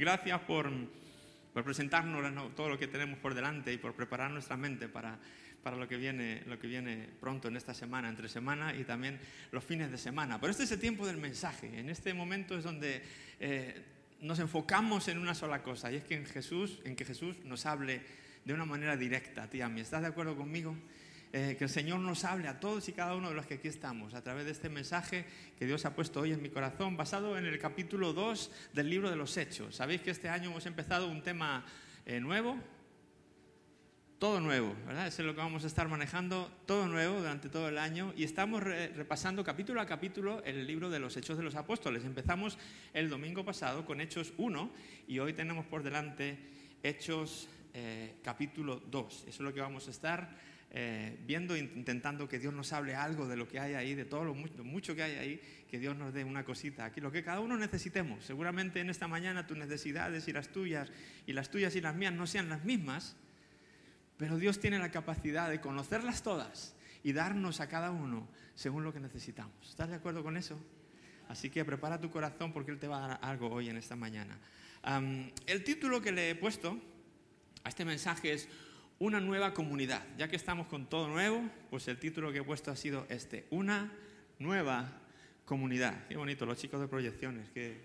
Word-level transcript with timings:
Gracias 0.00 0.40
por, 0.40 0.66
presentarnos 1.52 2.54
todo 2.54 2.70
lo 2.70 2.78
que 2.78 2.88
tenemos 2.88 3.18
por 3.18 3.34
delante 3.34 3.70
y 3.70 3.76
por 3.76 3.92
preparar 3.92 4.30
nuestra 4.30 4.56
mente 4.56 4.88
para, 4.88 5.18
lo, 5.76 5.86
que 5.86 5.98
viene, 5.98 7.06
pronto 7.20 7.48
en 7.48 7.56
esta 7.56 7.74
semana, 7.74 8.08
entre 8.08 8.30
semana 8.30 8.74
y 8.74 8.84
también 8.84 9.20
los 9.52 9.62
fines 9.62 9.90
de 9.90 9.98
semana. 9.98 10.40
Pero 10.40 10.52
este 10.52 10.62
es 10.62 10.72
el 10.72 10.80
tiempo 10.80 11.06
del 11.06 11.18
mensaje. 11.18 11.78
En 11.78 11.90
este 11.90 12.14
momento 12.14 12.56
es 12.56 12.64
donde 12.64 13.02
eh, 13.40 13.82
nos 14.22 14.38
enfocamos 14.38 15.06
en 15.08 15.18
una 15.18 15.34
sola 15.34 15.62
cosa 15.62 15.92
y 15.92 15.96
es 15.96 16.04
que 16.04 16.14
en 16.14 16.24
Jesús, 16.24 16.78
en 16.84 16.96
que 16.96 17.04
Jesús 17.04 17.36
nos 17.44 17.66
hable 17.66 18.00
de 18.46 18.54
una 18.54 18.64
manera 18.64 18.96
directa 18.96 19.42
a 19.42 19.50
ti 19.50 19.60
a 19.60 19.68
mí. 19.68 19.82
¿Estás 19.82 20.00
de 20.00 20.08
acuerdo 20.08 20.34
conmigo? 20.34 20.74
Eh, 21.32 21.54
que 21.56 21.62
el 21.62 21.70
Señor 21.70 22.00
nos 22.00 22.24
hable 22.24 22.48
a 22.48 22.58
todos 22.58 22.88
y 22.88 22.92
cada 22.92 23.14
uno 23.14 23.28
de 23.28 23.36
los 23.36 23.46
que 23.46 23.54
aquí 23.54 23.68
estamos 23.68 24.14
a 24.14 24.22
través 24.22 24.46
de 24.46 24.50
este 24.50 24.68
mensaje 24.68 25.24
que 25.56 25.64
Dios 25.64 25.84
ha 25.84 25.94
puesto 25.94 26.22
hoy 26.22 26.32
en 26.32 26.42
mi 26.42 26.48
corazón, 26.48 26.96
basado 26.96 27.38
en 27.38 27.46
el 27.46 27.56
capítulo 27.60 28.12
2 28.12 28.50
del 28.72 28.90
libro 28.90 29.08
de 29.08 29.14
los 29.14 29.36
Hechos. 29.36 29.76
Sabéis 29.76 30.00
que 30.00 30.10
este 30.10 30.28
año 30.28 30.50
hemos 30.50 30.66
empezado 30.66 31.06
un 31.06 31.22
tema 31.22 31.64
eh, 32.04 32.18
nuevo, 32.18 32.58
todo 34.18 34.40
nuevo, 34.40 34.74
¿verdad? 34.84 35.06
Eso 35.06 35.22
es 35.22 35.26
lo 35.26 35.32
que 35.36 35.40
vamos 35.40 35.62
a 35.62 35.68
estar 35.68 35.86
manejando, 35.86 36.50
todo 36.66 36.88
nuevo 36.88 37.20
durante 37.20 37.48
todo 37.48 37.68
el 37.68 37.78
año 37.78 38.12
y 38.16 38.24
estamos 38.24 38.60
repasando 38.64 39.44
capítulo 39.44 39.80
a 39.80 39.86
capítulo 39.86 40.42
el 40.44 40.66
libro 40.66 40.90
de 40.90 40.98
los 40.98 41.16
Hechos 41.16 41.38
de 41.38 41.44
los 41.44 41.54
Apóstoles. 41.54 42.04
Empezamos 42.04 42.58
el 42.92 43.08
domingo 43.08 43.44
pasado 43.44 43.86
con 43.86 44.00
Hechos 44.00 44.32
1 44.36 44.70
y 45.06 45.20
hoy 45.20 45.32
tenemos 45.32 45.64
por 45.64 45.84
delante 45.84 46.40
Hechos 46.82 47.48
eh, 47.72 48.16
capítulo 48.24 48.80
2. 48.90 49.14
Eso 49.14 49.28
es 49.28 49.40
lo 49.40 49.54
que 49.54 49.60
vamos 49.60 49.86
a 49.86 49.92
estar 49.92 50.49
eh, 50.72 51.18
viendo, 51.26 51.56
intentando 51.56 52.28
que 52.28 52.38
Dios 52.38 52.54
nos 52.54 52.72
hable 52.72 52.94
algo 52.94 53.26
de 53.26 53.36
lo 53.36 53.48
que 53.48 53.58
hay 53.58 53.74
ahí, 53.74 53.94
de 53.94 54.04
todo 54.04 54.24
lo 54.24 54.34
mucho, 54.34 54.94
que 54.94 55.02
hay 55.02 55.16
ahí, 55.16 55.40
que 55.68 55.80
Dios 55.80 55.96
nos 55.96 56.14
dé 56.14 56.22
una 56.22 56.44
cosita 56.44 56.84
aquí, 56.84 57.00
lo 57.00 57.10
que 57.10 57.24
cada 57.24 57.40
uno 57.40 57.56
necesitemos. 57.56 58.24
Seguramente 58.24 58.80
en 58.80 58.88
esta 58.88 59.08
mañana 59.08 59.48
tus 59.48 59.58
necesidades 59.58 60.28
y 60.28 60.32
las 60.32 60.48
tuyas, 60.48 60.92
y 61.26 61.32
las 61.32 61.50
tuyas 61.50 61.74
y 61.74 61.80
las 61.80 61.96
mías 61.96 62.12
no 62.12 62.26
sean 62.26 62.48
las 62.48 62.64
mismas, 62.64 63.16
pero 64.16 64.36
Dios 64.36 64.60
tiene 64.60 64.78
la 64.78 64.92
capacidad 64.92 65.50
de 65.50 65.60
conocerlas 65.60 66.22
todas 66.22 66.74
y 67.02 67.12
darnos 67.12 67.60
a 67.60 67.68
cada 67.68 67.90
uno 67.90 68.28
según 68.54 68.84
lo 68.84 68.92
que 68.92 69.00
necesitamos. 69.00 69.68
¿Estás 69.68 69.88
de 69.88 69.96
acuerdo 69.96 70.22
con 70.22 70.36
eso? 70.36 70.56
Así 71.28 71.50
que 71.50 71.64
prepara 71.64 72.00
tu 72.00 72.10
corazón 72.10 72.52
porque 72.52 72.70
Él 72.70 72.78
te 72.78 72.86
va 72.86 73.04
a 73.04 73.08
dar 73.08 73.18
algo 73.22 73.48
hoy 73.50 73.68
en 73.70 73.76
esta 73.76 73.96
mañana. 73.96 74.38
el 75.46 75.64
título 75.64 76.00
que 76.00 76.12
le 76.12 76.30
he 76.30 76.34
puesto 76.36 76.78
a 77.64 77.68
este 77.68 77.84
mensaje 77.84 78.32
es 78.32 78.48
una 79.00 79.18
nueva 79.18 79.54
comunidad. 79.54 80.02
Ya 80.18 80.28
que 80.28 80.36
estamos 80.36 80.66
con 80.66 80.86
todo 80.86 81.08
nuevo, 81.08 81.42
pues 81.70 81.88
el 81.88 81.98
título 81.98 82.30
que 82.32 82.38
he 82.38 82.44
puesto 82.44 82.70
ha 82.70 82.76
sido 82.76 83.06
este, 83.08 83.46
una 83.50 83.90
nueva 84.38 85.00
comunidad. 85.46 86.06
Qué 86.06 86.16
bonito, 86.16 86.44
los 86.44 86.58
chicos 86.58 86.80
de 86.80 86.86
proyecciones, 86.86 87.48
que 87.48 87.80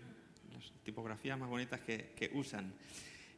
las 0.53 0.71
tipografías 0.83 1.39
más 1.39 1.49
bonitas 1.49 1.80
que, 1.80 2.30
usan. 2.33 2.73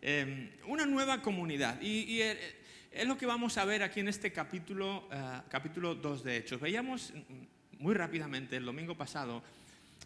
Em, 0.01 0.49
una 0.65 0.87
nueva 0.87 1.21
comunidad. 1.21 1.79
Y, 1.79 2.19
eh, 2.19 2.37
es 2.91 3.07
lo 3.07 3.15
que 3.15 3.27
vamos 3.27 3.57
a 3.59 3.65
ver 3.65 3.83
aquí 3.83 3.99
en 3.99 4.07
este 4.07 4.31
capítulo, 4.31 5.07
uh, 5.11 5.47
capítulo 5.47 5.93
2 5.93 6.23
de 6.23 6.37
Hechos. 6.37 6.59
Veíamos 6.59 7.13
muy 7.77 7.93
rápidamente 7.93 8.57
el 8.57 8.65
domingo 8.65 8.97
pasado 8.97 9.43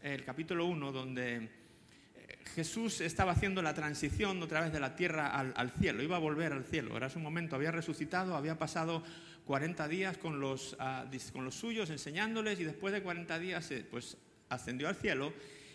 el 0.04 0.26
capítulo 0.26 0.66
1 0.66 0.92
donde 0.92 1.61
Jesús 2.56 3.02
estaba 3.02 3.32
haciendo 3.32 3.62
la 3.62 3.74
transición 3.74 4.42
otra 4.44 4.62
vez 4.62 4.74
de 4.74 4.80
la 4.80 4.96
tierra 4.96 5.28
al, 5.28 5.72
cielo, 5.72 6.04
iba 6.04 6.18
a 6.18 6.20
volver 6.20 6.54
al 6.54 6.66
cielo, 6.66 6.98
era 6.98 7.10
su 7.10 7.20
momento, 7.20 7.56
había 7.56 7.72
resucitado, 7.72 8.36
había 8.36 8.58
pasado 8.58 9.04
40 9.46 9.88
días 9.88 10.18
con 10.18 10.40
los, 10.40 10.76
ah, 10.80 11.06
con 11.34 11.46
los 11.46 11.56
suyos 11.56 11.90
enseñándoles 11.90 12.60
y 12.60 12.64
después 12.64 12.94
de 12.94 13.02
40 13.02 13.40
días 13.40 13.72
eh, 13.72 13.86
pues 13.90 14.18
ascendió 14.50 14.88
al 14.88 14.96
cielo 14.96 15.34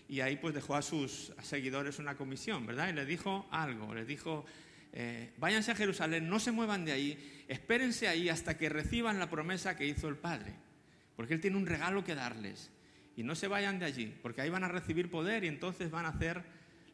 y 0.09 0.21
ahí 0.21 0.37
pues 0.37 0.55
dejó 0.55 0.77
a 0.77 0.83
sus 0.83 1.33
seguidores 1.43 1.99
una 1.99 2.17
comisión, 2.17 2.67
¿verdad? 2.67 2.91
Y 2.91 2.93
les 2.93 3.07
dijo 3.07 3.47
algo, 3.51 3.95
les 3.95 4.07
dijo, 4.07 4.45
eh, 4.93 5.33
váyanse 5.39 5.73
a 5.73 5.75
Jerusalén, 5.75 6.29
no 6.29 6.39
se 6.39 6.53
muevan 6.53 6.85
de 6.85 6.93
ahí, 6.93 7.45
espérense 7.49 8.09
ahí 8.09 8.29
hasta 8.29 8.57
que 8.57 8.69
reciban 8.69 9.19
la 9.19 9.29
promesa 9.29 9.77
que 9.77 9.87
hizo 9.87 10.09
el 10.09 10.17
Padre, 10.17 10.55
porque 11.17 11.35
Él 11.35 11.41
tiene 11.41 11.57
un 11.57 11.67
regalo 11.67 12.05
que 12.05 12.15
darles. 12.15 12.71
Y 13.17 13.23
no 13.23 13.35
se 13.35 13.49
vayan 13.49 13.79
de 13.79 13.87
allí, 13.87 14.15
porque 14.23 14.43
ahí 14.43 14.51
van 14.51 14.65
a 14.65 14.69
recibir 14.69 15.11
poder 15.11 15.45
y 15.45 15.49
entonces 15.49 15.91
van 15.91 16.05
a 16.05 16.11
hacer 16.11 16.45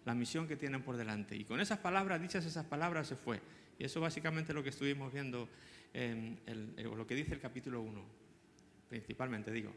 la 0.04 0.14
misión 0.14 0.46
que 0.46 0.56
tienen 0.56 0.82
por 0.82 0.96
delante. 0.96 1.36
Y 1.36 1.44
con 1.44 1.60
esas 1.60 1.78
palabras, 1.78 2.20
dichas 2.20 2.44
esas 2.44 2.64
palabras, 2.64 3.08
se 3.08 3.16
fue. 3.16 3.40
Y 3.78 3.84
eso 3.84 4.00
básicamente 4.00 4.52
es 4.52 4.56
lo 4.56 4.62
que 4.62 4.70
estuvimos 4.70 5.12
viendo, 5.12 5.48
en 5.92 6.38
lo 6.76 7.06
que 7.06 7.14
dice 7.14 7.34
el 7.34 7.40
capítulo 7.40 7.82
1, 7.82 8.04
principalmente 8.88 9.50
digo. 9.50 9.74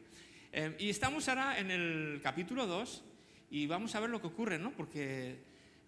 Em, 0.58 0.74
y 0.80 0.90
estamos 0.90 1.28
ahora 1.28 1.60
en 1.60 1.70
el 1.70 2.22
capítulo 2.24 2.66
2 2.66 3.04
y 3.52 3.68
vamos 3.68 3.94
a 3.94 4.00
ver 4.00 4.10
lo 4.10 4.22
que 4.22 4.28
ocurre, 4.28 4.58
¿no? 4.58 4.72
Porque 4.72 5.38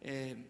em, 0.01 0.43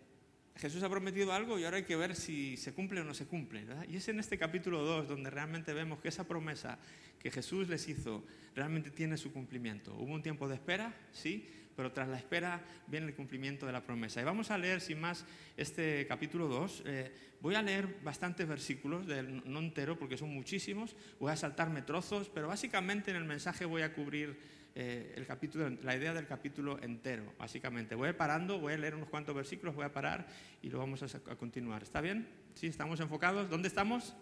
Jesús 0.57 0.81
ha 0.83 0.89
prometido 0.89 1.31
algo 1.33 1.59
y 1.59 1.65
ahora 1.65 1.77
hay 1.77 1.83
que 1.83 1.95
ver 1.95 2.15
si 2.15 2.57
se 2.57 2.73
cumple 2.73 3.01
o 3.01 3.03
no 3.03 3.13
se 3.13 3.25
cumple. 3.25 3.65
Y 3.89 3.97
es 3.97 4.07
en 4.07 4.19
este 4.19 4.37
capítulo 4.37 4.83
2 4.83 5.07
donde 5.07 5.29
realmente 5.29 5.73
vemos 5.73 5.99
que 5.99 6.07
esa 6.07 6.27
promesa 6.27 6.79
que 7.19 7.31
Jesús 7.31 7.67
les 7.67 7.87
hizo 7.87 8.23
realmente 8.55 8.91
tiene 8.91 9.17
su 9.17 9.31
cumplimiento. 9.31 9.93
Hubo 9.95 10.13
un 10.13 10.23
tiempo 10.23 10.47
de 10.47 10.55
espera, 10.55 10.93
sí, 11.11 11.47
pero 11.75 11.91
tras 11.91 12.07
la 12.07 12.17
espera 12.17 12.59
viene 12.87 13.05
el 13.05 13.13
cumplimiento 13.13 13.67
de 13.67 13.71
la 13.71 13.83
promesa. 13.83 14.19
Y 14.19 14.23
vamos 14.23 14.49
a 14.49 14.57
leer 14.57 14.81
sin 14.81 14.99
más 14.99 15.25
este 15.55 16.07
capítulo 16.07 16.47
2. 16.47 16.83
Eh, 16.85 17.11
voy 17.39 17.53
a 17.53 17.61
leer 17.61 17.99
bastantes 18.03 18.47
versículos, 18.47 19.05
no 19.05 19.59
entero 19.59 19.97
porque 19.99 20.17
son 20.17 20.33
muchísimos, 20.33 20.95
voy 21.19 21.31
a 21.31 21.35
saltarme 21.35 21.83
trozos, 21.83 22.29
pero 22.29 22.47
básicamente 22.47 23.11
en 23.11 23.17
el 23.17 23.25
mensaje 23.25 23.65
voy 23.65 23.83
a 23.83 23.93
cubrir 23.93 24.56
eh, 24.79 25.15
el 25.15 25.25
capítulo, 25.25 25.71
la 25.81 25.95
idea 25.95 26.13
del 26.13 26.27
capítulo 26.27 26.79
entero, 26.79 27.33
básicamente. 27.39 27.95
Voy 27.95 28.13
parando, 28.13 28.59
voy 28.59 28.73
a 28.73 28.77
leer 28.77 28.93
unos 28.93 29.09
cuantos 29.09 29.33
versículos, 29.33 29.73
voy 29.73 29.85
a 29.85 29.91
parar 29.91 30.27
y 30.61 30.69
lo 30.69 30.77
vamos 30.77 31.01
a, 31.01 31.19
continuar. 31.35 31.81
¿Está 31.81 31.99
bien? 31.99 32.27
¿Sí? 32.53 32.67
¿Estamos 32.67 32.99
enfocados? 32.99 33.49
¿Dónde 33.49 33.69
estamos? 33.69 34.15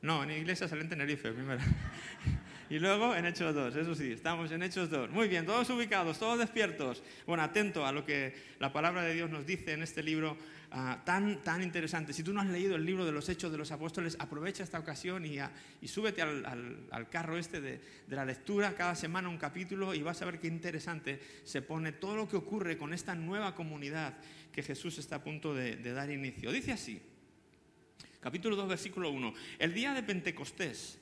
No, 0.00 0.24
en 0.24 0.30
Iglesia 0.30 0.66
Salente 0.66 0.96
Tenerife, 0.96 1.30
primero. 1.30 1.60
Y 2.68 2.80
luego 2.80 3.14
en 3.14 3.26
Hechos 3.26 3.54
2, 3.54 3.76
eso 3.76 3.94
sí, 3.94 4.10
estamos 4.10 4.50
en 4.50 4.60
Hechos 4.60 4.90
2. 4.90 5.10
Muy 5.10 5.28
bien, 5.28 5.46
todos 5.46 5.70
ubicados, 5.70 6.18
todos 6.18 6.36
despiertos. 6.36 7.00
Bueno, 7.24 7.44
atento 7.44 7.86
a 7.86 7.92
lo 7.92 8.04
que 8.04 8.34
la 8.58 8.72
palabra 8.72 9.02
de 9.02 9.14
Dios 9.14 9.30
nos 9.30 9.46
dice 9.46 9.72
en 9.72 9.84
este 9.84 10.02
libro 10.02 10.36
ah, 10.72 11.00
tan, 11.04 11.44
tan 11.44 11.62
interesante. 11.62 12.12
Si 12.12 12.24
tú 12.24 12.32
no 12.32 12.40
has 12.40 12.48
leído 12.48 12.74
el 12.74 12.84
libro 12.84 13.06
de 13.06 13.12
los 13.12 13.28
Hechos 13.28 13.52
de 13.52 13.58
los 13.58 13.70
Apóstoles, 13.70 14.16
aprovecha 14.18 14.64
esta 14.64 14.80
ocasión 14.80 15.24
y, 15.24 15.38
ah, 15.38 15.52
y 15.80 15.86
súbete 15.86 16.22
al, 16.22 16.88
al, 16.90 17.08
carro 17.08 17.38
este 17.38 17.60
de, 17.60 17.80
de, 18.04 18.16
la 18.16 18.24
lectura, 18.24 18.74
cada 18.74 18.96
semana 18.96 19.28
un 19.28 19.38
capítulo 19.38 19.94
y 19.94 20.02
vas 20.02 20.20
a 20.22 20.24
ver 20.24 20.40
qué 20.40 20.48
interesante 20.48 21.20
se 21.44 21.62
pone 21.62 21.92
todo 21.92 22.16
lo 22.16 22.28
que 22.28 22.36
ocurre 22.36 22.76
con 22.76 22.92
esta 22.92 23.14
nueva 23.14 23.54
comunidad 23.54 24.14
que 24.50 24.64
Jesús 24.64 24.98
está 24.98 25.16
a 25.16 25.22
punto 25.22 25.54
de, 25.54 25.76
de 25.76 25.92
dar 25.92 26.10
inicio. 26.10 26.50
Dice 26.50 26.72
así, 26.72 27.00
capítulo 28.18 28.56
2, 28.56 28.68
versículo 28.70 29.10
1, 29.10 29.34
el 29.60 29.72
día 29.72 29.94
de 29.94 30.02
Pentecostés 30.02 30.98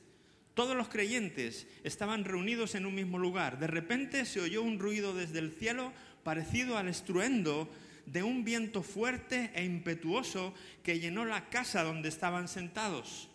todos 0.54 0.76
los 0.76 0.88
creyentes 0.88 1.66
estaban 1.82 2.24
reunidos 2.24 2.76
en 2.76 2.86
un 2.86 2.94
mismo 2.94 3.18
lugar. 3.18 3.58
De 3.58 3.66
repente 3.66 4.24
se 4.24 4.40
oyó 4.40 4.62
un 4.62 4.78
ruido 4.78 5.12
desde 5.12 5.40
el 5.40 5.52
cielo 5.52 5.92
parecido 6.22 6.78
al 6.78 6.88
estruendo 6.88 7.68
de 8.06 8.22
un 8.22 8.44
viento 8.44 8.82
fuerte 8.82 9.50
e 9.54 9.64
impetuoso 9.64 10.54
que 10.82 11.00
llenó 11.00 11.24
la 11.24 11.48
casa 11.50 11.82
donde 11.82 12.08
estaban 12.08 12.48
sentados. 12.48 13.28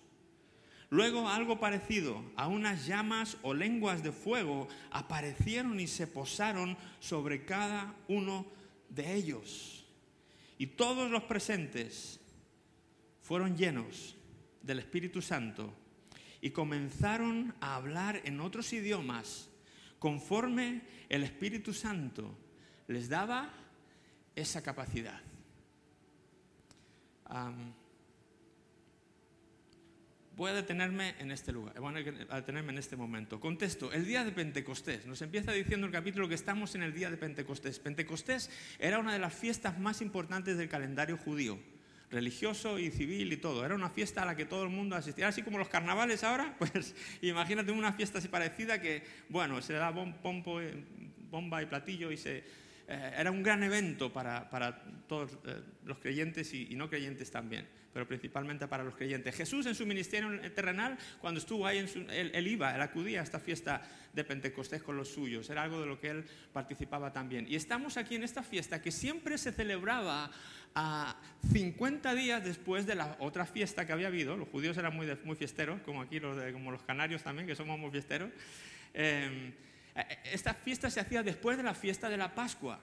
Luego 0.90 1.28
algo 1.28 1.60
parecido 1.60 2.24
a 2.36 2.48
unas 2.48 2.88
llamas 2.88 3.38
o 3.44 3.54
lenguas 3.54 4.02
de 4.02 4.12
fuego 4.12 4.68
aparecieron 4.90 5.80
y 5.80 5.88
se 5.88 6.08
posaron 6.08 6.78
sobre 7.00 7.46
cada 7.46 7.96
uno 8.08 8.48
de 8.90 9.14
ellos. 9.14 9.86
Y 10.58 10.68
todos 10.68 11.12
los 11.12 11.24
presentes 11.24 12.20
fueron 13.22 13.56
llenos 13.56 14.16
del 14.64 14.80
Espíritu 14.80 15.22
Santo 15.22 15.74
y 16.42 16.52
comenzaron 16.52 17.54
a 17.60 17.76
hablar 17.76 18.22
en 18.24 18.40
otros 18.40 18.72
idiomas 18.74 19.50
conforme 20.00 20.82
el 21.10 21.24
Espíritu 21.24 21.74
Santo 21.74 22.38
les 22.88 23.10
daba 23.10 23.54
esa 24.36 24.64
capacidad. 24.64 25.22
voy 30.36 30.52
a 30.52 30.54
detenerme 30.54 31.16
en 31.20 31.32
este 31.32 31.52
lugar, 31.52 31.78
voy 31.80 31.94
a 32.30 32.36
detenerme 32.38 32.72
en 32.72 32.78
este 32.78 32.96
momento. 32.96 33.42
Contesto, 33.42 33.92
el 33.92 34.06
día 34.06 34.24
de 34.24 34.32
Pentecostés. 34.32 35.06
Nos 35.06 35.22
empieza 35.22 35.52
diciendo 35.52 35.86
el 35.86 35.92
capítulo 35.92 36.30
que 36.30 36.36
estamos 36.36 36.76
en 36.76 36.84
el 36.84 36.94
día 36.94 37.12
de 37.12 37.18
Pentecostés. 37.18 37.78
Pentecostés 37.80 38.50
era 38.80 39.00
una 39.00 39.12
de 39.12 39.20
las 39.20 39.34
fiestas 39.34 39.78
más 39.80 40.02
importantes 40.02 40.58
del 40.58 40.70
calendario 40.70 41.18
judío 41.18 41.60
religioso 42.12 42.80
y 42.80 42.92
civil 42.92 43.32
y 43.34 43.38
todo. 43.38 43.66
Era 43.66 43.76
una 43.76 43.90
fiesta 43.90 44.24
a 44.24 44.26
la 44.26 44.36
que 44.36 44.46
todo 44.46 44.64
el 44.64 44.70
mundo 44.70 44.96
asistía. 44.96 45.28
Así 45.28 45.44
como 45.44 45.58
los 45.58 45.70
carnavales 45.70 46.24
ahora, 46.24 46.56
pues 46.60 46.96
imagínate 47.22 47.72
una 47.72 47.94
fiesta 47.94 48.20
así 48.20 48.28
parecida 48.28 48.82
que, 48.82 49.04
bueno, 49.30 49.62
se 49.62 49.74
da 49.74 49.94
pompo, 49.94 50.60
bomba 51.30 51.62
y 51.62 51.68
platillo 51.68 52.12
y 52.12 52.18
se 52.18 52.44
eh, 52.90 53.14
era 53.18 53.32
un 53.32 53.44
gran 53.44 53.64
evento 53.64 54.12
para, 54.12 54.50
para 54.50 54.84
todos 55.08 55.38
eh, 55.46 55.62
los 55.86 56.00
creyentes 56.00 56.54
y, 56.54 56.68
y 56.72 56.76
no 56.76 56.90
creyentes 56.90 57.32
también 57.32 57.68
pero 57.94 58.08
principalmente 58.08 58.68
para 58.68 58.84
los 58.84 58.96
creyentes. 58.96 59.36
Jesús 59.36 59.66
en 59.66 59.76
su 59.76 59.86
ministerio 59.86 60.40
terrenal, 60.52 60.98
cuando 61.20 61.40
estuvo 61.40 61.66
ahí, 61.66 61.80
en 61.80 61.88
su, 61.88 62.00
él, 62.00 62.32
él, 62.34 62.48
iba, 62.48 62.74
él 62.74 62.82
acudía 62.82 63.20
a 63.20 63.24
esta 63.24 63.40
fiesta 63.40 63.82
de 64.14 64.24
Pentecostés 64.24 64.84
con 64.84 64.96
los 64.96 65.10
suyos, 65.10 65.50
era 65.50 65.64
algo 65.64 65.82
de 65.82 65.88
lo 65.88 66.00
que 66.00 66.10
él 66.10 66.26
participaba 66.54 67.12
también. 67.12 67.46
Y 67.50 67.56
estamos 67.56 67.98
aquí 67.98 68.16
en 68.16 68.24
esta 68.24 68.44
fiesta 68.44 68.82
que 68.82 68.92
siempre 68.92 69.38
se 69.38 69.52
celebraba 69.52 70.32
a 70.76 71.16
50 71.52 72.14
días 72.14 72.44
después 72.44 72.86
de 72.86 72.96
la 72.96 73.18
otra 73.20 73.46
fiesta 73.46 73.86
que 73.86 73.92
había 73.92 74.08
habido, 74.08 74.38
los 74.38 74.50
judíos 74.50 74.78
eran 74.78 74.96
muy, 74.96 75.08
muy 75.24 75.36
fiesteros, 75.36 75.82
como 75.82 76.02
aquí 76.02 76.20
los, 76.20 76.38
de, 76.38 76.54
como 76.54 76.72
los 76.72 76.84
canarios 76.84 77.24
también, 77.24 77.48
que 77.48 77.56
somos 77.56 77.80
muy 77.80 77.90
fiesteros. 77.92 78.30
Eh, 78.94 79.54
esta 80.24 80.54
fiesta 80.54 80.90
se 80.90 81.00
hacía 81.00 81.24
después 81.24 81.58
de 81.58 81.64
la 81.64 81.74
fiesta 81.74 82.10
de 82.10 82.18
la 82.18 82.36
Pascua. 82.36 82.80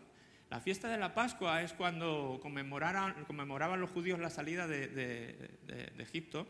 La 0.51 0.61
fiesta 0.61 0.89
de 0.89 0.97
la 0.97 1.13
Pascua 1.13 1.63
es 1.63 1.73
cuando 1.73 2.39
conmemoraban 2.41 3.81
los 3.81 3.91
judíos 3.91 4.19
la 4.21 4.31
salida 4.31 4.69
de, 4.69 5.51
Egipto. 5.99 6.47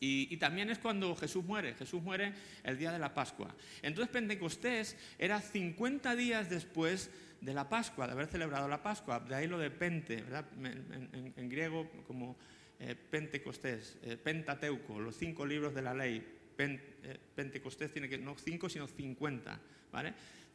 Y, 0.00 0.36
también 0.38 0.70
es 0.70 0.78
cuando 0.78 1.14
Jesús 1.14 1.44
muere. 1.44 1.74
Jesús 1.74 2.02
muere 2.02 2.32
el 2.64 2.78
día 2.78 2.90
de 2.90 2.98
la 2.98 3.14
Pascua. 3.14 3.54
Entonces 3.82 4.10
Pentecostés 4.10 4.96
era 5.18 5.40
50 5.40 6.16
días 6.16 6.50
después 6.50 7.10
de 7.40 7.54
la 7.54 7.68
Pascua, 7.68 8.06
de 8.06 8.12
haber 8.12 8.26
celebrado 8.26 8.66
la 8.66 8.82
Pascua. 8.82 9.20
De 9.20 9.34
ahí 9.34 9.46
lo 9.46 9.58
de 9.58 9.70
Pente, 9.70 10.22
¿verdad? 10.22 10.46
En 10.60 11.48
griego 11.48 11.88
como 12.06 12.36
eh, 12.80 12.96
Pentecostés, 12.96 13.98
eh, 14.02 14.16
Pentateuco, 14.16 14.98
los 14.98 15.14
cinco 15.16 15.46
libros 15.46 15.74
de 15.74 15.82
la 15.82 15.94
ley. 15.94 16.39
Eh, 16.62 17.18
Pentecostés 17.34 17.92
tiene 17.92 18.08
que 18.08 18.18
no 18.18 18.36
cinco, 18.36 18.68
sino 18.68 18.86
50. 18.86 19.60
¿vale? 19.92 20.14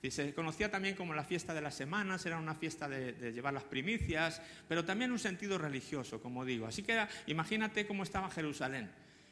Se 0.10 0.34
conocía 0.34 0.70
también 0.70 0.96
como 0.96 1.14
la 1.14 1.24
fiesta 1.24 1.54
de 1.54 1.62
las 1.62 1.76
semanas, 1.76 2.26
era 2.26 2.38
una 2.38 2.54
fiesta 2.54 2.88
de, 2.88 3.32
llevar 3.34 3.54
las 3.54 3.64
primicias, 3.64 4.42
pero 4.68 4.86
también 4.86 5.12
un 5.12 5.20
sentido 5.20 5.58
religioso, 5.58 6.22
como 6.22 6.46
digo. 6.46 6.68
Así 6.68 6.84
que 6.84 6.94
era, 6.94 7.10
imagínate 7.28 7.88
cómo 7.88 8.04
estaba 8.04 8.30
Jerusalén 8.30 8.90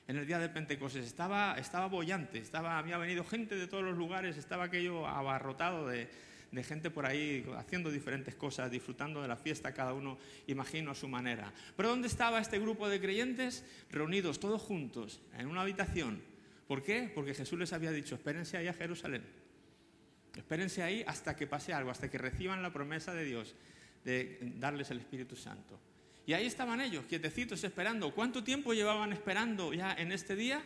en 0.08 0.18
el 0.18 0.25
día 0.25 0.40
de 0.40 0.50
Pentecostés. 0.50 1.06
Estaba, 1.06 1.56
estaba 1.58 1.88
bollante, 1.88 2.40
estaba, 2.40 2.78
había 2.78 2.98
venido 2.98 3.24
gente 3.24 3.56
de 3.56 3.68
todos 3.68 3.84
los 3.84 3.98
lugares, 3.98 4.38
estaba 4.38 4.66
aquello 4.66 5.08
abarrotado 5.08 5.88
de 5.88 6.10
gente 6.64 6.92
por 6.92 7.06
ahí 7.06 7.46
haciendo 7.58 7.90
diferentes 7.90 8.36
cosas, 8.36 8.70
disfrutando 8.70 9.22
de 9.22 9.28
la 9.28 9.38
fiesta, 9.38 9.74
cada 9.74 9.94
uno, 9.94 10.20
imagino, 10.48 10.92
a 10.92 10.96
su 10.96 11.08
manera. 11.08 11.52
Pero 11.75 11.90
¿dónde 11.90 12.08
estaba 12.08 12.40
este 12.40 12.60
grupo 12.60 12.90
de 12.90 13.00
creyentes? 13.00 13.66
Reunidos 13.90 14.40
todos 14.40 14.62
juntos 14.62 15.20
en 15.38 15.48
una 15.48 15.62
habitación. 15.62 16.32
¿Por 16.68 16.81
qué? 16.81 17.12
Porque 17.13 17.33
Jesús 17.33 17.60
les 17.60 17.74
había 17.74 17.92
dicho, 17.92 18.15
espérense 18.15 18.57
ahí 18.57 18.68
a 18.68 18.74
Jerusalén. 18.74 19.24
Espérense 20.36 20.81
ahí 20.81 21.04
hasta 21.06 21.36
que 21.36 21.45
pase 21.45 21.74
algo, 21.74 21.92
hasta 21.92 22.10
que 22.10 22.18
reciban 22.18 22.63
la 22.63 22.74
promesa 22.74 23.13
de 23.13 23.25
Dios 23.25 23.56
de 24.04 24.39
darles 24.57 24.89
el 24.92 25.00
Espíritu 25.00 25.36
Santo. 25.36 25.80
Y 26.25 26.33
ahí 26.33 26.45
estaban 26.45 26.81
ellos, 26.81 27.06
quietecitos, 27.06 27.63
esperando. 27.63 28.13
¿Cuánto 28.13 28.44
tiempo 28.44 28.74
llevaban 28.74 29.12
esperando 29.12 29.74
ya 29.74 29.94
en 29.94 30.12
este 30.12 30.36
día? 30.36 30.63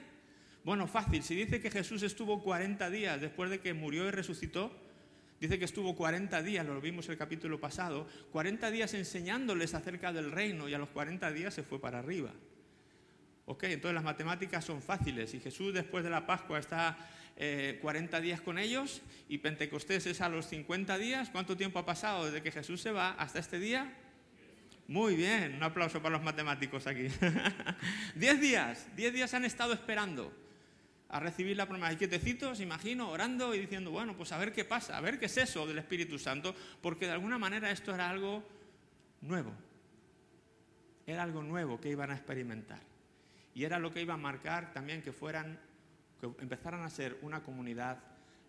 Bueno, 0.63 0.88
fácil. 0.88 1.23
Si 1.23 1.35
dice 1.35 1.59
que 1.59 1.71
Jesús 1.71 2.03
estuvo 2.03 2.44
40 2.44 2.89
días 2.89 3.19
después 3.19 3.49
de 3.49 3.59
que 3.59 3.73
murió 3.73 4.07
y 4.07 4.11
resucitó, 4.11 4.71
dice 5.39 5.57
que 5.57 5.65
estuvo 5.65 5.95
40 5.95 6.44
días, 6.44 6.65
lo 6.65 6.79
vimos 6.79 7.09
el 7.09 7.17
capítulo 7.17 7.59
pasado, 7.59 8.07
40 8.31 8.69
días 8.71 8.94
enseñándoles 8.94 9.73
acerca 9.73 10.13
del 10.13 10.31
reino 10.31 10.69
y 10.69 10.73
a 10.73 10.77
los 10.77 10.89
40 10.89 11.31
días 11.31 11.53
se 11.53 11.63
fue 11.63 11.81
para 11.81 11.99
arriba. 11.99 12.31
Ok, 13.49 13.63
entonces 13.63 13.95
las 13.95 14.03
matemáticas 14.03 14.65
son 14.65 14.81
fáciles. 14.81 15.33
Y 15.33 15.39
Jesús 15.39 15.73
después 15.73 16.03
de 16.03 16.09
la 16.09 16.25
Pascua 16.27 16.59
está 16.59 16.97
eh, 17.38 17.79
40 17.81 18.19
días 18.19 18.41
con 18.41 18.59
ellos 18.59 19.01
y 19.29 19.38
Pentecostés 19.38 20.05
es 20.05 20.19
a 20.19 20.27
los 20.27 20.47
50 20.47 20.97
días. 20.97 21.29
¿Cuánto 21.29 21.55
tiempo 21.55 21.79
ha 21.79 21.85
pasado 21.85 22.25
desde 22.25 22.44
que 22.44 22.51
Jesús 22.51 22.81
se 22.81 22.91
va 22.91 23.11
hasta 23.11 23.39
este 23.39 23.57
día? 23.57 23.94
Muy 24.89 25.15
bien, 25.15 25.55
un 25.55 25.63
aplauso 25.63 26.01
para 26.01 26.17
los 26.17 26.25
matemáticos 26.25 26.88
aquí. 26.88 27.07
10 28.15 28.41
días, 28.41 28.85
10 28.97 29.13
días 29.13 29.33
han 29.33 29.45
estado 29.45 29.71
esperando 29.71 30.33
a 31.07 31.21
recibir 31.21 31.55
la 31.55 31.67
promesa. 31.69 31.94
Y 31.94 31.95
quietecitos, 31.95 32.59
imagino, 32.59 33.09
orando 33.09 33.55
y 33.55 33.59
diciendo, 33.59 33.91
bueno, 33.91 34.17
pues 34.17 34.33
a 34.33 34.38
ver 34.38 34.51
qué 34.51 34.65
pasa, 34.65 34.97
a 34.97 34.99
ver 34.99 35.19
qué 35.19 35.27
es 35.27 35.38
eso 35.38 35.65
del 35.65 35.77
Espíritu 35.77 36.19
Santo, 36.19 36.53
porque 36.81 37.05
de 37.05 37.13
alguna 37.13 37.38
manera 37.38 37.71
esto 37.71 37.95
era 37.95 38.09
algo 38.09 38.44
nuevo. 39.21 39.53
Era 41.05 41.23
algo 41.23 41.41
nuevo 41.44 41.79
que 41.79 41.89
iban 41.89 42.11
a 42.11 42.15
experimentar. 42.15 42.96
Y 43.57 43.65
era 43.65 43.80
lo 43.80 43.92
que 43.92 44.04
iba 44.04 44.13
a 44.13 44.18
marcar 44.18 44.71
también 44.71 45.01
que 45.01 45.12
fueran, 45.12 45.59
que 46.21 46.27
empezaran 46.44 46.83
a 46.83 46.92
ser 46.92 47.18
una 47.24 47.42
comunidad 47.42 47.98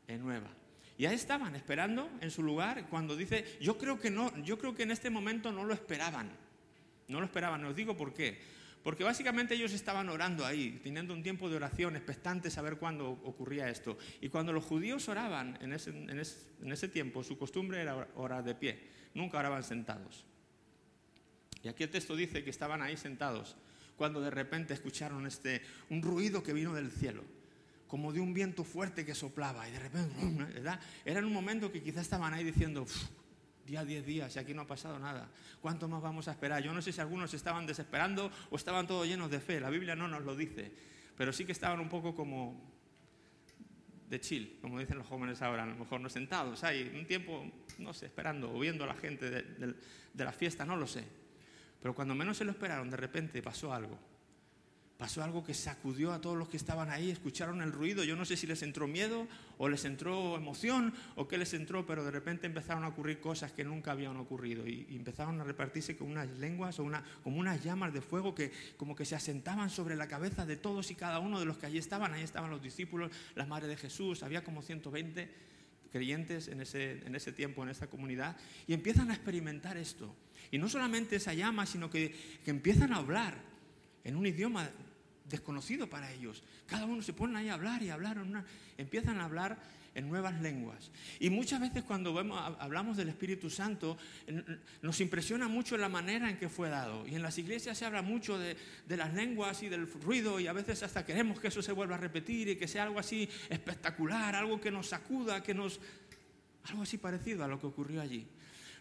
nueva. 0.06 0.50
Y 0.98 1.06
ahí 1.06 1.14
estaban 1.14 1.56
esperando 1.56 2.10
en 2.20 2.30
su 2.30 2.42
lugar 2.42 2.90
cuando 2.90 3.16
dice, 3.16 3.56
yo 3.58 3.78
creo 3.78 3.98
que 3.98 4.10
no, 4.10 4.36
yo 4.42 4.58
creo 4.58 4.74
que 4.74 4.82
en 4.82 4.90
este 4.90 5.08
momento 5.08 5.50
no 5.50 5.64
lo 5.64 5.72
esperaban. 5.72 6.30
No 7.08 7.20
lo 7.20 7.24
esperaban, 7.24 7.64
os 7.64 7.74
digo 7.74 7.96
por 7.96 8.12
qué. 8.12 8.38
Porque 8.82 9.02
básicamente 9.02 9.54
ellos 9.54 9.72
estaban 9.72 10.10
orando 10.10 10.44
ahí, 10.44 10.78
teniendo 10.82 11.14
un 11.14 11.22
tiempo 11.22 11.48
de 11.48 11.56
oración, 11.56 11.96
expectantes 11.96 12.58
a 12.58 12.62
ver 12.62 12.76
cuándo 12.76 13.08
ocurría 13.08 13.70
esto. 13.70 13.96
Y 14.20 14.28
cuando 14.28 14.52
los 14.52 14.64
judíos 14.64 15.08
oraban 15.08 15.58
en 15.62 15.72
ese 15.72 16.88
tiempo, 16.88 17.24
su 17.24 17.38
costumbre 17.38 17.80
era 17.80 18.08
orar 18.14 18.44
de 18.44 18.54
pie, 18.54 18.90
nunca 19.14 19.38
oraban 19.38 19.64
sentados. 19.64 20.26
Y 21.62 21.68
aquí 21.68 21.84
el 21.84 21.90
texto 21.90 22.14
dice 22.14 22.44
que 22.44 22.50
estaban 22.50 22.82
ahí 22.82 22.98
sentados 22.98 23.56
cuando 23.98 24.20
de 24.20 24.30
repente 24.30 24.72
escucharon 24.72 25.26
este, 25.26 25.60
un 25.90 26.00
ruido 26.00 26.42
que 26.42 26.52
vino 26.52 26.72
del 26.72 26.92
cielo, 26.92 27.24
como 27.88 28.12
de 28.12 28.20
un 28.20 28.32
viento 28.32 28.62
fuerte 28.62 29.04
que 29.04 29.14
soplaba. 29.14 29.68
Y 29.68 29.72
de 29.72 29.80
repente, 29.80 30.14
¿verdad? 30.54 30.80
Era 31.04 31.18
en 31.18 31.26
un 31.26 31.32
momento 31.32 31.72
que 31.72 31.82
quizás 31.82 32.02
estaban 32.02 32.32
ahí 32.32 32.44
diciendo, 32.44 32.86
día 33.66 33.84
10 33.84 34.06
días 34.06 34.36
y 34.36 34.38
aquí 34.38 34.54
no 34.54 34.62
ha 34.62 34.66
pasado 34.66 35.00
nada. 35.00 35.28
¿Cuánto 35.60 35.88
más 35.88 36.00
vamos 36.00 36.28
a 36.28 36.30
esperar? 36.30 36.62
Yo 36.62 36.72
no 36.72 36.80
sé 36.80 36.92
si 36.92 37.00
algunos 37.00 37.34
estaban 37.34 37.66
desesperando 37.66 38.30
o 38.50 38.56
estaban 38.56 38.86
todos 38.86 39.06
llenos 39.06 39.32
de 39.32 39.40
fe. 39.40 39.58
La 39.58 39.68
Biblia 39.68 39.96
no 39.96 40.06
nos 40.06 40.22
lo 40.22 40.36
dice, 40.36 40.70
pero 41.16 41.32
sí 41.32 41.44
que 41.44 41.52
estaban 41.52 41.80
un 41.80 41.88
poco 41.88 42.14
como 42.14 42.78
de 44.08 44.20
chill, 44.20 44.58
como 44.62 44.78
dicen 44.78 44.96
los 44.96 45.06
jóvenes 45.08 45.42
ahora, 45.42 45.64
a 45.64 45.66
lo 45.66 45.74
mejor 45.74 46.00
no 46.00 46.08
sentados 46.08 46.64
ahí, 46.64 46.90
un 46.94 47.04
tiempo, 47.04 47.44
no 47.78 47.92
sé, 47.92 48.06
esperando 48.06 48.50
o 48.50 48.58
viendo 48.58 48.84
a 48.84 48.86
la 48.86 48.94
gente 48.94 49.28
de, 49.28 49.42
de, 49.42 49.74
de 50.14 50.24
la 50.24 50.32
fiesta, 50.32 50.64
no 50.64 50.76
lo 50.76 50.86
sé. 50.86 51.04
Pero 51.80 51.94
cuando 51.94 52.14
menos 52.14 52.36
se 52.36 52.44
lo 52.44 52.50
esperaron, 52.50 52.90
de 52.90 52.96
repente 52.96 53.42
pasó 53.42 53.72
algo. 53.72 53.98
Pasó 54.98 55.22
algo 55.22 55.44
que 55.44 55.54
sacudió 55.54 56.12
a 56.12 56.20
todos 56.20 56.36
los 56.36 56.48
que 56.48 56.56
estaban 56.56 56.90
ahí, 56.90 57.08
escucharon 57.08 57.62
el 57.62 57.70
ruido. 57.70 58.02
Yo 58.02 58.16
no 58.16 58.24
sé 58.24 58.36
si 58.36 58.48
les 58.48 58.64
entró 58.64 58.88
miedo 58.88 59.28
o 59.56 59.68
les 59.68 59.84
entró 59.84 60.34
emoción 60.34 60.92
o 61.14 61.28
qué 61.28 61.38
les 61.38 61.54
entró, 61.54 61.86
pero 61.86 62.04
de 62.04 62.10
repente 62.10 62.48
empezaron 62.48 62.82
a 62.82 62.88
ocurrir 62.88 63.20
cosas 63.20 63.52
que 63.52 63.62
nunca 63.62 63.92
habían 63.92 64.16
ocurrido 64.16 64.66
y, 64.66 64.88
empezaron 64.90 65.40
a 65.40 65.44
repartirse 65.44 65.96
con 65.96 66.10
unas 66.10 66.28
lenguas 66.38 66.80
o 66.80 66.82
una, 66.82 67.04
como 67.22 67.38
unas 67.38 67.62
llamas 67.62 67.94
de 67.94 68.00
fuego 68.00 68.34
que 68.34 68.50
como 68.76 68.96
que 68.96 69.04
se 69.04 69.14
asentaban 69.14 69.70
sobre 69.70 69.94
la 69.94 70.08
cabeza 70.08 70.44
de 70.44 70.56
todos 70.56 70.90
y 70.90 70.96
cada 70.96 71.20
uno 71.20 71.38
de 71.38 71.46
los 71.46 71.58
que 71.58 71.66
allí 71.66 71.78
estaban. 71.78 72.12
Ahí 72.12 72.24
estaban 72.24 72.50
los 72.50 72.60
discípulos, 72.60 73.12
las 73.36 73.46
madres 73.46 73.68
de 73.68 73.76
Jesús, 73.76 74.24
había 74.24 74.42
como 74.42 74.62
120 74.62 75.30
creyentes 75.92 76.48
en 76.48 76.60
ese, 76.60 77.00
en 77.06 77.14
ese 77.14 77.32
tiempo, 77.32 77.62
en 77.62 77.70
esa 77.70 77.88
comunidad, 77.88 78.36
y 78.66 78.74
empiezan 78.74 79.10
a 79.10 79.14
experimentar 79.14 79.76
esto. 79.76 80.14
Y 80.50 80.58
no 80.58 80.68
solamente 80.68 81.16
esa 81.16 81.34
llama, 81.34 81.66
sino 81.66 81.90
que, 81.90 82.14
que 82.44 82.50
empiezan 82.50 82.92
a 82.92 82.96
hablar 82.96 83.34
en 84.04 84.16
un 84.16 84.26
idioma 84.26 84.70
desconocido 85.28 85.88
para 85.88 86.10
ellos. 86.12 86.42
Cada 86.66 86.86
uno 86.86 87.02
se 87.02 87.12
pone 87.12 87.38
ahí 87.38 87.48
a 87.48 87.54
hablar 87.54 87.82
y 87.82 87.90
a 87.90 87.94
hablar, 87.94 88.18
empiezan 88.76 89.20
a 89.20 89.24
hablar 89.24 89.58
en 89.94 90.08
nuevas 90.08 90.40
lenguas. 90.40 90.90
Y 91.20 91.30
muchas 91.30 91.60
veces 91.60 91.82
cuando 91.82 92.14
vemos, 92.14 92.40
hablamos 92.58 92.96
del 92.96 93.08
Espíritu 93.08 93.50
Santo, 93.50 93.96
nos 94.82 95.00
impresiona 95.00 95.48
mucho 95.48 95.76
la 95.76 95.88
manera 95.88 96.30
en 96.30 96.38
que 96.38 96.48
fue 96.48 96.68
dado. 96.68 97.06
Y 97.06 97.14
en 97.14 97.22
las 97.22 97.38
iglesias 97.38 97.76
se 97.76 97.84
habla 97.84 98.02
mucho 98.02 98.38
de, 98.38 98.56
de, 98.86 98.96
las 98.96 99.12
lenguas 99.14 99.62
y 99.62 99.68
del 99.68 99.90
ruido 99.90 100.40
y 100.40 100.46
a 100.46 100.52
veces 100.52 100.82
hasta 100.82 101.04
queremos 101.04 101.40
que 101.40 101.48
eso 101.48 101.62
se 101.62 101.72
vuelva 101.72 101.96
a 101.96 101.98
repetir 101.98 102.48
y 102.48 102.56
que 102.56 102.68
sea 102.68 102.84
algo 102.84 102.98
así 102.98 103.28
espectacular, 103.48 104.34
algo 104.34 104.60
que 104.60 104.70
nos 104.70 104.88
sacuda, 104.88 105.42
que 105.42 105.54
nos... 105.54 105.80
algo 106.64 106.82
así 106.82 106.98
parecido 106.98 107.44
a 107.44 107.48
lo 107.48 107.60
que 107.60 107.66
ocurrió 107.66 108.00
allí. 108.00 108.26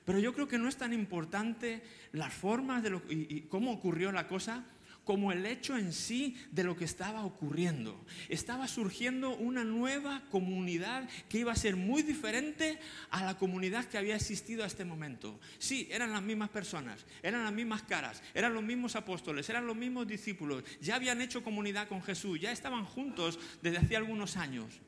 Pero 0.05 0.19
yo 0.19 0.33
creo 0.33 0.47
que 0.47 0.57
no 0.57 0.69
es 0.69 0.77
tan 0.77 0.93
importante 0.93 1.81
las 2.13 2.33
formas 2.33 2.81
de 2.81 2.91
lo, 2.91 3.01
y, 3.09 3.27
y 3.29 3.41
cómo 3.49 3.71
ocurrió 3.71 4.11
la 4.11 4.27
cosa, 4.27 4.63
como 5.07 5.31
el 5.31 5.45
hecho 5.45 5.77
en 5.77 5.93
sí 5.93 6.35
de 6.51 6.65
lo 6.65 6.75
que 6.75 6.83
estaba 6.83 7.23
ocurriendo. 7.23 7.97
Estaba 8.27 8.67
surgiendo 8.67 9.37
una 9.37 9.63
nueva 9.63 10.21
comunidad 10.29 11.07
que 11.29 11.39
iba 11.39 11.53
a 11.53 11.55
ser 11.55 11.77
muy 11.77 12.03
diferente 12.03 12.77
a 13.09 13.23
la 13.23 13.37
comunidad 13.37 13.85
que 13.85 13.97
había 13.97 14.17
existido 14.17 14.65
a 14.65 14.67
este 14.67 14.83
momento. 14.83 15.39
Sí, 15.59 15.87
eran 15.89 16.11
las 16.11 16.21
mismas 16.21 16.49
personas, 16.49 17.05
eran 17.23 17.45
las 17.45 17.53
mismas 17.53 17.83
caras, 17.83 18.21
eran 18.33 18.53
los 18.53 18.63
mismos 18.63 18.97
apóstoles, 18.97 19.49
eran 19.49 19.65
los 19.65 19.77
mismos 19.77 20.05
discípulos, 20.09 20.65
ya 20.81 20.95
habían 20.95 21.21
hecho 21.21 21.41
comunidad 21.41 21.87
con 21.87 22.03
Jesús, 22.03 22.41
ya 22.41 22.51
estaban 22.51 22.83
juntos 22.83 23.39
desde 23.61 23.77
hacía 23.77 23.99
algunos 23.99 24.35
años. 24.35 24.81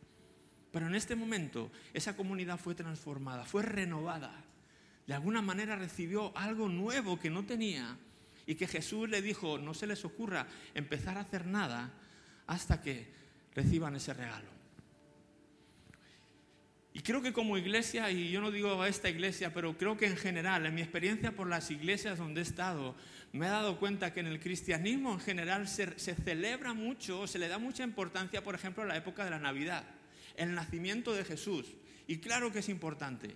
Pero 0.73 0.87
en 0.87 0.95
este 0.95 1.15
momento 1.15 1.71
esa 1.93 2.17
comunidad 2.17 2.59
fue 2.59 2.75
transformada, 2.75 3.45
fue 3.45 3.63
renovada. 3.63 4.43
De 5.07 5.13
alguna 5.13 5.41
manera 5.41 5.77
recibió 5.77 6.37
algo 6.37 6.67
nuevo 6.67 7.17
que 7.17 7.29
no 7.29 7.45
tenía 7.45 7.97
y 8.49 8.55
que 8.55 8.65
Jesús 8.65 9.07
le 9.07 9.21
dijo, 9.21 9.59
no 9.59 9.75
se 9.75 9.85
les 9.85 10.03
ocurra 10.03 10.47
empezar 10.73 11.19
a 11.19 11.21
hacer 11.21 11.45
nada 11.45 11.93
hasta 12.47 12.81
que 12.81 13.05
reciban 13.53 13.95
ese 13.95 14.11
regalo. 14.11 14.49
Y 16.91 17.01
creo 17.01 17.21
que 17.21 17.31
como 17.31 17.59
iglesia, 17.59 18.09
y 18.09 18.31
yo 18.31 18.41
no 18.41 18.49
digo 18.49 18.81
a 18.81 18.87
esta 18.87 19.07
iglesia, 19.07 19.53
pero 19.53 19.77
creo 19.77 19.97
que 19.97 20.07
en 20.07 20.17
general, 20.17 20.65
en 20.65 20.73
mi 20.73 20.81
experiencia 20.81 21.31
por 21.31 21.47
las 21.47 21.69
iglesias 21.69 22.17
donde 22.17 22.39
he 22.39 22.43
estado, 22.43 22.95
me 23.33 23.45
he 23.45 23.49
dado 23.49 23.77
cuenta 23.77 24.15
que 24.15 24.21
en 24.21 24.25
el 24.25 24.39
cristianismo 24.39 25.13
en 25.13 25.19
general 25.19 25.67
se, 25.67 25.99
se 25.99 26.15
celebra 26.15 26.73
mucho, 26.73 27.27
se 27.27 27.37
le 27.37 27.49
da 27.49 27.59
mucha 27.59 27.83
importancia, 27.83 28.43
por 28.43 28.55
ejemplo, 28.55 28.81
a 28.81 28.87
la 28.87 28.97
época 28.97 29.25
de 29.25 29.29
la 29.29 29.39
Navidad, 29.39 29.83
el 30.37 30.55
nacimiento 30.55 31.13
de 31.13 31.23
Jesús. 31.23 31.67
Y 32.07 32.17
claro 32.17 32.51
que 32.51 32.59
es 32.59 32.69
importante. 32.69 33.35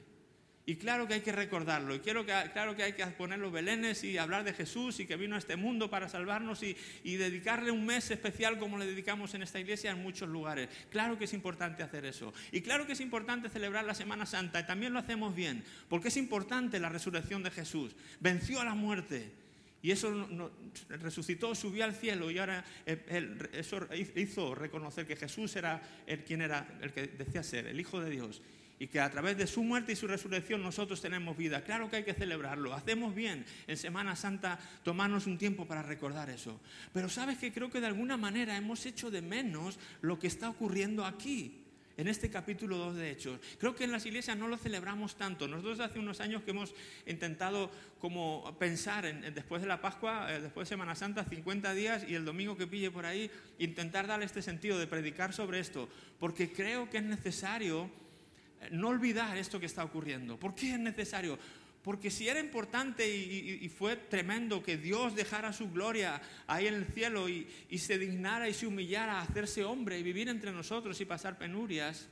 Y 0.66 0.78
claro 0.78 1.08
que 1.08 1.16
hay 1.16 1.22
que 1.22 1.34
recordarlo, 1.34 1.94
y 1.94 2.00
quiero 2.00 2.26
que, 2.26 2.32
claro 2.54 2.74
que 2.74 2.84
hay 2.84 2.94
que 2.94 3.06
poner 3.08 3.38
los 3.38 3.52
belenes 3.52 4.02
y 4.06 4.18
hablar 4.18 4.46
de 4.46 4.54
Jesús 4.54 4.98
y 5.02 5.06
que 5.06 5.18
vino 5.18 5.36
a 5.36 5.40
este 5.40 5.58
mundo 5.58 5.90
para 5.90 6.08
salvarnos 6.08 6.64
y, 6.64 6.78
y, 7.04 7.18
dedicarle 7.18 7.70
un 7.70 7.86
mes 7.86 8.10
especial 8.12 8.58
como 8.58 8.78
le 8.78 8.86
dedicamos 8.86 9.34
en 9.34 9.44
esta 9.44 9.60
iglesia 9.60 9.92
en 9.92 10.02
muchos 10.02 10.30
lugares. 10.30 10.70
Claro 10.90 11.18
que 11.18 11.26
es 11.26 11.34
importante 11.34 11.84
hacer 11.84 12.06
eso. 12.06 12.34
Y 12.54 12.62
claro 12.62 12.88
que 12.88 12.94
es 12.94 13.02
importante 13.02 13.50
celebrar 13.50 13.84
la 13.84 13.94
Semana 13.94 14.26
Santa 14.26 14.62
y 14.62 14.66
también 14.66 14.94
lo 14.94 15.00
hacemos 15.00 15.36
bien, 15.36 15.66
porque 15.90 16.08
es 16.08 16.16
importante 16.16 16.80
la 16.80 16.88
resurrección 16.88 17.44
de 17.44 17.52
Jesús. 17.52 17.94
Venció 18.22 18.62
a 18.62 18.66
la 18.66 18.74
muerte. 18.74 19.32
Y 19.82 19.92
eso 19.92 20.30
resucitó, 20.88 21.54
subió 21.56 21.84
al 21.84 21.94
cielo 21.94 22.32
y 22.32 22.38
ahora 22.38 22.64
él, 22.86 23.50
eso 23.52 23.86
hizo 24.16 24.56
reconocer 24.56 25.06
que 25.06 25.18
Jesús 25.18 25.58
era 25.58 25.82
el 26.08 26.24
quien 26.24 26.42
era 26.42 26.66
el 26.80 26.94
que 26.94 27.08
decía 27.08 27.44
ser, 27.44 27.68
el 27.68 27.78
Hijo 27.82 28.00
de 28.00 28.10
Dios 28.10 28.42
y 28.84 28.88
que 28.88 29.00
a 29.00 29.10
través 29.10 29.38
de 29.38 29.48
su 29.48 29.64
muerte 29.64 29.94
y 29.94 29.96
su 29.96 30.08
resurrección 30.08 30.62
nosotros 30.62 31.00
tenemos 31.00 31.38
vida. 31.38 31.64
Claro 31.64 31.90
que 31.90 31.96
hay 31.96 32.04
que 32.04 32.14
celebrarlo. 32.14 32.74
Hacemos 32.74 33.16
bien 33.16 33.46
en 33.66 33.78
Semana 33.78 34.14
Santa 34.14 34.60
tomarnos 34.84 35.26
un 35.26 35.38
tiempo 35.38 35.66
para 35.66 35.82
recordar 35.82 36.30
eso. 36.30 36.60
Pero 36.92 37.08
sabes 37.08 37.38
que 37.38 37.54
creo 37.54 37.70
que 37.70 37.80
de 37.80 37.88
alguna 37.88 38.18
manera 38.18 38.58
hemos 38.58 38.86
hecho 38.86 39.10
de 39.10 39.22
menos 39.22 39.80
lo 40.02 40.20
que 40.20 40.28
está 40.28 40.50
ocurriendo 40.50 41.06
aquí. 41.06 41.62
En 41.96 42.10
este 42.10 42.30
capítulo 42.30 42.76
2 42.78 42.96
de 42.96 43.12
Hechos. 43.12 43.40
Creo 43.58 43.74
que 43.74 43.84
en 43.86 43.92
las 43.92 44.06
iglesias 44.06 44.36
no 44.36 44.48
lo 44.50 44.58
celebramos 44.58 45.16
tanto. 45.16 45.48
Nosotros 45.48 45.80
hace 45.80 46.00
unos 46.00 46.20
años 46.20 46.42
que 46.42 46.52
hemos 46.52 46.74
intentado 47.06 47.70
como 48.00 48.58
pensar 48.60 49.06
en, 49.06 49.34
después 49.34 49.62
de 49.62 49.68
la 49.68 49.80
Pascua, 49.80 50.28
eh, 50.30 50.42
después 50.42 50.68
de 50.68 50.74
Semana 50.74 50.96
Santa, 50.96 51.24
50 51.24 51.74
días 51.74 52.04
y 52.06 52.16
el 52.16 52.26
domingo 52.26 52.58
que 52.58 52.66
pille 52.66 52.90
por 52.92 53.06
ahí, 53.06 53.30
intentar 53.60 54.08
darle 54.08 54.26
este 54.26 54.42
sentido 54.42 54.78
de 54.78 54.88
predicar 54.88 55.34
sobre 55.34 55.60
esto. 55.60 55.88
Porque 56.20 56.52
creo 56.52 56.90
que 56.90 56.98
es 56.98 57.04
necesario 57.04 57.90
no 58.72 58.90
olvidar 58.90 59.38
esto 59.38 59.60
que 59.60 59.66
está 59.66 59.84
ocurriendo. 59.84 60.40
¿Por 60.40 60.56
qué 60.56 60.74
es 60.74 60.80
necesario? 60.80 61.38
Porque 61.84 62.10
si 62.10 62.30
era 62.30 62.40
importante 62.40 63.08
y, 63.14 63.68
fue 63.68 63.98
tremendo 63.98 64.64
que 64.64 64.78
Dios 64.78 65.16
dejara 65.16 65.52
su 65.52 65.70
gloria 65.70 66.22
ahí 66.48 66.68
en 66.68 66.76
el 66.76 66.86
cielo 66.86 67.28
y, 67.28 67.46
y 67.70 67.78
se 67.78 67.98
dignara 67.98 68.48
y 68.48 68.54
se 68.54 68.68
humillara 68.68 69.20
a 69.20 69.24
hacerse 69.24 69.66
hombre 69.66 70.00
y 70.00 70.04
vivir 70.04 70.30
entre 70.30 70.54
nosotros 70.54 71.00
y 71.02 71.06
pasar 71.06 71.38
penurias, 71.38 72.08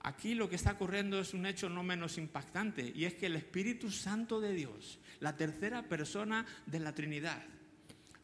aquí 0.00 0.34
lo 0.34 0.48
que 0.48 0.54
está 0.54 0.72
ocurriendo 0.72 1.18
es 1.18 1.34
un 1.34 1.46
hecho 1.46 1.68
no 1.68 1.82
menos 1.82 2.18
impactante 2.18 2.92
y 2.94 3.04
es 3.04 3.14
que 3.14 3.26
el 3.26 3.34
Espíritu 3.34 3.90
Santo 3.90 4.40
de 4.40 4.54
Dios, 4.54 5.00
la 5.18 5.36
tercera 5.36 5.82
persona 5.82 6.46
de 6.66 6.78
la 6.78 6.94
Trinidad, 6.94 7.42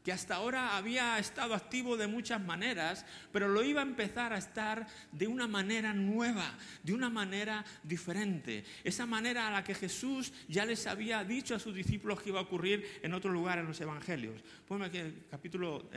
que 0.04 0.12
hasta 0.12 0.34
ahora 0.34 0.76
había 0.76 1.18
estado 1.18 1.54
activo 1.54 1.96
de 1.96 2.06
muchas 2.06 2.38
maneras, 2.38 3.06
pero 3.32 3.49
lo 3.49 3.64
iba 3.64 3.80
a 3.80 3.84
empezar 3.84 4.34
a 4.34 4.38
estar 4.38 4.87
de 5.11 5.26
una 5.26 5.49
manera 5.49 5.94
nueva, 5.94 6.58
de 6.82 6.92
una 6.92 7.08
manera 7.08 7.64
diferente. 7.82 8.64
Esa 8.84 9.06
manera 9.06 9.49
a 9.49 9.50
la 9.50 9.64
que 9.64 9.75
Jesús 9.75 10.30
ya 10.46 10.66
les 10.66 10.87
había 10.87 11.25
dicho 11.25 11.54
a 11.54 11.58
sus 11.58 11.75
discípulos 11.75 12.20
que 12.20 12.28
iba 12.28 12.38
a 12.38 12.42
ocurrir 12.42 13.00
en 13.02 13.14
otro 13.14 13.32
lugar 13.32 13.58
en 13.58 13.66
los 13.66 13.80
evangelios. 13.80 14.42
Ponme 14.68 14.84
aquí 14.84 14.99
el 14.99 15.25
capítulo 15.30 15.88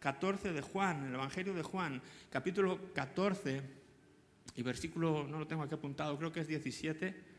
14 0.00 0.48
eh, 0.48 0.52
de 0.52 0.60
Juan, 0.60 1.08
el 1.08 1.14
evangelio 1.14 1.54
de 1.54 1.62
Juan, 1.62 2.02
capítulo 2.28 2.92
14 2.92 3.62
y 4.54 4.62
versículo, 4.62 5.26
no 5.26 5.38
lo 5.38 5.46
tengo 5.46 5.62
aquí 5.62 5.72
apuntado, 5.72 6.18
creo 6.18 6.30
que 6.30 6.40
es 6.40 6.46
17. 6.46 7.29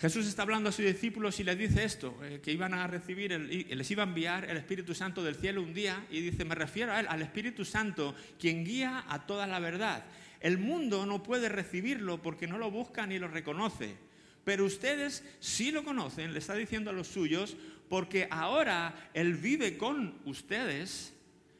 Jesús 0.00 0.28
está 0.28 0.42
hablando 0.42 0.68
a 0.68 0.72
sus 0.72 0.84
discípulos 0.84 1.40
y 1.40 1.44
les 1.44 1.58
dice 1.58 1.82
esto, 1.82 2.16
eh, 2.22 2.40
que 2.40 2.52
iban 2.52 2.72
a 2.72 2.86
recibir, 2.86 3.32
les 3.32 3.90
iba 3.90 4.04
a 4.04 4.06
enviar 4.06 4.48
el 4.48 4.56
Espíritu 4.56 4.94
Santo 4.94 5.24
del 5.24 5.34
cielo 5.34 5.60
un 5.60 5.74
día 5.74 6.06
y 6.08 6.20
dice, 6.20 6.44
me 6.44 6.54
refiero 6.54 6.92
a 6.92 7.00
él, 7.00 7.06
al 7.08 7.20
Espíritu 7.20 7.64
Santo, 7.64 8.14
quien 8.38 8.64
guía 8.64 9.04
a 9.08 9.26
toda 9.26 9.48
la 9.48 9.58
verdad. 9.58 10.04
El 10.40 10.58
mundo 10.58 11.04
no 11.04 11.24
puede 11.24 11.48
recibirlo 11.48 12.22
porque 12.22 12.46
no 12.46 12.58
lo 12.58 12.70
busca 12.70 13.08
ni 13.08 13.18
lo 13.18 13.26
reconoce, 13.26 13.96
pero 14.44 14.64
ustedes 14.66 15.24
sí 15.40 15.72
lo 15.72 15.82
conocen, 15.82 16.32
le 16.32 16.38
está 16.38 16.54
diciendo 16.54 16.90
a 16.90 16.94
los 16.94 17.08
suyos, 17.08 17.56
porque 17.88 18.28
ahora 18.30 19.10
Él 19.14 19.34
vive 19.34 19.76
con 19.76 20.20
ustedes, 20.26 21.12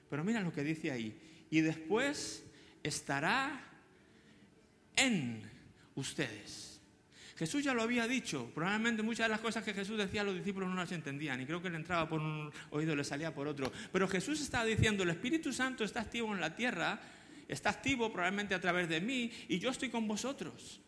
pero 0.08 0.22
mira 0.22 0.40
lo 0.42 0.52
que 0.52 0.62
dice 0.62 0.92
ahí, 0.92 1.12
y 1.50 1.60
después 1.60 2.44
estará 2.84 3.68
en 4.94 5.42
ustedes. 5.96 6.67
Jesús 7.38 7.62
ya 7.62 7.72
lo 7.72 7.82
había 7.82 8.08
dicho. 8.08 8.50
Probablemente 8.52 9.00
muchas 9.04 9.26
de 9.26 9.28
las 9.28 9.40
cosas 9.40 9.62
que 9.62 9.72
Jesús 9.72 9.96
decía 9.96 10.24
los 10.24 10.34
discípulos 10.34 10.68
no 10.68 10.74
las 10.74 10.90
entendían 10.90 11.40
y 11.40 11.46
creo 11.46 11.62
que 11.62 11.70
le 11.70 11.76
entraba 11.76 12.08
por 12.08 12.20
un 12.20 12.50
oído 12.70 12.94
y 12.94 12.96
le 12.96 13.04
salía 13.04 13.32
por 13.32 13.46
otro. 13.46 13.70
Pero 13.92 14.08
Jesús 14.08 14.40
estaba 14.40 14.64
diciendo, 14.64 15.04
el 15.04 15.10
Espíritu 15.10 15.52
Santo 15.52 15.84
está 15.84 16.00
activo 16.00 16.34
en 16.34 16.40
la 16.40 16.56
tierra, 16.56 17.00
está 17.46 17.70
activo 17.70 18.12
probablemente 18.12 18.56
a 18.56 18.60
través 18.60 18.88
de 18.88 19.00
mí 19.00 19.30
y 19.46 19.60
yo 19.60 19.70
estoy 19.70 19.88
con 19.88 20.08
vosotros. 20.08 20.80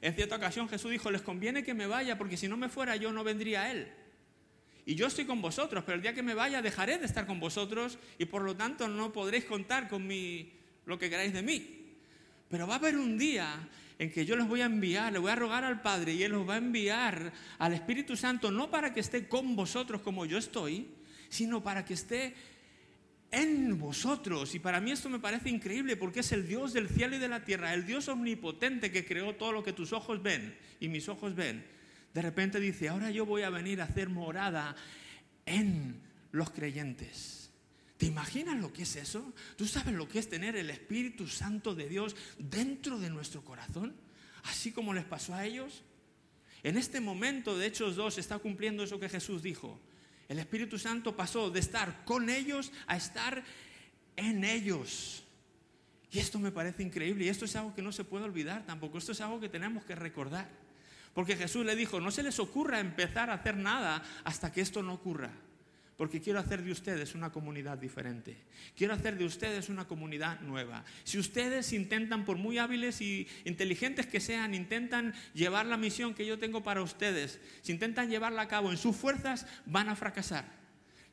En 0.00 0.14
cierta 0.14 0.36
ocasión 0.36 0.68
Jesús 0.68 0.92
dijo, 0.92 1.10
les 1.10 1.22
conviene 1.22 1.64
que 1.64 1.74
me 1.74 1.88
vaya 1.88 2.16
porque 2.16 2.36
si 2.36 2.46
no 2.46 2.56
me 2.56 2.68
fuera 2.68 2.94
yo 2.94 3.12
no 3.12 3.24
vendría 3.24 3.62
a 3.62 3.72
Él. 3.72 3.88
Y 4.84 4.94
yo 4.94 5.08
estoy 5.08 5.24
con 5.24 5.42
vosotros, 5.42 5.82
pero 5.84 5.96
el 5.96 6.02
día 6.02 6.14
que 6.14 6.22
me 6.22 6.34
vaya 6.34 6.62
dejaré 6.62 6.98
de 6.98 7.06
estar 7.06 7.26
con 7.26 7.40
vosotros 7.40 7.98
y 8.16 8.26
por 8.26 8.42
lo 8.42 8.54
tanto 8.56 8.86
no 8.86 9.12
podréis 9.12 9.44
contar 9.44 9.88
con 9.88 10.06
mi, 10.06 10.52
lo 10.84 11.00
que 11.00 11.10
queráis 11.10 11.32
de 11.32 11.42
mí. 11.42 11.96
Pero 12.48 12.68
va 12.68 12.74
a 12.74 12.78
haber 12.78 12.96
un 12.96 13.18
día 13.18 13.68
en 13.98 14.10
que 14.10 14.26
yo 14.26 14.36
les 14.36 14.46
voy 14.46 14.60
a 14.60 14.66
enviar, 14.66 15.12
le 15.12 15.18
voy 15.18 15.30
a 15.30 15.36
rogar 15.36 15.64
al 15.64 15.80
Padre 15.80 16.14
y 16.14 16.22
Él 16.22 16.32
los 16.32 16.48
va 16.48 16.54
a 16.54 16.58
enviar 16.58 17.32
al 17.58 17.72
Espíritu 17.72 18.16
Santo, 18.16 18.50
no 18.50 18.70
para 18.70 18.92
que 18.92 19.00
esté 19.00 19.26
con 19.26 19.56
vosotros 19.56 20.02
como 20.02 20.26
yo 20.26 20.38
estoy, 20.38 20.88
sino 21.28 21.62
para 21.62 21.84
que 21.84 21.94
esté 21.94 22.34
en 23.30 23.78
vosotros. 23.78 24.54
Y 24.54 24.58
para 24.58 24.80
mí 24.80 24.90
esto 24.90 25.08
me 25.08 25.18
parece 25.18 25.48
increíble 25.48 25.96
porque 25.96 26.20
es 26.20 26.32
el 26.32 26.46
Dios 26.46 26.72
del 26.72 26.88
cielo 26.88 27.16
y 27.16 27.18
de 27.18 27.28
la 27.28 27.44
tierra, 27.44 27.74
el 27.74 27.86
Dios 27.86 28.08
omnipotente 28.08 28.90
que 28.90 29.04
creó 29.04 29.34
todo 29.34 29.52
lo 29.52 29.62
que 29.62 29.72
tus 29.72 29.92
ojos 29.92 30.22
ven 30.22 30.56
y 30.78 30.88
mis 30.88 31.08
ojos 31.08 31.34
ven. 31.34 31.64
De 32.12 32.22
repente 32.22 32.60
dice, 32.60 32.88
ahora 32.88 33.10
yo 33.10 33.26
voy 33.26 33.42
a 33.42 33.50
venir 33.50 33.80
a 33.80 33.84
hacer 33.84 34.08
morada 34.08 34.76
en 35.44 36.00
los 36.32 36.50
creyentes. 36.50 37.45
¿Te 37.96 38.06
imaginas 38.06 38.56
lo 38.60 38.72
que 38.72 38.82
es 38.82 38.96
eso? 38.96 39.32
¿Tú 39.56 39.66
sabes 39.66 39.94
lo 39.94 40.08
que 40.08 40.18
es 40.18 40.28
tener 40.28 40.54
el 40.56 40.68
Espíritu 40.68 41.26
Santo 41.26 41.74
de 41.74 41.88
Dios 41.88 42.14
dentro 42.38 42.98
de 42.98 43.08
nuestro 43.08 43.42
corazón? 43.42 43.94
Así 44.44 44.70
como 44.70 44.92
les 44.92 45.04
pasó 45.04 45.34
a 45.34 45.46
ellos. 45.46 45.82
En 46.62 46.76
este 46.76 47.00
momento 47.00 47.56
de 47.56 47.66
Hechos 47.66 47.96
2 47.96 48.18
está 48.18 48.38
cumpliendo 48.38 48.82
eso 48.82 49.00
que 49.00 49.08
Jesús 49.08 49.42
dijo. 49.42 49.80
El 50.28 50.38
Espíritu 50.38 50.78
Santo 50.78 51.16
pasó 51.16 51.50
de 51.50 51.60
estar 51.60 52.04
con 52.04 52.28
ellos 52.28 52.70
a 52.86 52.96
estar 52.96 53.42
en 54.16 54.44
ellos. 54.44 55.24
Y 56.10 56.18
esto 56.18 56.38
me 56.38 56.52
parece 56.52 56.82
increíble 56.82 57.24
y 57.24 57.28
esto 57.28 57.46
es 57.46 57.56
algo 57.56 57.74
que 57.74 57.82
no 57.82 57.92
se 57.92 58.04
puede 58.04 58.24
olvidar 58.24 58.66
tampoco. 58.66 58.98
Esto 58.98 59.12
es 59.12 59.20
algo 59.22 59.40
que 59.40 59.48
tenemos 59.48 59.84
que 59.84 59.94
recordar. 59.94 60.50
Porque 61.14 61.36
Jesús 61.36 61.64
le 61.64 61.74
dijo, 61.74 61.98
no 61.98 62.10
se 62.10 62.22
les 62.22 62.38
ocurra 62.40 62.78
empezar 62.78 63.30
a 63.30 63.34
hacer 63.34 63.56
nada 63.56 64.02
hasta 64.24 64.52
que 64.52 64.60
esto 64.60 64.82
no 64.82 64.92
ocurra 64.94 65.45
porque 65.96 66.20
quiero 66.20 66.38
hacer 66.38 66.62
de 66.62 66.72
ustedes 66.72 67.14
una 67.14 67.30
comunidad 67.30 67.78
diferente. 67.78 68.36
Quiero 68.76 68.92
hacer 68.92 69.16
de 69.16 69.24
ustedes 69.24 69.68
una 69.70 69.86
comunidad 69.86 70.40
nueva. 70.40 70.84
Si 71.04 71.18
ustedes 71.18 71.72
intentan, 71.72 72.24
por 72.24 72.36
muy 72.36 72.58
hábiles 72.58 73.00
y 73.00 73.26
inteligentes 73.44 74.06
que 74.06 74.20
sean, 74.20 74.54
intentan 74.54 75.14
llevar 75.32 75.64
la 75.64 75.78
misión 75.78 76.14
que 76.14 76.26
yo 76.26 76.38
tengo 76.38 76.62
para 76.62 76.82
ustedes, 76.82 77.40
si 77.62 77.72
intentan 77.72 78.10
llevarla 78.10 78.42
a 78.42 78.48
cabo 78.48 78.70
en 78.70 78.76
sus 78.76 78.94
fuerzas, 78.94 79.46
van 79.64 79.88
a 79.88 79.96
fracasar. 79.96 80.44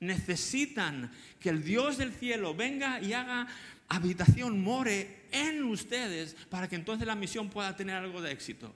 Necesitan 0.01 1.11
que 1.39 1.49
el 1.49 1.63
Dios 1.63 1.97
del 1.97 2.11
cielo 2.11 2.53
venga 2.53 2.99
y 2.99 3.13
haga 3.13 3.47
habitación, 3.87 4.61
more 4.61 5.27
en 5.31 5.63
ustedes, 5.63 6.35
para 6.49 6.67
que 6.67 6.75
entonces 6.75 7.07
la 7.07 7.15
misión 7.15 7.49
pueda 7.49 7.75
tener 7.77 7.95
algo 7.95 8.21
de 8.21 8.33
éxito. 8.33 8.75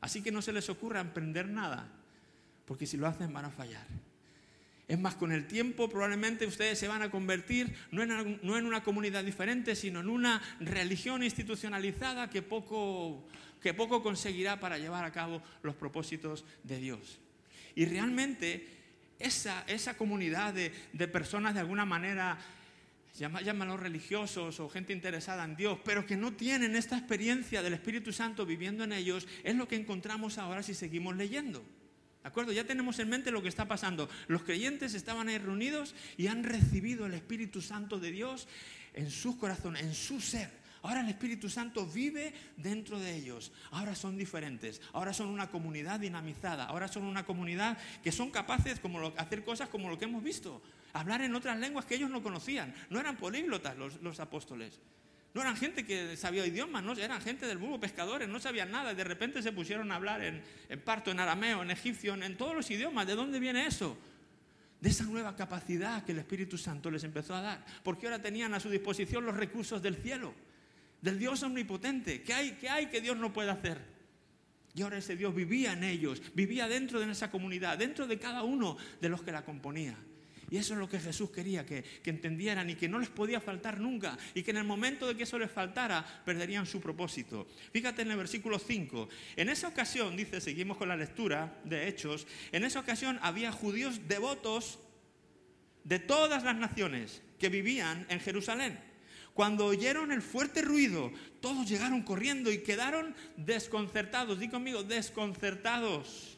Así 0.00 0.22
que 0.22 0.30
no 0.30 0.40
se 0.40 0.52
les 0.52 0.68
ocurra 0.68 1.00
emprender 1.00 1.48
nada, 1.48 1.88
porque 2.64 2.86
si 2.86 2.96
lo 2.96 3.08
hacen 3.08 3.32
van 3.32 3.46
a 3.46 3.50
fallar. 3.50 4.07
Es 4.88 4.98
más, 4.98 5.16
con 5.16 5.32
el 5.32 5.46
tiempo 5.46 5.90
probablemente 5.90 6.46
ustedes 6.46 6.78
se 6.78 6.88
van 6.88 7.02
a 7.02 7.10
convertir 7.10 7.74
no 7.90 8.02
en, 8.02 8.40
no 8.42 8.56
en 8.56 8.64
una 8.64 8.82
comunidad 8.82 9.22
diferente, 9.22 9.76
sino 9.76 10.00
en 10.00 10.08
una 10.08 10.40
religión 10.60 11.22
institucionalizada 11.22 12.30
que 12.30 12.40
poco, 12.40 13.28
que 13.60 13.74
poco 13.74 14.02
conseguirá 14.02 14.58
para 14.58 14.78
llevar 14.78 15.04
a 15.04 15.12
cabo 15.12 15.42
los 15.62 15.74
propósitos 15.74 16.46
de 16.64 16.78
Dios. 16.78 17.20
Y 17.74 17.84
realmente 17.84 18.66
esa, 19.18 19.62
esa 19.66 19.94
comunidad 19.94 20.54
de, 20.54 20.72
de 20.94 21.06
personas 21.08 21.52
de 21.52 21.60
alguna 21.60 21.84
manera 21.84 22.38
llámalo 23.18 23.76
religiosos 23.76 24.60
o 24.60 24.70
gente 24.70 24.92
interesada 24.92 25.44
en 25.44 25.56
Dios, 25.56 25.78
pero 25.84 26.06
que 26.06 26.16
no 26.16 26.32
tienen 26.34 26.76
esta 26.76 26.96
experiencia 26.96 27.62
del 27.62 27.74
Espíritu 27.74 28.12
Santo 28.12 28.46
viviendo 28.46 28.84
en 28.84 28.92
ellos, 28.92 29.26
es 29.42 29.56
lo 29.56 29.66
que 29.66 29.76
encontramos 29.76 30.38
ahora 30.38 30.62
si 30.62 30.72
seguimos 30.72 31.16
leyendo 31.16 31.64
acuerdo? 32.28 32.52
Ya 32.52 32.64
tenemos 32.64 32.98
en 32.98 33.08
mente 33.08 33.30
lo 33.30 33.42
que 33.42 33.48
está 33.48 33.66
pasando. 33.66 34.08
Los 34.28 34.42
creyentes 34.42 34.94
estaban 34.94 35.28
ahí 35.28 35.38
reunidos 35.38 35.94
y 36.16 36.28
han 36.28 36.44
recibido 36.44 37.06
el 37.06 37.14
Espíritu 37.14 37.60
Santo 37.60 37.98
de 37.98 38.10
Dios 38.10 38.48
en 38.94 39.10
su 39.10 39.38
corazón, 39.38 39.76
en 39.76 39.94
su 39.94 40.20
ser. 40.20 40.50
Ahora 40.82 41.00
el 41.00 41.08
Espíritu 41.08 41.48
Santo 41.48 41.86
vive 41.86 42.32
dentro 42.56 42.98
de 42.98 43.16
ellos. 43.16 43.52
Ahora 43.70 43.94
son 43.94 44.16
diferentes. 44.16 44.80
Ahora 44.92 45.12
son 45.12 45.28
una 45.28 45.48
comunidad 45.48 46.00
dinamizada. 46.00 46.64
Ahora 46.64 46.88
son 46.88 47.04
una 47.04 47.24
comunidad 47.24 47.78
que 48.02 48.12
son 48.12 48.30
capaces 48.30 48.80
de 48.80 49.12
hacer 49.16 49.44
cosas 49.44 49.68
como 49.68 49.88
lo 49.88 49.98
que 49.98 50.04
hemos 50.04 50.22
visto. 50.22 50.62
Hablar 50.92 51.22
en 51.22 51.34
otras 51.34 51.58
lenguas 51.58 51.84
que 51.84 51.96
ellos 51.96 52.10
no 52.10 52.22
conocían. 52.22 52.74
No 52.90 53.00
eran 53.00 53.16
políglotas 53.16 53.76
los, 53.76 54.20
apóstoles. 54.20 54.78
No 55.34 55.42
eran 55.42 55.56
gente 55.56 55.84
que 55.84 56.16
sabía 56.16 56.46
idiomas, 56.46 56.82
no, 56.82 56.94
eran 56.94 57.20
gente 57.20 57.46
del 57.46 57.58
vulgo, 57.58 57.78
pescadores, 57.78 58.28
no 58.28 58.40
sabían 58.40 58.70
nada. 58.70 58.94
De 58.94 59.04
repente 59.04 59.42
se 59.42 59.52
pusieron 59.52 59.92
a 59.92 59.96
hablar 59.96 60.22
en, 60.22 60.42
parto, 60.80 61.10
en 61.10 61.20
arameo, 61.20 61.62
en 61.62 61.70
egipcio, 61.70 62.14
en 62.14 62.36
todos 62.36 62.54
los 62.54 62.70
idiomas. 62.70 63.06
¿De 63.06 63.14
dónde 63.14 63.38
viene 63.38 63.66
eso? 63.66 63.96
de 64.80 64.90
esa 64.90 65.04
nueva 65.04 65.34
capacidad 65.34 66.04
que 66.04 66.12
el 66.12 66.20
Espíritu 66.20 66.56
Santo 66.56 66.90
les 66.90 67.02
empezó 67.04 67.34
a 67.34 67.40
dar, 67.40 67.66
porque 67.82 68.06
ahora 68.06 68.22
tenían 68.22 68.54
a 68.54 68.60
su 68.60 68.70
disposición 68.70 69.26
los 69.26 69.36
recursos 69.36 69.82
del 69.82 69.96
cielo, 69.96 70.32
del 71.00 71.18
Dios 71.18 71.42
omnipotente. 71.42 72.22
¿Qué 72.22 72.32
hay, 72.32 72.52
qué 72.52 72.68
hay 72.68 72.86
que 72.86 73.00
Dios 73.00 73.16
no 73.16 73.32
puede 73.32 73.50
hacer? 73.50 73.78
Y 74.74 74.82
ahora 74.82 74.98
ese 74.98 75.16
Dios 75.16 75.34
vivía 75.34 75.72
en 75.72 75.82
ellos, 75.82 76.22
vivía 76.34 76.68
dentro 76.68 77.00
de 77.00 77.10
esa 77.10 77.30
comunidad, 77.30 77.78
dentro 77.78 78.06
de 78.06 78.18
cada 78.18 78.44
uno 78.44 78.76
de 79.00 79.08
los 79.08 79.22
que 79.22 79.32
la 79.32 79.44
componía. 79.44 79.96
Y 80.50 80.56
eso 80.56 80.74
es 80.74 80.80
lo 80.80 80.88
que 80.88 80.98
Jesús 80.98 81.30
quería 81.30 81.66
que, 81.66 81.84
entendieran 82.04 82.70
y 82.70 82.74
que 82.74 82.88
no 82.88 82.98
les 82.98 83.08
podía 83.08 83.40
faltar 83.40 83.80
nunca 83.80 84.16
y 84.34 84.42
que 84.42 84.50
en 84.50 84.56
el 84.56 84.64
momento 84.64 85.06
de 85.06 85.16
que 85.16 85.24
eso 85.24 85.38
les 85.38 85.50
faltara 85.50 86.04
perderían 86.24 86.66
su 86.66 86.80
propósito. 86.80 87.46
Fíjate 87.72 88.02
en 88.02 88.10
el 88.10 88.16
versículo 88.16 88.58
5. 88.58 89.08
En 89.36 89.48
esa 89.50 89.68
ocasión, 89.68 90.16
dice, 90.16 90.40
seguimos 90.40 90.78
con 90.78 90.88
la 90.88 90.96
lectura 90.96 91.60
de 91.64 91.88
Hechos, 91.88 92.26
en 92.52 92.64
esa 92.64 92.80
ocasión 92.80 93.18
había 93.22 93.52
judíos 93.52 94.08
devotos 94.08 94.78
de 95.84 95.98
todas 95.98 96.44
las 96.44 96.56
naciones 96.56 97.22
que 97.38 97.48
vivían 97.50 98.06
en 98.08 98.20
Jerusalén. 98.20 98.78
Cuando 99.34 99.66
oyeron 99.66 100.10
el 100.10 100.20
fuerte 100.20 100.62
ruido, 100.62 101.12
todos 101.40 101.68
llegaron 101.68 102.02
corriendo 102.02 102.50
y 102.50 102.58
quedaron 102.58 103.14
desconcertados. 103.36 104.40
Di 104.40 104.48
conmigo, 104.48 104.82
desconcertados. 104.82 106.36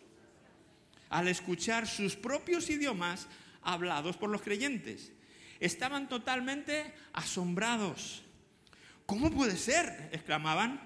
Al 1.09 1.29
escuchar 1.29 1.87
sus 1.87 2.15
propios 2.15 2.69
idiomas 2.69 3.27
hablados 3.63 4.17
por 4.17 4.31
los 4.31 4.43
creyentes. 4.43 5.13
Estaban 5.59 6.09
totalmente 6.09 6.95
asombrados. 7.13 8.23
¿Cómo 9.07 9.31
puede 9.31 9.57
ser? 9.57 10.09
exclamaban. 10.13 10.81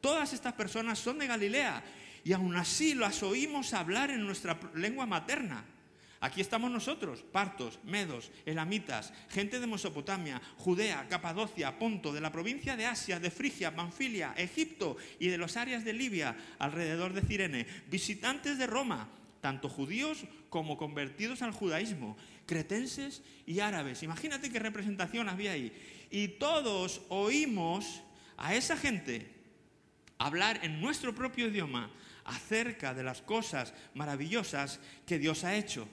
Todas 0.00 0.32
estas 0.32 0.54
personas 0.54 0.98
son 0.98 1.18
de 1.18 1.26
Galilea 1.26 1.82
y 2.24 2.32
aún 2.32 2.56
así 2.56 2.94
las 2.94 3.22
oímos 3.22 3.72
hablar 3.72 4.10
en 4.10 4.24
nuestra 4.24 4.58
lengua 4.74 5.06
materna. 5.06 5.64
Aquí 6.20 6.40
estamos 6.40 6.70
nosotros, 6.70 7.22
partos, 7.22 7.78
medos, 7.84 8.32
elamitas, 8.46 9.12
gente 9.28 9.60
de 9.60 9.66
Mesopotamia, 9.66 10.40
Judea, 10.56 11.06
Capadocia, 11.08 11.78
Ponto, 11.78 12.12
de 12.12 12.20
la 12.20 12.32
provincia 12.32 12.76
de 12.76 12.86
Asia, 12.86 13.20
de 13.20 13.30
Frigia, 13.30 13.76
Panfilia, 13.76 14.34
Egipto 14.36 14.96
y 15.20 15.28
de 15.28 15.38
las 15.38 15.56
áreas 15.56 15.84
de 15.84 15.92
Libia, 15.92 16.36
alrededor 16.58 17.12
de 17.12 17.20
Cirene, 17.20 17.66
visitantes 17.88 18.58
de 18.58 18.66
Roma 18.66 19.08
tanto 19.46 19.68
judíos 19.68 20.24
como 20.50 20.76
convertidos 20.76 21.40
al 21.40 21.52
judaísmo, 21.52 22.16
cretenses 22.46 23.22
y 23.46 23.60
árabes. 23.60 24.02
Imagínate 24.02 24.50
qué 24.50 24.58
representación 24.58 25.28
había 25.28 25.52
ahí. 25.52 25.72
Y 26.10 26.26
todos 26.26 27.02
oímos 27.10 28.02
a 28.36 28.56
esa 28.56 28.76
gente 28.76 29.30
hablar 30.18 30.58
en 30.64 30.80
nuestro 30.80 31.14
propio 31.14 31.46
idioma 31.46 31.92
acerca 32.24 32.92
de 32.92 33.04
las 33.04 33.22
cosas 33.22 33.72
maravillosas 33.94 34.80
que 35.06 35.20
Dios 35.20 35.44
ha 35.44 35.54
hecho. 35.54 35.86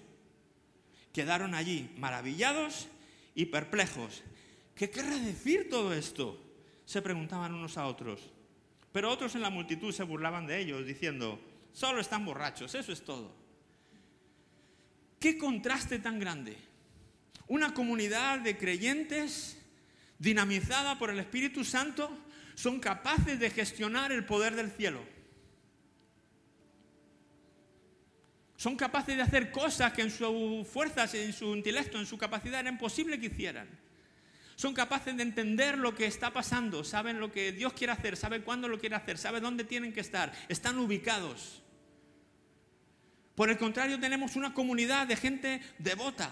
Quedaron 1.14 1.54
allí 1.54 1.92
maravillados 2.00 2.88
y 3.36 3.46
perplejos. 3.46 4.24
¿Qué 4.74 4.90
querrá 4.90 5.16
decir 5.20 5.70
todo 5.70 5.94
esto? 5.94 6.42
Se 6.86 7.04
preguntaban 7.04 7.54
unos 7.54 7.78
a 7.78 7.86
otros. 7.86 8.32
Pero 8.92 9.12
otros 9.12 9.36
en 9.36 9.42
la 9.42 9.52
multitud 9.52 9.94
se 9.94 10.02
burlaban 10.02 10.48
de 10.48 10.60
ellos, 10.60 10.88
diciendo, 10.88 11.40
Solo 11.72 12.00
están 12.00 12.26
borrachos, 12.26 12.74
eso 12.74 12.92
es 12.92 13.04
todo. 13.06 13.43
Qué 15.24 15.38
contraste 15.38 16.00
tan 16.00 16.20
grande. 16.20 16.58
Una 17.48 17.74
comunidad 17.74 18.40
de 18.40 18.58
creyentes 18.58 19.58
dinamizada 20.20 21.00
por 21.00 21.12
el 21.12 21.18
Espíritu 21.18 21.64
Santo 21.64 22.12
son 22.56 22.82
capaces 22.82 23.40
de 23.40 23.50
gestionar 23.50 24.12
el 24.12 24.26
poder 24.26 24.54
del 24.54 24.70
cielo. 24.70 25.02
Son 28.58 28.76
capaces 28.76 29.16
de 29.16 29.22
hacer 29.22 29.50
cosas 29.50 29.94
que 29.94 30.02
en 30.02 30.12
sus 30.12 30.68
fuerzas, 30.68 31.14
en 31.14 31.32
su 31.32 31.56
intelecto, 31.56 31.98
en 31.98 32.06
su 32.06 32.18
capacidad 32.18 32.60
era 32.60 32.70
imposible 32.70 33.18
que 33.18 33.28
hicieran. 33.28 33.70
Son 34.58 34.74
capaces 34.74 35.16
de 35.16 35.24
entender 35.24 35.78
lo 35.78 35.96
que 35.96 36.06
está 36.06 36.34
pasando, 36.34 36.84
saben 36.84 37.22
lo 37.22 37.32
que 37.32 37.54
Dios 37.54 37.72
quiere 37.72 37.94
hacer, 37.94 38.18
saben 38.18 38.42
cuándo 38.42 38.68
lo 38.68 38.78
quiere 38.78 38.98
hacer, 38.98 39.18
saben 39.18 39.42
dónde 39.42 39.64
tienen 39.64 39.94
que 39.94 40.02
estar, 40.02 40.34
están 40.50 40.78
ubicados. 40.80 41.63
Por 43.36 43.50
el 43.50 43.58
contrario, 43.58 44.00
tenemos 44.00 44.36
una 44.36 44.54
comunidad 44.54 45.08
de 45.08 45.16
gente 45.16 45.62
devota. 45.80 46.30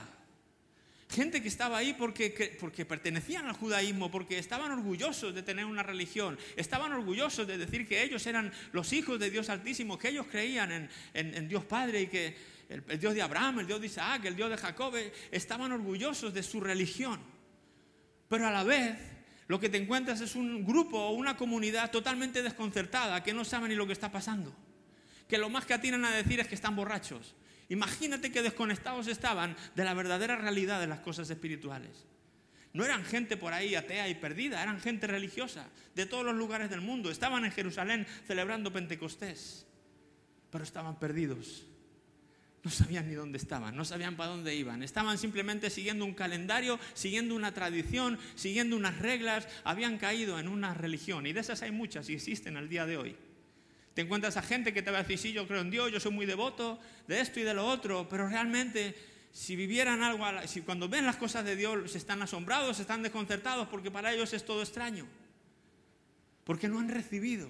Gente 1.09 1.41
que 1.41 1.49
estaba 1.49 1.77
ahí 1.77 1.93
porque, 1.93 2.57
porque 2.59 2.85
pertenecían 2.85 3.45
al 3.45 3.53
judaísmo, 3.53 4.09
porque 4.09 4.37
estaban 4.37 4.71
orgullosos 4.71 5.35
de 5.35 5.43
tener 5.43 5.65
una 5.65 5.83
religión, 5.83 6.37
estaban 6.55 6.93
orgullosos 6.93 7.45
de 7.45 7.57
decir 7.57 7.85
que 7.85 8.01
ellos 8.01 8.25
eran 8.27 8.53
los 8.71 8.93
hijos 8.93 9.19
de 9.19 9.29
Dios 9.29 9.49
Altísimo, 9.49 9.97
que 9.97 10.09
ellos 10.09 10.27
creían 10.31 10.89
en, 11.13 11.47
Dios 11.49 11.65
Padre 11.65 12.03
y 12.03 12.07
que 12.07 12.37
el, 12.69 12.83
el, 12.87 12.99
Dios 12.99 13.13
de 13.13 13.21
Abraham, 13.21 13.59
el 13.59 13.67
Dios 13.67 13.81
de 13.81 13.87
Isaac, 13.87 14.23
el 14.23 14.37
Dios 14.37 14.49
de 14.49 14.57
Jacob, 14.57 14.95
eh, 14.95 15.11
estaban 15.31 15.71
orgullosos 15.73 16.33
de 16.33 16.43
su 16.43 16.61
religión. 16.61 17.19
Pero 18.29 18.47
a 18.47 18.51
la 18.51 18.63
vez 18.63 18.95
lo 19.47 19.59
que 19.59 19.67
te 19.67 19.77
encuentras 19.77 20.21
es 20.21 20.35
un 20.35 20.65
grupo 20.65 20.97
o 20.97 21.11
una 21.11 21.35
comunidad 21.35 21.91
totalmente 21.91 22.41
desconcertada 22.41 23.21
que 23.21 23.33
no 23.33 23.43
sabe 23.43 23.67
ni 23.67 23.75
lo 23.75 23.85
que 23.85 23.93
está 23.93 24.09
pasando 24.09 24.55
que 25.31 25.37
lo 25.37 25.49
más 25.49 25.65
que 25.65 25.73
atinan 25.73 26.03
a 26.03 26.11
decir 26.11 26.41
es 26.41 26.47
que 26.49 26.55
están 26.55 26.75
borrachos. 26.75 27.35
Imagínate 27.69 28.33
que 28.33 28.41
desconectados 28.41 29.07
estaban 29.07 29.55
de 29.75 29.85
la 29.85 29.93
verdadera 29.93 30.35
realidad 30.35 30.81
de 30.81 30.87
las 30.87 30.99
cosas 30.99 31.29
espirituales. 31.29 32.05
No 32.73 32.83
eran 32.83 33.05
gente 33.05 33.37
por 33.37 33.53
ahí 33.53 33.75
atea 33.75 34.09
y 34.09 34.15
perdida, 34.15 34.61
eran 34.61 34.81
gente 34.81 35.07
religiosa 35.07 35.69
de 35.95 36.05
todos 36.05 36.25
los 36.25 36.35
lugares 36.35 36.69
del 36.69 36.81
mundo. 36.81 37.09
Estaban 37.09 37.45
en 37.45 37.53
Jerusalén 37.53 38.05
celebrando 38.27 38.73
Pentecostés, 38.73 39.65
pero 40.49 40.65
estaban 40.65 40.99
perdidos. 40.99 41.63
No 42.61 42.69
sabían 42.69 43.07
ni 43.07 43.13
dónde 43.13 43.37
estaban, 43.37 43.73
no 43.73 43.85
sabían 43.85 44.17
para 44.17 44.31
dónde 44.31 44.53
iban. 44.53 44.83
Estaban 44.83 45.17
simplemente 45.17 45.69
siguiendo 45.69 46.03
un 46.03 46.13
calendario, 46.13 46.77
siguiendo 46.93 47.35
una 47.35 47.53
tradición, 47.53 48.19
siguiendo 48.35 48.75
unas 48.75 48.99
reglas. 48.99 49.47
Habían 49.63 49.97
caído 49.97 50.39
en 50.39 50.49
una 50.49 50.73
religión 50.73 51.25
y 51.25 51.31
de 51.31 51.39
esas 51.39 51.61
hay 51.61 51.71
muchas 51.71 52.09
y 52.09 52.15
existen 52.15 52.57
al 52.57 52.67
día 52.67 52.85
de 52.85 52.97
hoy. 52.97 53.15
Te 53.93 54.01
encuentras 54.01 54.37
a 54.37 54.41
gente 54.41 54.73
que 54.73 54.81
te 54.81 54.91
va 54.91 54.99
a 54.99 55.01
decir, 55.03 55.17
sí, 55.17 55.33
yo 55.33 55.47
creo 55.47 55.61
en 55.61 55.69
Dios, 55.69 55.91
yo 55.91 55.99
soy 55.99 56.11
muy 56.11 56.25
devoto 56.25 56.79
de 57.07 57.19
esto 57.19 57.39
y 57.39 57.43
de 57.43 57.53
lo 57.53 57.65
otro, 57.65 58.07
pero 58.09 58.27
realmente 58.27 58.95
si 59.31 59.55
vivieran 59.55 60.01
algo, 60.01 60.25
si 60.45 60.61
cuando 60.61 60.87
ven 60.87 61.05
las 61.05 61.17
cosas 61.17 61.43
de 61.43 61.55
Dios 61.55 61.91
se 61.91 61.97
están 61.97 62.21
asombrados, 62.21 62.77
se 62.77 62.83
están 62.83 63.03
desconcertados, 63.03 63.67
porque 63.67 63.91
para 63.91 64.13
ellos 64.13 64.33
es 64.33 64.45
todo 64.45 64.61
extraño. 64.61 65.05
Porque 66.45 66.67
no 66.67 66.79
han 66.79 66.89
recibido 66.89 67.49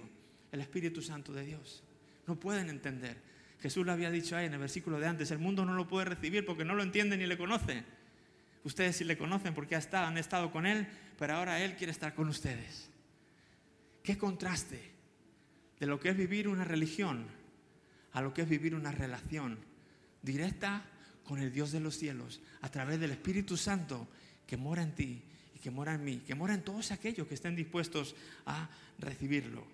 el 0.52 0.62
Espíritu 0.62 1.02
Santo 1.02 1.32
de 1.32 1.46
Dios. 1.46 1.84
No 2.28 2.40
pueden 2.40 2.70
entender. 2.70 3.18
Jesús 3.62 3.86
lo 3.86 3.92
había 3.92 4.10
dicho 4.10 4.36
ahí 4.36 4.48
en 4.48 4.54
el 4.54 4.60
versículo 4.60 5.00
de 5.00 5.08
antes, 5.08 5.30
el 5.30 5.38
mundo 5.38 5.66
no 5.66 5.76
lo 5.76 5.88
puede 5.88 6.06
recibir 6.06 6.46
porque 6.46 6.66
no 6.66 6.74
lo 6.76 6.82
entiende 6.82 7.18
ni 7.18 7.28
le 7.28 7.38
conoce. 7.38 7.84
Ustedes 8.64 8.96
sí 8.96 9.04
le 9.04 9.18
conocen 9.18 9.54
porque 9.54 9.76
han 9.76 10.18
estado 10.18 10.52
con 10.52 10.66
Él, 10.66 10.88
pero 11.18 11.36
ahora 11.36 11.64
Él 11.64 11.76
quiere 11.76 11.92
estar 11.92 12.14
con 12.16 12.28
ustedes. 12.30 12.90
Qué 14.04 14.18
contraste 14.18 14.91
de 15.82 15.88
lo 15.88 16.00
que 16.00 16.10
es 16.10 16.16
vivir 16.16 16.48
una 16.48 16.64
religión 16.64 17.26
a 18.14 18.22
lo 18.22 18.36
que 18.36 18.44
es 18.44 18.48
vivir 18.48 18.76
una 18.76 18.92
relación 18.92 19.58
directa 20.22 20.86
con 21.24 21.42
el 21.42 21.52
Dios 21.52 21.72
de 21.72 21.80
los 21.80 21.98
cielos 21.98 22.40
a 22.62 22.70
través 22.70 23.00
del 23.00 23.10
Espíritu 23.10 23.58
Santo 23.58 24.08
que 24.46 24.58
mora 24.58 24.84
en 24.84 24.94
ti 24.94 25.24
y 25.56 25.60
que 25.60 25.72
mora 25.72 25.96
en 25.96 26.04
mí, 26.04 26.18
que 26.20 26.36
mora 26.36 26.54
en 26.54 26.62
todos 26.62 26.92
aquellos 26.92 27.28
que 27.28 27.34
estén 27.34 27.56
dispuestos 27.56 28.16
a 28.46 28.70
recibirlo. 29.00 29.66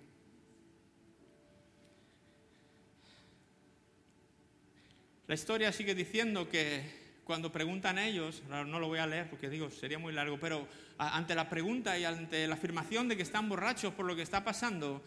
La 5.28 5.36
historia 5.36 5.74
sigue 5.74 5.94
diciendo 5.94 6.48
que 6.48 7.20
cuando 7.26 7.52
preguntan 7.52 8.00
ellos, 8.00 8.44
no 8.48 8.80
lo 8.80 8.88
voy 8.88 9.00
a 9.00 9.08
leer 9.08 9.30
porque 9.30 9.50
digo, 9.50 9.70
sería 9.70 10.00
muy 10.00 10.14
largo, 10.14 10.40
pero 10.40 10.70
ante 10.98 11.36
la 11.36 11.50
pregunta 11.50 12.00
y 12.00 12.06
ante 12.06 12.48
la 12.48 12.56
afirmación 12.56 13.10
de 13.10 13.18
que 13.18 13.24
están 13.24 13.50
borrachos 13.50 13.94
por 13.94 14.06
lo 14.06 14.16
que 14.16 14.22
está 14.22 14.46
pasando, 14.46 15.04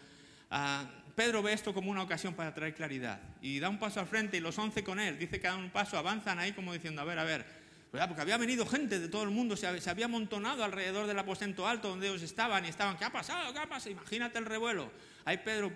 Ah, 0.51 0.85
Pedro 1.15 1.41
ve 1.41 1.53
esto 1.53 1.73
como 1.73 1.89
una 1.89 2.03
ocasión 2.03 2.33
para 2.33 2.53
traer 2.53 2.73
claridad 2.73 3.21
y 3.41 3.59
da 3.59 3.69
un 3.69 3.79
paso 3.79 4.01
al 4.01 4.07
frente 4.07 4.35
y 4.35 4.41
los 4.41 4.57
once 4.59 4.83
con 4.83 4.99
él, 4.99 5.17
dice 5.17 5.39
que 5.39 5.47
dan 5.47 5.59
un 5.59 5.69
paso, 5.69 5.97
avanzan 5.97 6.39
ahí 6.39 6.51
como 6.51 6.73
diciendo, 6.73 7.01
a 7.01 7.05
ver, 7.05 7.19
a 7.19 7.23
ver, 7.23 7.45
porque 7.91 8.21
había 8.21 8.37
venido 8.37 8.65
gente 8.65 8.99
de 8.99 9.07
todo 9.07 9.23
el 9.23 9.29
mundo, 9.29 9.55
se 9.55 9.67
había, 9.67 10.05
amontonado 10.05 10.63
alrededor 10.63 11.07
del 11.07 11.19
aposento 11.19 11.67
alto 11.67 11.89
donde 11.89 12.07
ellos 12.07 12.21
estaban 12.21 12.65
y 12.65 12.69
estaban, 12.69 12.97
¿qué 12.97 13.05
ha 13.05 13.11
pasado? 13.11 13.53
¿Qué 13.53 13.59
ha 13.59 13.67
pasado? 13.67 13.91
Imagínate 13.91 14.39
el 14.39 14.45
revuelo. 14.45 14.91
Ahí 15.25 15.37
Pedro 15.37 15.71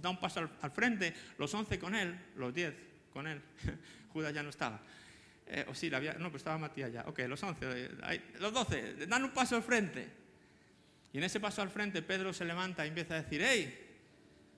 da 0.00 0.10
un 0.10 0.20
paso 0.20 0.48
al, 0.60 0.70
frente, 0.70 1.14
los 1.38 1.52
once 1.54 1.78
con 1.78 1.94
él, 1.94 2.18
los 2.36 2.54
diez 2.54 2.74
con 3.12 3.26
él, 3.26 3.40
Judas 4.12 4.34
ya 4.34 4.42
no 4.42 4.50
estaba. 4.50 4.80
Eh, 5.46 5.64
o 5.68 5.74
sí, 5.74 5.92
había, 5.94 6.14
no, 6.14 6.30
pues 6.30 6.40
estaba 6.40 6.58
Matías 6.58 6.92
ya. 6.92 7.04
Ok, 7.06 7.20
los 7.26 7.42
once, 7.42 7.90
los 8.38 8.52
doce, 8.52 9.06
dan 9.06 9.24
un 9.24 9.30
paso 9.30 9.56
al 9.56 9.62
frente. 9.62 10.08
Y 11.12 11.18
en 11.18 11.24
ese 11.24 11.40
paso 11.40 11.62
al 11.62 11.70
frente 11.70 12.02
Pedro 12.02 12.34
se 12.34 12.44
levanta 12.44 12.84
y 12.84 12.88
empieza 12.88 13.14
a 13.14 13.22
decir, 13.22 13.42
hey, 13.42 13.85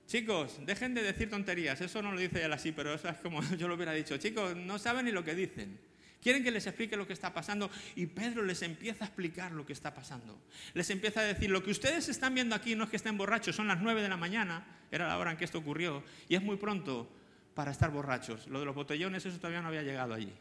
chicos, 0.09 0.59
dejen 0.65 0.95
de 0.95 1.03
decir 1.03 1.31
tonterías. 1.31 1.81
Eso 1.81 2.03
no 2.03 2.11
lo 2.11 2.19
dice 2.19 2.43
él 2.43 2.53
así, 2.53 2.73
pero 2.73 2.95
eso 2.95 3.09
es 3.09 3.17
como 3.19 3.43
yo 3.57 3.69
lo 3.69 3.75
hubiera 3.75 3.93
dicho. 3.93 4.17
Chicos, 4.17 4.57
no 4.57 4.79
saben 4.79 5.05
ni 5.05 5.13
lo 5.13 5.23
que 5.23 5.35
dicen. 5.35 5.79
Quieren 6.21 6.43
que 6.43 6.51
les 6.51 6.67
explique 6.67 6.97
lo 6.97 7.07
que 7.07 7.13
está 7.13 7.33
pasando 7.33 7.71
y 7.95 8.07
Pedro 8.07 8.43
les 8.43 8.63
empieza 8.63 9.05
a 9.05 9.07
explicar 9.07 9.53
lo 9.53 9.65
que 9.65 9.73
está 9.73 9.95
pasando. 9.95 10.43
Les 10.75 10.91
empieza 10.91 11.21
a 11.21 11.25
decir, 11.25 11.49
lo 11.49 11.63
que 11.63 11.71
ustedes 11.71 12.09
están 12.09 12.35
viendo 12.35 12.57
aquí 12.57 12.75
no 12.75 12.85
es 12.85 12.91
que 12.91 12.97
estén 12.97 13.17
borrachos, 13.17 13.55
son 13.55 13.69
las 13.69 13.81
nueve 13.81 14.03
de 14.03 14.09
la 14.09 14.17
mañana, 14.17 14.67
era 14.91 15.07
la 15.07 15.17
hora 15.17 15.31
en 15.31 15.37
que 15.37 15.45
esto 15.45 15.59
ocurrió, 15.59 16.03
y 16.29 16.35
es 16.35 16.43
muy 16.43 16.57
pronto 16.57 17.09
para 17.55 17.71
estar 17.71 17.93
borrachos. 17.93 18.49
Lo 18.49 18.59
de 18.59 18.67
los 18.67 18.75
botellones, 18.75 19.25
eso 19.25 19.37
todavía 19.37 19.63
no 19.63 19.69
había 19.69 19.83
llegado 19.83 20.13
allí. 20.13 20.33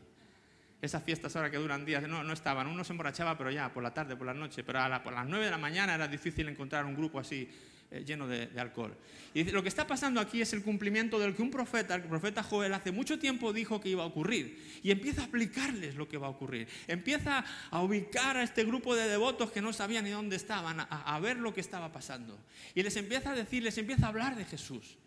Esas 0.81 1.03
fiestas 1.03 1.35
ahora 1.35 1.51
que 1.51 1.57
duran 1.57 1.85
días, 1.85 2.07
no, 2.07 2.23
no 2.23 2.33
estaban. 2.33 2.65
Uno 2.65 2.83
se 2.83 2.93
emborrachaba, 2.93 3.37
pero 3.37 3.51
ya, 3.51 3.71
por 3.71 3.83
la 3.83 3.93
tarde, 3.93 4.15
por 4.15 4.25
la 4.25 4.33
noche. 4.33 4.63
Pero 4.63 4.79
a 4.79 5.03
por 5.03 5.13
las 5.13 5.27
9 5.27 5.45
de 5.45 5.51
la 5.51 5.57
mañana 5.57 5.95
era 5.95 6.07
difícil 6.07 6.47
encontrar 6.47 6.85
un 6.85 6.95
grupo 6.95 7.19
así 7.19 7.49
eh, 7.89 8.03
lleno 8.05 8.27
de, 8.27 8.49
alcohol. 8.59 8.95
Y 9.33 9.45
lo 9.45 9.63
que 9.63 9.69
está 9.69 9.87
pasando 9.87 10.19
aquí 10.19 10.41
es 10.41 10.51
el 10.53 10.63
cumplimiento 10.63 11.19
del 11.19 11.35
que 11.35 11.41
un 11.41 11.51
profeta, 11.51 11.95
el 11.95 12.03
profeta 12.03 12.43
Joel, 12.43 12.73
hace 12.73 12.91
mucho 12.91 13.17
tiempo 13.17 13.53
dijo 13.53 13.79
que 13.79 13.89
iba 13.89 14.03
a 14.03 14.07
ocurrir. 14.07 14.57
Y 14.83 14.91
empieza 14.91 15.21
a 15.21 15.23
explicarles 15.25 15.95
lo 15.95 16.07
que 16.07 16.17
va 16.17 16.27
a 16.27 16.31
ocurrir. 16.31 16.67
Empieza 16.87 17.45
a 17.69 17.81
ubicar 17.81 18.37
a 18.37 18.43
este 18.43 18.65
grupo 18.65 18.95
de 18.95 19.07
devotos 19.07 19.51
que 19.51 19.61
no 19.61 19.71
sabían 19.71 20.03
ni 20.03 20.09
dónde 20.09 20.35
estaban, 20.35 20.79
a, 20.81 20.85
a 20.85 21.19
ver 21.19 21.37
lo 21.37 21.53
que 21.53 21.61
estaba 21.61 21.91
pasando. 21.91 22.37
Y 22.75 22.83
les 22.83 22.95
empieza 22.97 23.31
a 23.31 23.35
decir, 23.35 23.63
les 23.63 23.77
empieza 23.77 24.05
a 24.05 24.09
hablar 24.09 24.35
de 24.35 24.45
Jesús. 24.45 24.97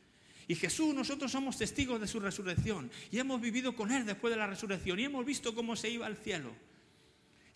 Y 0.48 0.54
Jesús, 0.54 0.94
nosotros 0.94 1.30
somos 1.30 1.58
testigos 1.58 2.00
de 2.00 2.08
su 2.08 2.18
resurrección 2.18 2.90
y 3.12 3.18
hemos 3.18 3.40
vivido 3.40 3.76
con 3.76 3.92
Él 3.92 4.04
después 4.04 4.32
de 4.32 4.38
la 4.38 4.48
resurrección 4.48 4.98
y 4.98 5.04
hemos 5.04 5.24
visto 5.24 5.54
cómo 5.54 5.76
se 5.76 5.90
iba 5.90 6.06
al 6.06 6.16
cielo. 6.16 6.50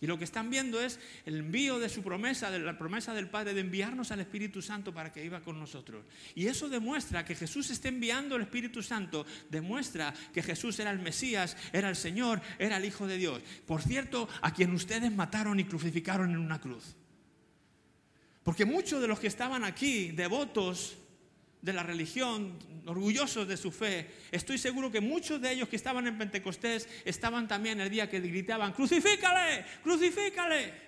Y 0.01 0.07
lo 0.07 0.17
que 0.17 0.25
están 0.25 0.49
viendo 0.49 0.81
es 0.81 0.99
el 1.25 1.37
envío 1.37 1.79
de 1.79 1.89
su 1.89 2.03
promesa, 2.03 2.51
de 2.51 2.59
la 2.59 2.77
promesa 2.77 3.13
del 3.13 3.29
Padre 3.29 3.53
de 3.53 3.61
enviarnos 3.61 4.11
al 4.11 4.19
Espíritu 4.19 4.61
Santo 4.61 4.93
para 4.93 5.11
que 5.11 5.21
viva 5.21 5.41
con 5.41 5.57
nosotros. 5.57 6.05
Y 6.35 6.47
eso 6.47 6.67
demuestra 6.67 7.23
que 7.23 7.35
Jesús 7.35 7.69
está 7.69 7.87
enviando 7.87 8.35
el 8.35 8.41
Espíritu 8.41 8.83
Santo, 8.83 9.25
demuestra 9.49 10.13
que 10.33 10.43
Jesús 10.43 10.77
era 10.79 10.91
el 10.91 10.99
Mesías, 10.99 11.55
era 11.71 11.89
el 11.89 11.95
Señor, 11.95 12.41
era 12.59 12.77
el 12.77 12.85
Hijo 12.85 13.07
de 13.07 13.17
Dios. 13.17 13.41
Por 13.65 13.81
cierto, 13.81 14.27
a 14.41 14.53
quien 14.53 14.73
ustedes 14.73 15.11
mataron 15.11 15.59
y 15.59 15.65
crucificaron 15.65 16.31
en 16.31 16.37
una 16.37 16.59
cruz. 16.59 16.95
Porque 18.43 18.65
muchos 18.65 19.01
de 19.01 19.07
los 19.07 19.19
que 19.19 19.27
estaban 19.27 19.63
aquí, 19.63 20.11
devotos, 20.11 20.97
de 21.65 21.73
la 21.73 21.81
religión, 21.81 22.59
orgullosos 22.85 23.47
de 23.47 23.57
su 23.57 23.71
fe, 23.71 24.07
estoy 24.31 24.59
seguro 24.59 24.91
que 24.91 25.01
muchos 25.01 25.41
de 25.41 25.51
ellos 25.51 25.67
que 25.67 25.75
estaban 25.75 26.05
en 26.05 26.15
Pentecostés 26.15 26.87
estaban 27.03 27.47
también 27.47 27.81
el 27.81 27.89
día 27.89 28.07
que 28.07 28.19
gritaban, 28.19 28.71
crucifícale, 28.71 29.65
crucifícale. 29.83 30.84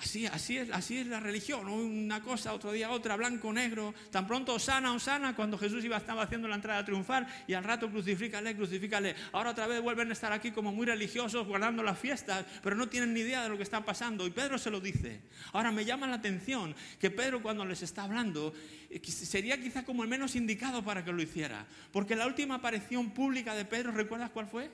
Así, 0.00 0.26
así, 0.26 0.56
es, 0.56 0.70
así 0.70 0.98
es 0.98 1.08
la 1.08 1.18
religión, 1.18 1.68
una 1.68 2.22
cosa, 2.22 2.54
otro 2.54 2.70
día 2.70 2.88
otra, 2.90 3.16
blanco, 3.16 3.52
negro. 3.52 3.92
Tan 4.12 4.28
pronto 4.28 4.54
Osana, 4.54 4.92
Osana, 4.92 5.34
cuando 5.34 5.58
Jesús 5.58 5.84
iba, 5.84 5.96
estaba 5.96 6.22
haciendo 6.22 6.46
la 6.46 6.54
entrada 6.54 6.84
triunfal 6.84 7.26
y 7.48 7.54
al 7.54 7.64
rato 7.64 7.90
crucifícale, 7.90 8.54
crucifícale. 8.54 9.16
Ahora 9.32 9.50
otra 9.50 9.66
vez 9.66 9.82
vuelven 9.82 10.10
a 10.10 10.12
estar 10.12 10.32
aquí 10.32 10.52
como 10.52 10.70
muy 10.70 10.86
religiosos, 10.86 11.44
guardando 11.48 11.82
las 11.82 11.98
fiestas, 11.98 12.46
pero 12.62 12.76
no 12.76 12.88
tienen 12.88 13.12
ni 13.12 13.20
idea 13.20 13.42
de 13.42 13.48
lo 13.48 13.56
que 13.56 13.64
está 13.64 13.84
pasando. 13.84 14.24
Y 14.24 14.30
Pedro 14.30 14.56
se 14.56 14.70
lo 14.70 14.80
dice. 14.80 15.20
Ahora 15.52 15.72
me 15.72 15.84
llama 15.84 16.06
la 16.06 16.14
atención 16.14 16.76
que 17.00 17.10
Pedro 17.10 17.42
cuando 17.42 17.64
les 17.64 17.82
está 17.82 18.04
hablando 18.04 18.54
eh, 18.90 19.00
sería 19.04 19.60
quizá 19.60 19.84
como 19.84 20.04
el 20.04 20.08
menos 20.08 20.36
indicado 20.36 20.84
para 20.84 21.04
que 21.04 21.12
lo 21.12 21.20
hiciera. 21.20 21.66
Porque 21.90 22.14
la 22.14 22.28
última 22.28 22.54
aparición 22.54 23.10
pública 23.10 23.52
de 23.56 23.64
Pedro, 23.64 23.90
¿recuerdas 23.90 24.30
cuál 24.30 24.46
fue? 24.46 24.70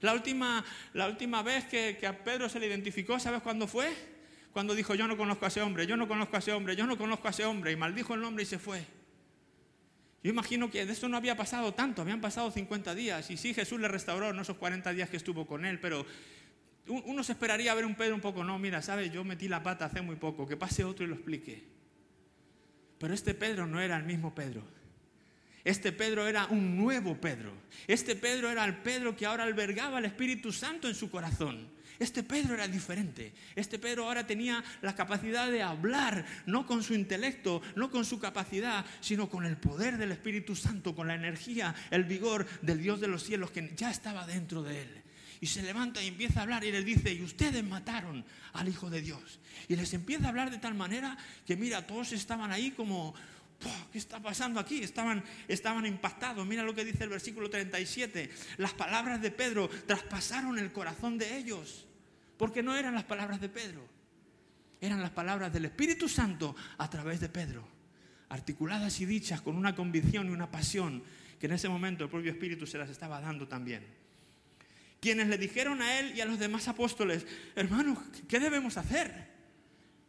La 0.00 0.12
última, 0.12 0.64
la 0.94 1.08
última 1.08 1.42
vez 1.42 1.64
que, 1.64 1.98
a 2.06 2.24
Pedro 2.24 2.48
se 2.48 2.60
le 2.60 2.66
identificó, 2.66 3.18
¿sabes 3.18 3.42
cuándo 3.42 3.66
fue? 3.66 3.92
Cuando 4.52 4.74
dijo, 4.74 4.94
yo 4.94 5.08
no 5.08 5.16
conozco 5.16 5.44
a 5.44 5.48
ese 5.48 5.60
hombre, 5.60 5.86
yo 5.86 5.96
no 5.96 6.06
conozco 6.06 6.36
a 6.36 6.38
ese 6.38 6.52
hombre, 6.52 6.76
yo 6.76 6.86
no 6.86 6.96
conozco 6.96 7.26
a 7.26 7.30
ese 7.30 7.44
hombre, 7.44 7.72
y 7.72 7.76
maldijo 7.76 8.14
el 8.14 8.20
nombre 8.20 8.44
y 8.44 8.46
se 8.46 8.58
fue. 8.58 8.84
Yo 10.22 10.30
imagino 10.30 10.70
que 10.70 10.84
de 10.86 10.92
eso 10.92 11.08
no 11.08 11.16
había 11.16 11.36
pasado 11.36 11.74
tanto, 11.74 12.02
habían 12.02 12.20
pasado 12.20 12.50
50 12.50 12.94
días, 12.94 13.30
y 13.30 13.36
sí, 13.36 13.54
Jesús 13.54 13.80
le 13.80 13.88
restauró 13.88 14.30
en 14.30 14.38
esos 14.38 14.56
40 14.56 14.92
días 14.92 15.10
que 15.10 15.16
estuvo 15.16 15.46
con 15.46 15.64
él, 15.64 15.80
pero 15.80 16.06
uno 16.86 17.22
se 17.22 17.32
esperaría 17.32 17.74
ver 17.74 17.84
un 17.84 17.94
Pedro 17.94 18.14
un 18.14 18.20
poco, 18.20 18.44
no, 18.44 18.58
mira, 18.58 18.82
¿sabes? 18.82 19.12
Yo 19.12 19.24
metí 19.24 19.48
la 19.48 19.62
pata 19.62 19.86
hace 19.86 20.00
muy 20.00 20.16
poco, 20.16 20.46
que 20.46 20.56
pase 20.56 20.84
otro 20.84 21.04
y 21.04 21.08
lo 21.08 21.14
explique. 21.14 21.64
Pero 22.98 23.14
este 23.14 23.34
Pedro 23.34 23.66
no 23.66 23.80
era 23.80 23.96
el 23.96 24.04
mismo 24.04 24.34
Pedro. 24.34 24.62
Este 25.64 25.92
Pedro 25.92 26.26
era 26.26 26.46
un 26.46 26.76
nuevo 26.76 27.20
Pedro. 27.20 27.52
Este 27.86 28.16
Pedro 28.16 28.50
era 28.50 28.64
el 28.64 28.76
Pedro 28.76 29.16
que 29.16 29.26
ahora 29.26 29.44
albergaba 29.44 29.98
el 29.98 30.04
Espíritu 30.04 30.52
Santo 30.52 30.88
en 30.88 30.94
su 30.94 31.10
corazón. 31.10 31.78
Este 31.98 32.22
Pedro 32.22 32.54
era 32.54 32.68
diferente. 32.68 33.32
Este 33.56 33.78
Pedro 33.78 34.04
ahora 34.04 34.26
tenía 34.26 34.62
la 34.82 34.94
capacidad 34.94 35.50
de 35.50 35.62
hablar, 35.62 36.24
no 36.46 36.64
con 36.64 36.82
su 36.82 36.94
intelecto, 36.94 37.60
no 37.74 37.90
con 37.90 38.04
su 38.04 38.20
capacidad, 38.20 38.86
sino 39.00 39.28
con 39.28 39.44
el 39.44 39.56
poder 39.56 39.98
del 39.98 40.12
Espíritu 40.12 40.54
Santo, 40.54 40.94
con 40.94 41.08
la 41.08 41.16
energía, 41.16 41.74
el 41.90 42.04
vigor 42.04 42.46
del 42.62 42.80
Dios 42.80 43.00
de 43.00 43.08
los 43.08 43.24
cielos 43.24 43.50
que 43.50 43.72
ya 43.76 43.90
estaba 43.90 44.26
dentro 44.26 44.62
de 44.62 44.82
él. 44.82 45.02
Y 45.40 45.46
se 45.46 45.62
levanta 45.62 46.02
y 46.02 46.08
empieza 46.08 46.40
a 46.40 46.42
hablar 46.44 46.64
y 46.64 46.72
les 46.72 46.84
dice, 46.84 47.12
y 47.12 47.22
ustedes 47.22 47.62
mataron 47.62 48.24
al 48.52 48.68
Hijo 48.68 48.90
de 48.90 49.00
Dios. 49.00 49.38
Y 49.68 49.76
les 49.76 49.92
empieza 49.94 50.26
a 50.26 50.28
hablar 50.30 50.50
de 50.50 50.58
tal 50.58 50.74
manera 50.74 51.16
que 51.46 51.56
mira, 51.56 51.86
todos 51.86 52.12
estaban 52.12 52.50
ahí 52.50 52.72
como 52.72 53.14
¿Qué 53.90 53.98
está 53.98 54.20
pasando 54.20 54.60
aquí? 54.60 54.82
Estaban, 54.82 55.24
estaban 55.48 55.84
impactados. 55.86 56.46
Mira 56.46 56.62
lo 56.62 56.74
que 56.74 56.84
dice 56.84 57.04
el 57.04 57.10
versículo 57.10 57.50
37. 57.50 58.30
Las 58.58 58.74
palabras 58.74 59.20
de 59.20 59.30
Pedro 59.30 59.68
traspasaron 59.68 60.58
el 60.58 60.72
corazón 60.72 61.18
de 61.18 61.38
ellos. 61.38 61.86
Porque 62.36 62.62
no 62.62 62.76
eran 62.76 62.94
las 62.94 63.04
palabras 63.04 63.40
de 63.40 63.48
Pedro. 63.48 63.84
Eran 64.80 65.02
las 65.02 65.10
palabras 65.10 65.52
del 65.52 65.64
Espíritu 65.64 66.08
Santo 66.08 66.54
a 66.76 66.88
través 66.88 67.18
de 67.20 67.28
Pedro. 67.28 67.66
Articuladas 68.28 69.00
y 69.00 69.06
dichas 69.06 69.40
con 69.40 69.56
una 69.56 69.74
convicción 69.74 70.28
y 70.28 70.30
una 70.30 70.50
pasión 70.50 71.02
que 71.40 71.46
en 71.46 71.52
ese 71.52 71.68
momento 71.68 72.04
el 72.04 72.10
propio 72.10 72.30
Espíritu 72.30 72.66
se 72.66 72.78
las 72.78 72.90
estaba 72.90 73.20
dando 73.20 73.48
también. 73.48 73.84
Quienes 75.00 75.28
le 75.28 75.38
dijeron 75.38 75.82
a 75.82 75.98
él 75.98 76.16
y 76.16 76.20
a 76.20 76.26
los 76.26 76.38
demás 76.38 76.68
apóstoles, 76.68 77.26
hermanos, 77.56 77.98
¿qué 78.28 78.38
debemos 78.38 78.76
hacer? 78.76 79.28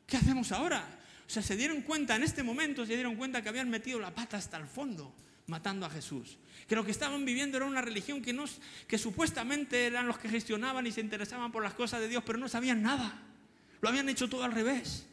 ¿Qué 0.06 0.18
hacemos 0.18 0.52
ahora? 0.52 0.99
O 1.30 1.32
sea, 1.32 1.44
se 1.44 1.56
dieron 1.56 1.84
cuenta, 1.84 2.16
en 2.16 2.24
este 2.24 2.42
momento 2.42 2.88
se 2.88 2.96
dieron 2.96 3.16
cuenta 3.16 3.44
que 3.44 3.50
habían 3.50 3.70
metido 3.70 4.00
la 4.00 4.10
pata 4.10 4.38
hasta 4.38 4.58
el 4.58 4.66
fondo 4.66 5.14
matando 5.46 5.86
a 5.86 5.90
Jesús. 5.92 6.40
Que 6.68 6.76
lo 6.76 6.84
que 6.84 6.90
estaban 6.90 7.24
viviendo 7.24 7.56
era 7.56 7.68
una 7.68 7.82
religión 7.82 8.24
que, 8.24 8.34
no, 8.34 8.46
que 8.88 8.98
supuestamente 8.98 9.86
eran 9.86 10.08
los 10.08 10.18
que 10.18 10.28
gestionaban 10.28 10.88
y 10.88 10.92
se 10.92 11.02
interesaban 11.02 11.52
por 11.52 11.62
las 11.62 11.76
cosas 11.76 12.02
de 12.02 12.08
Dios, 12.08 12.24
pero 12.26 12.40
no 12.40 12.48
sabían 12.48 12.82
nada. 12.82 13.22
Lo 13.80 13.90
habían 13.90 14.10
hecho 14.10 14.28
todo 14.28 14.44
al 14.44 14.54
revés. 14.54 15.06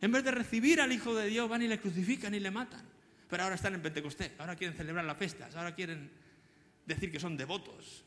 En 0.00 0.10
vez 0.10 0.24
de 0.24 0.32
recibir 0.32 0.80
al 0.80 0.90
Hijo 0.90 1.14
de 1.14 1.28
Dios, 1.28 1.48
van 1.48 1.62
y 1.62 1.68
le 1.68 1.78
crucifican 1.78 2.34
y 2.34 2.40
le 2.40 2.50
matan. 2.50 2.82
Pero 3.30 3.44
ahora 3.44 3.54
están 3.54 3.72
en 3.74 3.82
Pentecostés, 3.82 4.32
ahora 4.38 4.56
quieren 4.56 4.76
celebrar 4.76 5.04
las 5.04 5.16
fiestas, 5.16 5.54
ahora 5.54 5.76
quieren 5.76 6.10
decir 6.86 7.12
que 7.12 7.20
son 7.20 7.36
devotos. 7.36 8.02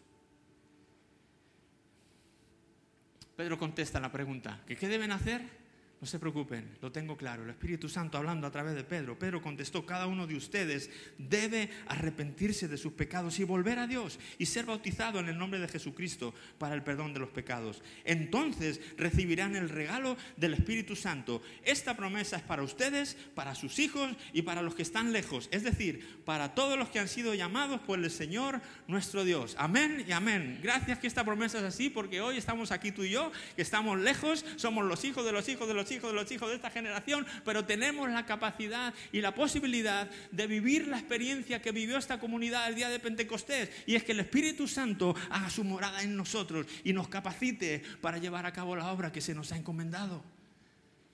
Pedro 3.38 3.58
contesta 3.58 3.98
la 4.02 4.12
pregunta, 4.12 4.62
¿qué 4.68 4.76
deben 4.90 5.14
hacer? 5.14 5.69
No 6.02 6.08
se 6.08 6.18
preocupen, 6.18 6.78
lo 6.82 6.94
tengo 6.94 7.18
claro. 7.18 7.44
El 7.44 7.50
Espíritu 7.50 7.90
Santo 7.90 8.18
hablando 8.18 8.48
a 8.48 8.52
través 8.52 8.74
de 8.74 8.86
Pedro. 8.86 9.20
Pedro 9.20 9.42
contestó, 9.42 9.86
cada 9.86 10.08
uno 10.08 10.28
de 10.28 10.36
ustedes 10.36 10.90
debe 11.18 11.70
arrepentirse 11.88 12.70
de 12.70 12.78
sus 12.78 12.94
pecados 12.94 13.38
y 13.40 13.44
volver 13.44 13.80
a 13.80 13.88
Dios 13.88 14.18
y 14.38 14.46
ser 14.46 14.66
bautizado 14.66 15.20
en 15.20 15.28
el 15.28 15.38
nombre 15.38 15.60
de 15.60 15.68
Jesucristo 15.68 16.34
para 16.58 16.74
el 16.74 16.84
perdón 16.84 17.14
de 17.14 17.20
los 17.20 17.30
pecados. 17.32 17.82
Entonces 18.06 18.80
recibirán 18.96 19.58
el 19.58 19.68
regalo 19.68 20.16
del 20.38 20.54
Espíritu 20.54 20.96
Santo. 20.96 21.42
Esta 21.66 21.98
promesa 21.98 22.38
es 22.38 22.44
para 22.44 22.64
ustedes, 22.64 23.18
para 23.36 23.54
sus 23.54 23.78
hijos 23.78 24.16
y 24.32 24.44
para 24.44 24.62
los 24.62 24.76
que 24.76 24.84
están 24.84 25.12
lejos. 25.12 25.50
Es 25.52 25.64
decir, 25.64 26.22
para 26.24 26.56
todos 26.56 26.80
los 26.80 26.88
que 26.88 27.00
han 27.00 27.10
sido 27.10 27.34
llamados 27.34 27.82
por 27.82 28.00
el 28.00 28.10
Señor 28.10 28.62
nuestro 28.88 29.26
Dios. 29.26 29.54
Amén 29.60 30.06
y 30.08 30.14
amén. 30.14 30.62
Gracias 30.64 30.98
que 31.00 31.08
esta 31.08 31.26
promesa 31.26 31.58
es 31.58 31.66
así 31.66 31.90
porque 31.90 32.22
hoy 32.22 32.38
estamos 32.38 32.72
aquí 32.72 32.94
tú 32.94 33.04
y 33.04 33.10
yo, 33.10 33.34
que 33.58 33.64
estamos 33.64 34.00
lejos, 34.00 34.46
somos 34.56 34.86
los 34.86 35.04
hijos 35.04 35.26
de 35.26 35.34
los 35.34 35.50
hijos 35.50 35.68
de 35.68 35.74
los 35.74 35.89
hijos 35.92 36.12
de 36.12 36.16
los 36.16 36.32
hijos 36.32 36.50
de 36.50 36.56
esta 36.56 36.70
generación, 36.70 37.26
pero 37.46 37.66
tenemos 37.66 38.10
la 38.10 38.26
capacidad 38.26 38.94
y 39.12 39.22
la 39.22 39.34
posibilidad 39.34 40.10
de 40.32 40.48
vivir 40.48 40.88
la 40.88 41.00
experiencia 41.00 41.62
que 41.62 41.72
vivió 41.72 41.98
esta 41.98 42.20
comunidad 42.20 42.68
el 42.68 42.76
día 42.76 42.90
de 42.90 43.00
Pentecostés. 43.00 43.70
Y 43.86 43.96
es 43.96 44.04
que 44.04 44.12
el 44.12 44.20
Espíritu 44.20 44.68
Santo 44.68 45.16
haga 45.30 45.50
su 45.50 45.64
morada 45.64 46.02
en 46.04 46.16
nosotros 46.16 46.66
y 46.84 46.94
nos 46.94 47.08
capacite 47.08 47.82
para 48.02 48.18
llevar 48.18 48.46
a 48.46 48.54
cabo 48.54 48.76
la 48.76 48.92
obra 48.92 49.12
que 49.12 49.22
se 49.22 49.36
nos 49.36 49.52
ha 49.52 49.58
encomendado. 49.58 50.24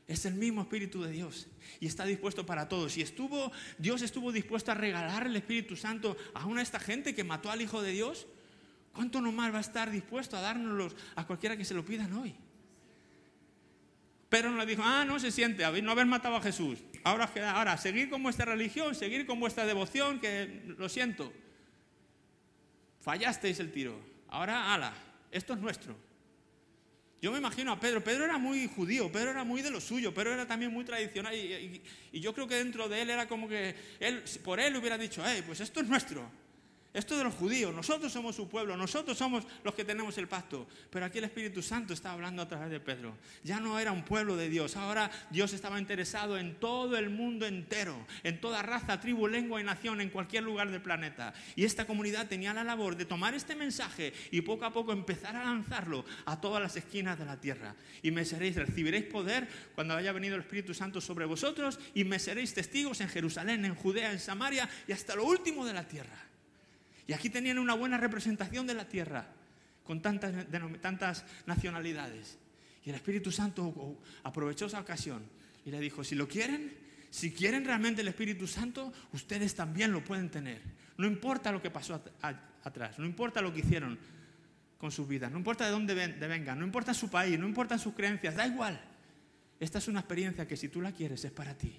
Es 0.07 0.25
el 0.25 0.35
mismo 0.35 0.61
Espíritu 0.61 1.01
de 1.01 1.11
Dios 1.11 1.47
y 1.79 1.87
está 1.87 2.05
dispuesto 2.05 2.45
para 2.45 2.69
todos. 2.69 2.95
Y 2.97 3.01
estuvo, 3.01 3.51
Dios 3.77 4.01
estuvo 4.01 4.31
dispuesto 4.31 4.71
a 4.71 4.75
regalar 4.75 5.25
el 5.25 5.35
Espíritu 5.35 5.75
Santo 5.75 6.15
a 6.33 6.45
una 6.45 6.61
esta 6.61 6.79
gente 6.79 7.15
que 7.15 7.23
mató 7.23 7.49
al 7.49 7.61
Hijo 7.61 7.81
de 7.81 7.91
Dios. 7.91 8.27
¿Cuánto 8.93 9.19
nomás 9.19 9.51
va 9.51 9.57
a 9.57 9.61
estar 9.61 9.91
dispuesto 9.91 10.37
a 10.37 10.41
dárnoslos 10.41 10.95
a 11.15 11.25
cualquiera 11.25 11.57
que 11.57 11.65
se 11.65 11.73
lo 11.73 11.83
pidan 11.83 12.13
hoy? 12.13 12.35
Pero 14.35 14.51
no 14.51 14.65
dijo, 14.65 14.81
ah, 14.83 15.05
no 15.05 15.17
se 15.17 15.31
siente, 15.31 15.63
no 15.81 15.91
haber 15.91 16.05
matado 16.05 16.35
a 16.35 16.41
Jesús. 16.41 16.79
Ahora, 17.05 17.31
ahora, 17.53 17.77
seguir 17.77 18.09
con 18.09 18.21
vuestra 18.21 18.43
religión, 18.43 18.93
seguir 18.93 19.25
con 19.25 19.39
vuestra 19.39 19.65
devoción, 19.65 20.19
que 20.19 20.61
lo 20.77 20.89
siento. 20.89 21.31
Fallasteis 22.99 23.61
el 23.61 23.71
tiro. 23.71 23.97
Ahora, 24.27 24.73
ala, 24.73 24.93
esto 25.31 25.53
es 25.53 25.59
nuestro. 25.61 25.95
Yo 27.21 27.31
me 27.31 27.37
imagino 27.37 27.71
a 27.71 27.79
Pedro, 27.79 28.03
Pedro 28.03 28.25
era 28.25 28.37
muy 28.37 28.67
judío, 28.67 29.09
Pedro 29.09 29.31
era 29.31 29.45
muy 29.45 29.61
de 29.61 29.71
lo 29.71 29.79
suyo, 29.79 30.13
Pedro 30.13 30.33
era 30.33 30.45
también 30.45 30.73
muy 30.73 30.83
tradicional 30.83 31.33
y, 31.33 31.81
y 32.11 32.19
yo 32.19 32.33
creo 32.33 32.45
que 32.45 32.55
dentro 32.55 32.89
de 32.89 33.03
él 33.03 33.11
era 33.11 33.29
como 33.29 33.47
que 33.47 33.73
él, 34.01 34.21
por 34.43 34.59
él 34.59 34.75
hubiera 34.75 34.97
dicho, 34.97 35.23
hey, 35.25 35.43
pues 35.47 35.61
esto 35.61 35.79
es 35.79 35.87
nuestro, 35.87 36.29
esto 36.95 37.17
de 37.17 37.25
los 37.25 37.33
judíos, 37.33 37.75
nosotros 37.75 38.11
somos 38.11 38.35
su 38.35 38.47
pueblo, 38.47 38.77
nosotros 38.77 39.17
somos 39.17 39.43
los 39.63 39.73
que 39.75 39.83
tenemos 39.83 40.17
el 40.17 40.27
pacto. 40.27 40.65
Pero 40.89 41.05
aquí 41.05 41.17
el 41.17 41.25
Espíritu 41.25 41.61
Santo 41.61 41.93
está 41.93 42.13
hablando 42.13 42.41
a 42.41 42.47
través 42.47 42.69
de 42.69 42.79
Pedro. 42.79 43.17
Ya 43.43 43.59
no 43.59 43.77
era 43.79 43.91
un 43.91 44.03
pueblo 44.03 44.37
de 44.37 44.49
Dios, 44.49 44.77
ahora 44.77 45.11
Dios 45.29 45.51
estaba 45.53 45.77
interesado 45.77 46.37
en 46.37 46.55
todo 46.55 46.97
el 46.97 47.09
mundo 47.09 47.45
entero, 47.45 47.95
en 48.23 48.39
toda 48.39 48.61
raza, 48.61 48.99
tribu, 49.01 49.27
lengua 49.27 49.59
y 49.59 49.65
nación, 49.65 49.99
en 49.99 50.09
cualquier 50.09 50.43
lugar 50.43 50.71
del 50.71 50.81
planeta. 50.81 51.33
Y 51.57 51.65
esta 51.65 51.85
comunidad 51.85 52.27
tenía 52.27 52.53
la 52.53 52.63
labor 52.63 52.95
de 52.95 53.05
tomar 53.05 53.33
este 53.33 53.55
mensaje 53.55 54.13
y 54.31 54.41
poco 54.41 54.63
a 54.63 54.71
poco 54.71 54.93
empezar 54.93 55.35
a 55.35 55.43
lanzarlo 55.43 56.05
a 56.25 56.39
todas 56.39 56.61
las 56.61 56.77
esquinas 56.77 57.19
de 57.19 57.25
la 57.25 57.41
tierra. 57.41 57.75
Y 58.03 58.11
me 58.11 58.23
seréis, 58.23 58.55
recibiréis 58.55 59.05
poder 59.05 59.47
cuando 59.75 59.95
haya 59.95 60.13
venido 60.13 60.35
el 60.35 60.41
Espíritu 60.41 60.73
Santo 60.73 61.01
sobre 61.01 61.25
vosotros 61.25 61.77
y 61.93 62.05
me 62.05 62.19
seréis 62.19 62.53
testigos 62.53 63.01
en 63.01 63.09
Jerusalén, 63.09 63.65
en 63.65 63.75
Judea, 63.75 64.13
en 64.13 64.19
Samaria 64.19 64.69
y 64.87 64.93
hasta 64.93 65.15
lo 65.15 65.25
último 65.25 65.65
de 65.65 65.73
la 65.73 65.87
tierra. 65.87 66.34
Y 67.07 67.13
aquí 67.13 67.29
tenían 67.29 67.59
una 67.59 67.73
buena 67.73 67.97
representación 67.97 68.65
de 68.65 68.73
la 68.73 68.87
tierra, 68.87 69.27
con 69.83 70.01
tantas, 70.01 70.33
tantas 70.81 71.25
nacionalidades. 71.45 72.37
Y 72.83 72.89
el 72.89 72.95
Espíritu 72.95 73.31
Santo 73.31 73.99
aprovechó 74.23 74.65
esa 74.65 74.79
ocasión 74.79 75.23
y 75.65 75.71
le 75.71 75.79
dijo, 75.79 76.03
si 76.03 76.15
lo 76.15 76.27
quieren, 76.27 76.73
si 77.09 77.31
quieren 77.31 77.65
realmente 77.65 78.01
el 78.01 78.07
Espíritu 78.07 78.47
Santo, 78.47 78.91
ustedes 79.13 79.55
también 79.55 79.91
lo 79.91 80.03
pueden 80.03 80.29
tener. 80.29 80.61
No 80.97 81.07
importa 81.07 81.51
lo 81.51 81.61
que 81.61 81.71
pasó 81.71 82.01
atrás, 82.63 82.99
no 82.99 83.05
importa 83.05 83.41
lo 83.41 83.53
que 83.53 83.59
hicieron 83.59 83.97
con 84.77 84.91
sus 84.91 85.07
vidas, 85.07 85.31
no 85.31 85.37
importa 85.37 85.65
de 85.65 85.71
dónde 85.71 85.93
vengan, 85.93 86.59
no 86.59 86.65
importa 86.65 86.93
su 86.93 87.09
país, 87.09 87.39
no 87.39 87.47
importa 87.47 87.77
sus 87.77 87.93
creencias, 87.93 88.35
da 88.35 88.45
igual. 88.45 88.79
Esta 89.59 89.77
es 89.77 89.87
una 89.87 90.01
experiencia 90.01 90.47
que 90.47 90.57
si 90.57 90.69
tú 90.69 90.81
la 90.81 90.91
quieres 90.91 91.23
es 91.23 91.31
para 91.31 91.57
ti. 91.57 91.75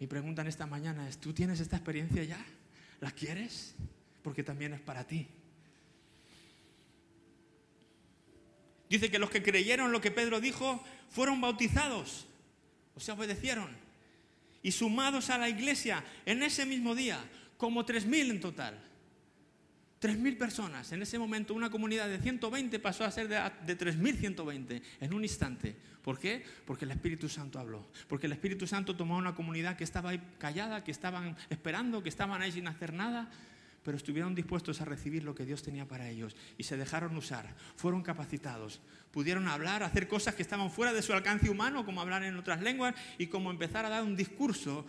Mi 0.00 0.06
pregunta 0.06 0.42
en 0.42 0.48
esta 0.48 0.66
mañana 0.66 1.08
es, 1.08 1.18
¿tú 1.18 1.32
tienes 1.32 1.60
esta 1.60 1.76
experiencia 1.76 2.24
ya? 2.24 2.44
¿La 3.00 3.10
quieres? 3.10 3.74
Porque 4.22 4.42
también 4.42 4.74
es 4.74 4.80
para 4.80 5.04
ti. 5.06 5.26
Dice 8.88 9.10
que 9.10 9.18
los 9.18 9.30
que 9.30 9.42
creyeron 9.42 9.90
lo 9.90 10.00
que 10.00 10.10
Pedro 10.10 10.40
dijo 10.40 10.82
fueron 11.08 11.40
bautizados, 11.40 12.26
o 12.94 13.00
sea, 13.00 13.14
obedecieron, 13.14 13.70
y 14.62 14.70
sumados 14.70 15.30
a 15.30 15.38
la 15.38 15.48
iglesia 15.48 16.04
en 16.26 16.42
ese 16.42 16.66
mismo 16.66 16.94
día, 16.94 17.18
como 17.56 17.84
3.000 17.84 18.30
en 18.30 18.40
total. 18.40 18.78
3.000 20.00 20.36
personas. 20.36 20.92
En 20.92 21.00
ese 21.00 21.18
momento 21.18 21.54
una 21.54 21.70
comunidad 21.70 22.08
de 22.08 22.18
120 22.18 22.78
pasó 22.80 23.04
a 23.04 23.10
ser 23.10 23.28
de, 23.28 23.36
de 23.64 23.78
3.120 23.78 24.82
en 25.00 25.14
un 25.14 25.22
instante. 25.22 25.74
¿Por 26.02 26.18
qué? 26.18 26.44
Porque 26.66 26.84
el 26.84 26.90
Espíritu 26.90 27.28
Santo 27.28 27.60
habló. 27.60 27.86
Porque 28.08 28.26
el 28.26 28.32
Espíritu 28.32 28.66
Santo 28.66 28.96
tomó 28.96 29.16
una 29.16 29.34
comunidad 29.34 29.76
que 29.76 29.84
estaba 29.84 30.10
ahí 30.10 30.20
callada, 30.38 30.82
que 30.82 30.90
estaban 30.90 31.36
esperando, 31.48 32.02
que 32.02 32.08
estaban 32.08 32.42
ahí 32.42 32.50
sin 32.52 32.66
hacer 32.66 32.92
nada 32.92 33.30
pero 33.84 33.96
estuvieron 33.96 34.34
dispuestos 34.34 34.80
a 34.80 34.84
recibir 34.84 35.24
lo 35.24 35.34
que 35.34 35.44
Dios 35.44 35.62
tenía 35.62 35.86
para 35.86 36.08
ellos 36.08 36.36
y 36.58 36.62
se 36.62 36.76
dejaron 36.76 37.16
usar, 37.16 37.54
fueron 37.76 38.02
capacitados, 38.02 38.80
pudieron 39.10 39.48
hablar, 39.48 39.82
hacer 39.82 40.08
cosas 40.08 40.34
que 40.34 40.42
estaban 40.42 40.70
fuera 40.70 40.92
de 40.92 41.02
su 41.02 41.12
alcance 41.12 41.50
humano, 41.50 41.84
como 41.84 42.00
hablar 42.00 42.22
en 42.24 42.36
otras 42.36 42.60
lenguas 42.62 42.94
y 43.18 43.26
como 43.26 43.50
empezar 43.50 43.84
a 43.84 43.90
dar 43.90 44.02
un 44.02 44.16
discurso 44.16 44.84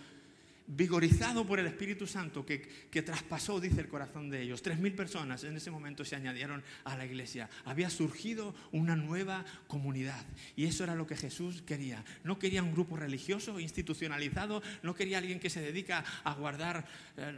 vigorizado 0.68 1.46
por 1.46 1.60
el 1.60 1.68
Espíritu 1.68 2.08
Santo 2.08 2.46
que, 2.46 2.62
que, 2.90 3.02
traspasó, 3.02 3.60
dice 3.60 3.82
el 3.82 3.88
corazón 3.88 4.30
de 4.30 4.42
ellos. 4.42 4.62
Tres 4.62 4.80
mil 4.80 4.94
personas 4.94 5.44
en 5.44 5.56
ese 5.56 5.72
momento 5.72 6.06
se 6.06 6.16
añadieron 6.16 6.64
a 6.84 6.96
la 6.96 7.06
iglesia. 7.06 7.50
Había 7.66 7.90
surgido 7.90 8.56
una 8.72 8.96
nueva 8.96 9.46
comunidad 9.68 10.26
y 10.56 10.66
eso 10.66 10.84
era 10.84 10.96
lo 10.96 11.08
que 11.08 11.18
Jesús 11.18 11.62
quería. 11.62 12.04
No 12.24 12.40
quería 12.40 12.64
un 12.64 12.74
grupo 12.74 12.96
religioso 12.96 13.60
institucionalizado, 13.60 14.62
no 14.82 14.96
quería 14.96 15.18
alguien 15.18 15.40
que 15.40 15.50
se 15.50 15.62
dedica 15.62 16.04
a 16.24 16.34
guardar 16.34 16.86
eh, 17.18 17.34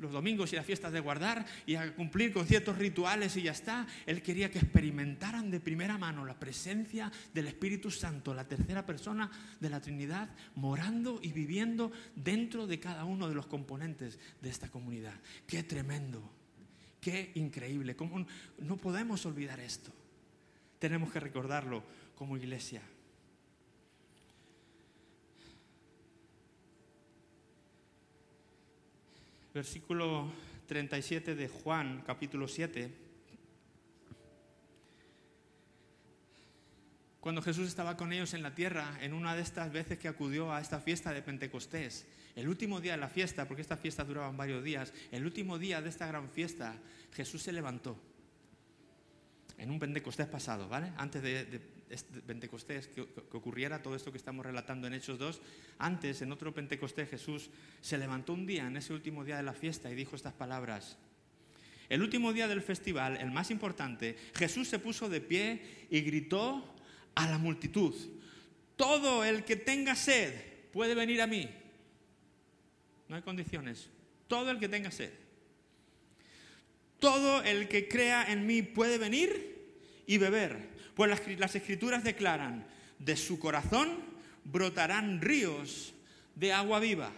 los 0.00 0.12
domingos 0.12 0.52
y 0.52 0.56
las 0.56 0.66
fiestas 0.66 0.92
de 0.92 1.00
guardar 1.00 1.44
y 1.66 1.74
a 1.76 1.94
cumplir 1.94 2.32
con 2.32 2.46
ciertos 2.46 2.78
rituales 2.78 3.36
y 3.36 3.42
ya 3.42 3.52
está. 3.52 3.86
Él 4.06 4.22
quería 4.22 4.50
que 4.50 4.58
experimentaran 4.58 5.50
de 5.50 5.60
primera 5.60 5.98
mano 5.98 6.24
la 6.24 6.38
presencia 6.38 7.10
del 7.32 7.48
Espíritu 7.48 7.90
Santo, 7.90 8.34
la 8.34 8.46
tercera 8.46 8.84
persona 8.84 9.30
de 9.60 9.70
la 9.70 9.80
Trinidad, 9.80 10.28
morando 10.54 11.20
y 11.22 11.32
viviendo 11.32 11.90
dentro 12.14 12.53
de 12.54 12.78
cada 12.78 13.04
uno 13.04 13.28
de 13.28 13.34
los 13.34 13.46
componentes 13.46 14.18
de 14.40 14.48
esta 14.48 14.70
comunidad. 14.70 15.14
Qué 15.46 15.64
tremendo, 15.64 16.22
qué 17.00 17.32
increíble. 17.34 17.96
¿Cómo 17.96 18.24
no 18.58 18.76
podemos 18.76 19.26
olvidar 19.26 19.58
esto? 19.58 19.90
Tenemos 20.78 21.12
que 21.12 21.20
recordarlo 21.20 21.82
como 22.14 22.36
iglesia. 22.36 22.82
versículo 29.54 30.32
37 30.66 31.36
de 31.36 31.46
Juan, 31.46 32.02
capítulo 32.04 32.48
7, 32.48 32.92
cuando 37.20 37.40
Jesús 37.40 37.68
estaba 37.68 37.96
con 37.96 38.12
ellos 38.12 38.34
en 38.34 38.42
la 38.42 38.56
tierra, 38.56 38.98
en 39.00 39.14
una 39.14 39.36
de 39.36 39.42
estas 39.42 39.72
veces 39.72 39.96
que 39.98 40.08
acudió 40.08 40.52
a 40.52 40.60
esta 40.60 40.80
fiesta 40.80 41.12
de 41.12 41.22
Pentecostés, 41.22 42.04
el 42.36 42.48
último 42.48 42.80
día 42.80 42.92
de 42.92 42.98
la 42.98 43.08
fiesta, 43.08 43.46
porque 43.46 43.62
estas 43.62 43.80
fiestas 43.80 44.06
duraban 44.06 44.36
varios 44.36 44.62
días, 44.64 44.92
el 45.12 45.24
último 45.24 45.58
día 45.58 45.80
de 45.80 45.88
esta 45.88 46.06
gran 46.06 46.28
fiesta, 46.28 46.76
Jesús 47.12 47.42
se 47.42 47.52
levantó 47.52 47.96
en 49.58 49.70
un 49.70 49.78
Pentecostés 49.78 50.26
pasado, 50.26 50.68
¿vale? 50.68 50.92
Antes 50.96 51.22
de, 51.22 51.60
este 51.90 52.20
Pentecostés, 52.20 52.88
que, 52.88 53.02
ocurriera 53.32 53.82
todo 53.82 53.94
esto 53.94 54.10
que 54.10 54.18
estamos 54.18 54.44
relatando 54.44 54.86
en 54.86 54.94
Hechos 54.94 55.18
2, 55.18 55.40
antes, 55.78 56.22
en 56.22 56.32
otro 56.32 56.52
Pentecostés, 56.52 57.08
Jesús 57.08 57.50
se 57.80 57.98
levantó 57.98 58.32
un 58.32 58.46
día, 58.46 58.66
en 58.66 58.76
ese 58.76 58.92
último 58.92 59.24
día 59.24 59.36
de 59.36 59.44
la 59.44 59.52
fiesta, 59.52 59.90
y 59.90 59.94
dijo 59.94 60.16
estas 60.16 60.32
palabras. 60.32 60.98
El 61.88 62.02
último 62.02 62.32
día 62.32 62.48
del 62.48 62.62
festival, 62.62 63.18
el 63.18 63.30
más 63.30 63.50
importante, 63.50 64.16
Jesús 64.34 64.68
se 64.68 64.78
puso 64.78 65.08
de 65.08 65.20
pie 65.20 65.86
y 65.90 66.00
gritó 66.00 66.74
a 67.14 67.28
la 67.28 67.38
multitud, 67.38 67.94
todo 68.76 69.22
el 69.24 69.44
que 69.44 69.56
tenga 69.56 69.94
sed 69.94 70.34
puede 70.72 70.94
venir 70.94 71.22
a 71.22 71.26
mí. 71.26 71.48
No 73.14 73.18
hay 73.18 73.22
condiciones. 73.22 73.90
Todo 74.26 74.50
el 74.50 74.58
que 74.58 74.68
tenga 74.68 74.90
sed. 74.90 75.12
Todo 76.98 77.44
el 77.44 77.68
que 77.68 77.86
crea 77.86 78.24
en 78.32 78.44
mí 78.44 78.62
puede 78.62 78.98
venir 78.98 79.68
y 80.04 80.18
beber. 80.18 80.70
Pues 80.96 81.38
las, 81.38 81.54
escrituras 81.54 82.02
declaran, 82.02 82.66
de 82.98 83.14
su 83.14 83.38
corazón 83.38 84.00
brotarán 84.42 85.20
ríos 85.20 85.94
de 86.34 86.52
agua 86.52 86.80
viva. 86.80 87.12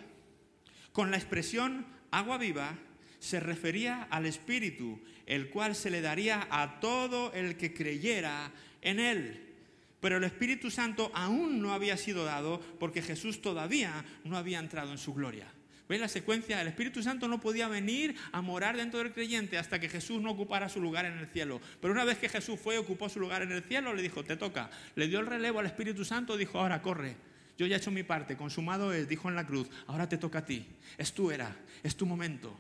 Con 0.93 1.11
la 1.11 1.17
expresión 1.17 1.87
agua 2.11 2.37
viva 2.37 2.77
se 3.19 3.41
refería 3.41 4.03
al 4.11 4.27
Espíritu, 4.27 5.01
el 5.25 5.49
cual 5.49 5.75
se 5.75 5.89
le 5.89 6.03
daría 6.03 6.47
a 6.51 6.79
todo 6.79 7.33
el 7.33 7.57
que 7.57 7.73
creyera 7.73 8.53
en 8.83 9.01
él. 9.01 9.55
Pero 10.03 10.19
el 10.19 10.25
Espíritu 10.25 10.71
Santo 10.71 11.11
aún 11.15 11.63
no 11.63 11.73
había 11.73 11.97
sido 11.97 12.27
dado 12.27 12.61
porque 12.79 13.01
Jesús 13.01 13.41
todavía 13.41 14.05
no 14.25 14.37
había 14.37 14.59
entrado 14.59 14.93
en 14.93 14.99
su 14.99 15.15
gloria. 15.15 15.56
¿Veis 15.89 16.01
la 16.01 16.09
secuencia? 16.09 16.61
El 16.61 16.69
Espíritu 16.69 17.03
Santo 17.03 17.29
no 17.29 17.41
podía 17.41 17.69
venir 17.69 18.17
a 18.33 18.41
morar 18.41 18.77
dentro 18.77 18.99
del 18.99 19.13
creyente 19.13 19.57
hasta 19.57 19.79
que 19.79 19.89
Jesús 19.89 20.21
no 20.21 20.33
ocupara 20.33 20.69
su 20.69 20.81
lugar 20.81 21.05
en 21.05 21.19
el 21.19 21.29
cielo. 21.29 21.61
Pero 21.81 21.93
una 21.93 22.05
vez 22.05 22.19
que 22.19 22.29
Jesús 22.29 22.59
fue 22.59 22.75
y 22.75 22.79
ocupó 22.79 23.09
su 23.09 23.21
lugar 23.21 23.43
en 23.43 23.53
el 23.53 23.63
cielo, 23.63 23.95
le 23.95 24.03
dijo, 24.03 24.25
te 24.25 24.37
toca. 24.37 24.71
Le 24.97 25.07
dio 25.07 25.21
el 25.21 25.27
relevo 25.27 25.61
al 25.61 25.67
Espíritu 25.67 26.05
Santo, 26.05 26.37
dijo, 26.37 26.59
ahora 26.59 26.83
corre. 26.83 27.17
Yo 27.57 27.67
ya 27.67 27.77
he 27.77 27.79
hecho 27.79 27.91
mi 27.91 28.03
parte, 28.03 28.37
consumado 28.37 28.93
es, 28.93 29.09
dijo 29.09 29.29
en 29.29 29.37
la 29.37 29.47
cruz, 29.47 29.69
ahora 29.87 30.09
te 30.09 30.19
toca 30.19 30.41
a 30.41 30.45
ti. 30.45 30.67
Es 30.99 31.13
tu 31.13 31.31
era, 31.31 31.57
es 31.83 31.97
tu 31.97 32.05
momento. 32.05 32.59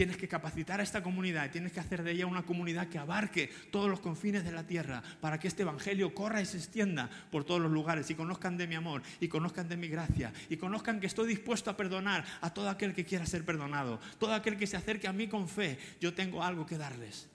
Tienes 0.00 0.16
que 0.16 0.28
capacitar 0.28 0.80
a 0.80 0.82
esta 0.82 1.02
comunidad, 1.02 1.50
tienes 1.50 1.72
que 1.72 1.80
hacer 1.80 2.02
de 2.02 2.12
ella 2.12 2.24
una 2.24 2.42
comunidad 2.42 2.88
que 2.88 2.96
abarque 2.96 3.50
todos 3.70 3.90
los 3.90 4.00
confines 4.00 4.42
de 4.44 4.50
la 4.50 4.66
tierra 4.66 5.02
para 5.20 5.38
que 5.38 5.46
este 5.46 5.60
evangelio 5.60 6.14
corra 6.14 6.40
y 6.40 6.46
se 6.46 6.56
extienda 6.56 7.10
por 7.30 7.44
todos 7.44 7.60
los 7.60 7.70
lugares 7.70 8.08
y 8.08 8.14
conozcan 8.14 8.56
de 8.56 8.66
mi 8.66 8.76
amor 8.76 9.02
y 9.20 9.28
conozcan 9.28 9.68
de 9.68 9.76
mi 9.76 9.88
gracia 9.88 10.32
y 10.48 10.56
conozcan 10.56 11.00
que 11.00 11.06
estoy 11.06 11.28
dispuesto 11.28 11.68
a 11.68 11.76
perdonar 11.76 12.24
a 12.40 12.48
todo 12.48 12.70
aquel 12.70 12.94
que 12.94 13.04
quiera 13.04 13.26
ser 13.26 13.44
perdonado, 13.44 14.00
todo 14.18 14.32
aquel 14.32 14.56
que 14.56 14.66
se 14.66 14.78
acerque 14.78 15.06
a 15.06 15.12
mí 15.12 15.28
con 15.28 15.46
fe. 15.46 15.76
Yo 16.00 16.14
tengo 16.14 16.42
algo 16.42 16.64
que 16.64 16.78
darles. 16.78 17.28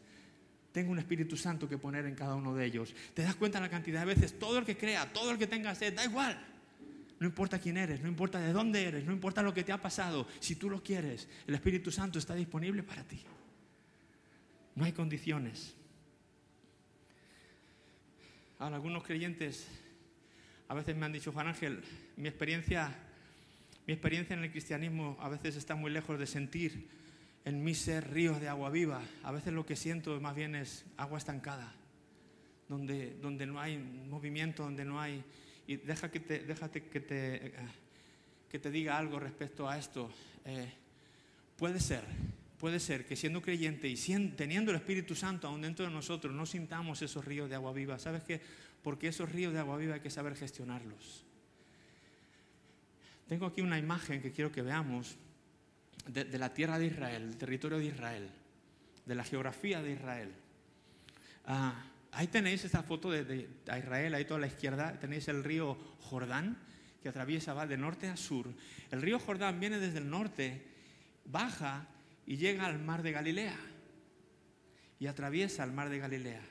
Tengo 0.71 0.91
un 0.91 0.97
Espíritu 0.97 1.37
Santo 1.37 1.69
que 1.69 1.77
poner 1.77 2.07
en 2.07 2.15
cada 2.15 2.33
uno 2.33 2.55
de 2.55 2.65
ellos. 2.65 2.95
¿Te 3.13 3.21
das 3.21 3.35
cuenta 3.35 3.59
la 3.59 3.69
cantidad 3.69 3.99
de 3.99 4.07
veces? 4.07 4.39
Todo 4.39 4.57
el 4.57 4.65
que 4.65 4.75
crea, 4.75 5.13
todo 5.13 5.29
el 5.29 5.37
que 5.37 5.45
tenga 5.45 5.75
sed, 5.75 5.93
da 5.93 6.03
igual. 6.03 6.54
No 7.19 7.27
importa 7.27 7.59
quién 7.59 7.77
eres, 7.77 8.01
no 8.01 8.07
importa 8.07 8.39
de 8.39 8.51
dónde 8.51 8.83
eres, 8.83 9.05
no 9.05 9.13
importa 9.13 9.41
lo 9.41 9.53
que 9.53 9.63
te 9.63 9.71
ha 9.71 9.81
pasado, 9.81 10.27
si 10.39 10.55
tú 10.55 10.69
lo 10.69 10.83
quieres, 10.83 11.29
el 11.47 11.55
Espíritu 11.55 11.91
Santo 11.91 12.19
está 12.19 12.35
disponible 12.35 12.83
para 12.83 13.03
ti. 13.03 13.21
No 14.75 14.83
hay 14.83 14.91
condiciones. 14.91 15.75
Ahora, 18.59 18.75
algunos 18.75 19.03
creyentes 19.03 19.67
a 20.67 20.73
veces 20.73 20.95
me 20.95 21.05
han 21.05 21.13
dicho, 21.13 21.31
Juan 21.31 21.47
Ángel, 21.47 21.81
mi 22.17 22.27
experiencia, 22.27 22.93
mi 23.87 23.93
experiencia 23.93 24.33
en 24.35 24.43
el 24.43 24.51
cristianismo 24.51 25.17
a 25.21 25.29
veces 25.29 25.55
está 25.55 25.75
muy 25.75 25.91
lejos 25.91 26.19
de 26.19 26.25
sentir 26.25 26.89
en 27.45 27.63
mí 27.63 27.75
ser 27.75 28.11
ríos 28.11 28.41
de 28.41 28.49
agua 28.49 28.69
viva. 28.71 29.01
A 29.23 29.31
veces 29.31 29.53
lo 29.53 29.65
que 29.65 29.75
siento 29.75 30.19
más 30.19 30.35
bien 30.35 30.55
es 30.55 30.83
agua 30.97 31.17
estancada. 31.17 31.73
donde, 32.67 33.15
donde 33.21 33.45
no 33.45 33.59
hay 33.59 33.77
movimiento, 33.77 34.63
donde 34.63 34.83
no 34.83 34.99
hay... 34.99 35.23
Y 35.67 35.77
deja 35.77 36.11
que 36.11 36.19
te, 36.19 36.39
déjate 36.39 36.83
que 36.83 36.99
te, 36.99 37.47
eh, 37.47 37.53
que 38.49 38.59
te 38.59 38.71
diga 38.71 38.97
algo 38.97 39.19
respecto 39.19 39.67
a 39.67 39.77
esto. 39.77 40.11
Eh, 40.45 40.71
puede 41.57 41.79
ser, 41.79 42.03
puede 42.57 42.79
ser 42.79 43.05
que 43.05 43.15
siendo 43.15 43.41
creyente 43.41 43.87
y 43.87 43.95
teniendo 44.35 44.71
el 44.71 44.77
Espíritu 44.77 45.15
Santo 45.15 45.47
aún 45.47 45.61
dentro 45.61 45.85
de 45.85 45.91
nosotros 45.91 46.33
no 46.33 46.45
sintamos 46.45 47.01
esos 47.01 47.25
ríos 47.25 47.49
de 47.49 47.55
agua 47.55 47.73
viva. 47.73 47.97
¿Sabes 47.99 48.23
qué? 48.23 48.41
Porque 48.81 49.07
esos 49.07 49.31
ríos 49.31 49.53
de 49.53 49.59
agua 49.59 49.77
viva 49.77 49.95
hay 49.95 50.01
que 50.01 50.11
saber 50.11 50.35
gestionarlos. 50.35 51.25
Tengo 53.27 53.47
aquí 53.47 53.61
una 53.61 53.79
imagen 53.79 54.21
que 54.21 54.31
quiero 54.31 54.51
que 54.51 54.61
veamos 54.61 55.17
de, 56.07 56.37
la 56.37 56.53
tierra 56.53 56.77
de 56.77 56.85
Israel, 56.85 57.27
del 57.27 57.37
territorio 57.37 57.79
de 57.79 57.85
Israel, 57.85 58.29
de 59.05 59.15
la 59.15 59.23
geografía 59.23 59.81
de 59.81 59.91
Israel. 59.93 60.31
Ah, 61.45 61.83
ahí 62.15 62.27
tenéis 62.27 62.65
esta 62.65 62.83
foto 62.83 63.11
de, 63.11 63.49
Israel, 63.65 64.13
ahí 64.13 64.25
toda 64.25 64.39
la 64.39 64.47
izquierda, 64.47 64.99
tenéis 64.99 65.27
el 65.27 65.43
río 65.43 65.77
Jordán 65.99 66.57
que 67.01 67.09
atraviesa, 67.09 67.53
va 67.53 67.67
de 67.67 67.77
norte 67.77 68.07
a 68.07 68.17
sur. 68.17 68.47
El 68.89 69.01
río 69.01 69.19
Jordán 69.19 69.59
viene 69.59 69.77
desde 69.79 69.99
el 69.99 70.09
norte, 70.09 70.65
baja 71.25 71.87
y 72.25 72.37
llega 72.37 72.65
al 72.65 72.79
mar 72.79 73.03
de 73.03 73.11
Galilea. 73.11 73.57
Y 74.97 75.07
atraviesa 75.07 75.63
el 75.63 75.71
mar 75.71 75.89
de 75.89 75.99
Galilea. 75.99 76.41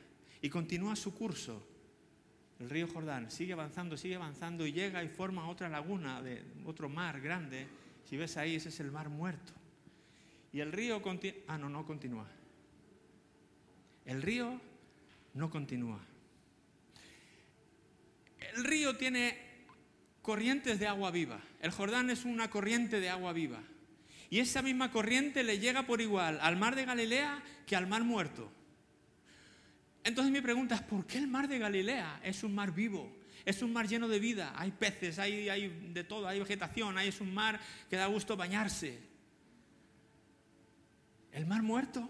Y 0.42 0.50
continúa 0.50 0.94
su 0.94 1.14
curso. 1.14 1.66
El 2.60 2.70
río 2.70 2.86
Jordán 2.86 3.30
sigue 3.30 3.54
avanzando, 3.54 3.96
sigue 3.96 4.14
avanzando 4.14 4.64
y 4.64 4.72
llega 4.72 5.02
y 5.02 5.08
forma 5.08 5.48
otra 5.48 5.68
laguna 5.68 6.22
de 6.22 6.44
otro 6.64 6.88
mar 6.88 7.20
grande 7.20 7.66
si 8.04 8.16
ves 8.16 8.36
ahí, 8.36 8.56
ese 8.56 8.68
es 8.68 8.80
el 8.80 8.90
mar 8.90 9.08
muerto. 9.08 9.52
Y 10.52 10.60
el 10.60 10.72
río 10.72 11.02
continúa. 11.02 11.40
Ah, 11.48 11.58
no, 11.58 11.68
no 11.68 11.84
continúa. 11.84 12.26
El 14.04 14.22
río 14.22 14.60
no 15.34 15.50
continúa. 15.50 16.00
El 18.54 18.64
río 18.64 18.96
tiene 18.96 19.38
corrientes 20.22 20.78
de 20.78 20.86
agua 20.86 21.10
viva. 21.10 21.40
El 21.60 21.70
Jordán 21.70 22.08
es 22.10 22.24
una 22.24 22.48
corriente 22.48 23.00
de 23.00 23.10
agua 23.10 23.32
viva. 23.32 23.62
Y 24.30 24.38
esa 24.38 24.62
misma 24.62 24.90
corriente 24.90 25.42
le 25.44 25.58
llega 25.58 25.84
por 25.84 26.00
igual 26.00 26.38
al 26.40 26.56
mar 26.56 26.74
de 26.74 26.84
Galilea 26.84 27.42
que 27.66 27.76
al 27.76 27.86
mar 27.86 28.04
muerto. 28.04 28.50
Entonces 30.02 30.32
mi 30.32 30.40
pregunta 30.40 30.74
es, 30.76 30.82
¿por 30.82 31.06
qué 31.06 31.18
el 31.18 31.26
mar 31.26 31.48
de 31.48 31.58
Galilea 31.58 32.20
es 32.22 32.42
un 32.42 32.54
mar 32.54 32.72
vivo? 32.74 33.16
Es 33.44 33.62
un 33.62 33.72
mar 33.72 33.86
lleno 33.86 34.08
de 34.08 34.18
vida, 34.18 34.54
hay 34.56 34.70
peces, 34.70 35.18
hay, 35.18 35.90
de 35.92 36.04
todo, 36.04 36.26
hay 36.26 36.38
vegetación, 36.38 36.96
hay, 36.96 37.08
es 37.08 37.20
un 37.20 37.34
mar 37.34 37.60
que 37.90 37.96
da 37.96 38.06
gusto 38.06 38.36
bañarse. 38.36 38.98
El 41.30 41.46
mar 41.46 41.62
muerto, 41.62 42.08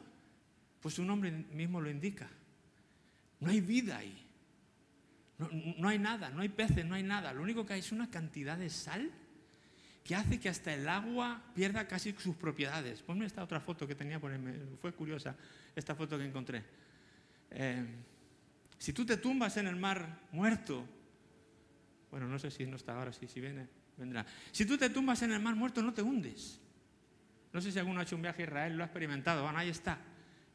pues 0.80 0.94
su 0.94 1.04
nombre 1.04 1.30
mismo 1.30 1.80
lo 1.80 1.90
indica. 1.90 2.28
No 3.40 3.50
hay 3.50 3.60
vida 3.60 3.98
ahí. 3.98 4.20
No, 5.78 5.88
hay 5.88 5.98
nada, 5.98 6.30
no 6.30 6.42
hay 6.42 6.48
peces, 6.48 6.84
no 6.84 6.94
hay 6.94 7.02
nada. 7.02 7.32
Lo 7.32 7.42
único 7.42 7.66
que 7.66 7.74
hay 7.74 7.80
es 7.80 7.92
una 7.92 8.08
cantidad 8.08 8.56
de 8.56 8.70
sal 8.70 9.10
que 10.04 10.14
hace 10.14 10.38
que 10.38 10.48
hasta 10.48 10.72
el 10.72 10.88
agua 10.88 11.42
pierda 11.54 11.88
casi 11.88 12.12
sus 12.12 12.36
propiedades. 12.36 13.02
Ponme 13.02 13.26
esta 13.26 13.42
otra 13.42 13.60
foto 13.60 13.86
que 13.86 13.94
tenía 13.94 14.20
ahí, 14.20 14.76
fue 14.80 14.92
curiosa 14.92 15.34
esta 15.74 15.94
foto 15.94 16.16
que 16.18 16.24
encontré. 16.24 16.62
Eh, 17.50 17.84
si 18.78 18.92
tú 18.92 19.04
te 19.04 19.16
tumbas 19.16 19.56
en 19.56 19.66
el 19.66 19.76
mar 19.76 20.20
muerto, 20.30 20.86
bueno, 22.10 22.28
no 22.28 22.38
sé 22.38 22.50
si 22.50 22.64
no 22.66 22.76
está 22.76 22.96
ahora, 22.96 23.12
si, 23.12 23.26
si 23.26 23.40
viene, 23.40 23.66
vendrá. 23.96 24.24
Si 24.52 24.64
tú 24.64 24.76
te 24.78 24.90
tumbas 24.90 25.22
en 25.22 25.32
el 25.32 25.40
mar 25.40 25.56
muerto, 25.56 25.82
no 25.82 25.92
te 25.92 26.02
hundes. 26.02 26.60
No 27.52 27.60
sé 27.60 27.72
si 27.72 27.78
alguno 27.78 28.00
ha 28.00 28.02
hecho 28.02 28.16
un 28.16 28.22
viaje 28.22 28.42
a 28.42 28.46
Israel, 28.46 28.76
lo 28.76 28.84
ha 28.84 28.86
experimentado. 28.86 29.42
Bueno, 29.42 29.58
ahí 29.58 29.68
está. 29.68 29.98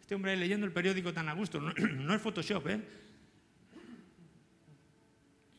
Este 0.10 0.16
hombre 0.16 0.36
leyendo 0.36 0.66
el 0.66 0.72
periódico 0.72 1.14
tan 1.14 1.30
a 1.30 1.34
gusto. 1.34 1.62
No, 1.94 2.16
es 2.16 2.20
Photoshop, 2.20 2.68
¿eh? 2.68 2.82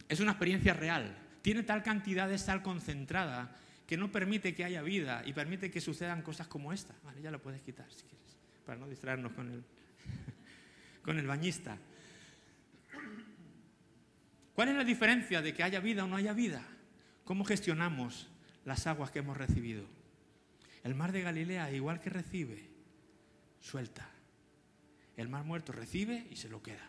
Es 0.08 0.18
una 0.18 0.32
experiencia 0.32 0.74
real. 0.74 1.16
Tiene 1.40 1.62
tal 1.62 1.84
cantidad 1.84 2.28
de 2.28 2.36
sal 2.36 2.60
concentrada 2.60 3.56
que 3.86 3.96
no 3.96 4.10
permite 4.10 4.52
que 4.52 4.64
haya 4.64 4.82
vida 4.82 5.22
y 5.24 5.32
permite 5.34 5.70
que 5.70 5.80
sucedan 5.80 6.22
cosas 6.22 6.48
como 6.48 6.72
esta. 6.72 6.96
Vale, 7.04 7.22
ya 7.22 7.30
lo 7.30 7.40
puedes 7.40 7.62
quitar 7.62 7.86
si 7.92 8.02
quieres, 8.02 8.36
para 8.66 8.76
no 8.76 8.88
distraernos 8.88 9.30
con 9.34 9.52
el, 9.52 9.62
con 11.04 11.16
el 11.16 11.28
bañista. 11.28 11.78
¿Cuál 14.52 14.70
es 14.70 14.74
la 14.74 14.82
diferencia 14.82 15.42
de 15.42 15.54
que 15.54 15.62
haya 15.62 15.78
vida 15.78 16.02
o 16.02 16.08
no 16.08 16.16
haya 16.16 16.32
vida? 16.32 16.66
¿Cómo 17.22 17.44
gestionamos 17.44 18.28
las 18.64 18.88
aguas 18.88 19.12
que 19.12 19.20
hemos 19.20 19.36
recibido? 19.36 19.86
El 20.82 20.96
mar 20.96 21.12
de 21.12 21.22
Galilea, 21.22 21.70
igual 21.70 22.00
que 22.00 22.10
recibe, 22.10 22.68
suelta. 23.60 24.10
El 25.20 25.28
mar 25.28 25.44
muerto 25.44 25.72
recibe 25.72 26.26
y 26.30 26.36
se 26.36 26.48
lo 26.48 26.62
queda. 26.62 26.88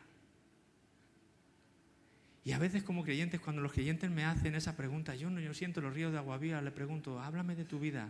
Y 2.45 2.53
a 2.53 2.59
veces 2.59 2.81
como 2.81 3.03
creyentes, 3.03 3.41
cuando 3.41 3.61
los 3.61 3.73
creyentes 3.73 4.09
me 4.09 4.23
hacen 4.23 4.55
esa 4.55 4.77
pregunta, 4.77 5.15
yo 5.15 5.29
no 5.29 5.41
yo 5.41 5.53
siento 5.53 5.81
los 5.81 5.93
ríos 5.93 6.13
de 6.13 6.17
agua 6.17 6.37
viva, 6.37 6.61
le 6.61 6.71
pregunto, 6.71 7.19
háblame 7.19 7.55
de 7.57 7.65
tu 7.65 7.77
vida. 7.77 8.09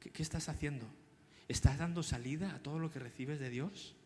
¿Qué, 0.00 0.10
¿Qué, 0.10 0.22
estás 0.22 0.50
haciendo? 0.50 0.86
¿Estás 1.48 1.78
dando 1.78 2.02
salida 2.02 2.54
a 2.54 2.58
todo 2.58 2.78
lo 2.78 2.90
que 2.90 2.98
recibes 2.98 3.40
de 3.40 3.48
Dios? 3.48 3.96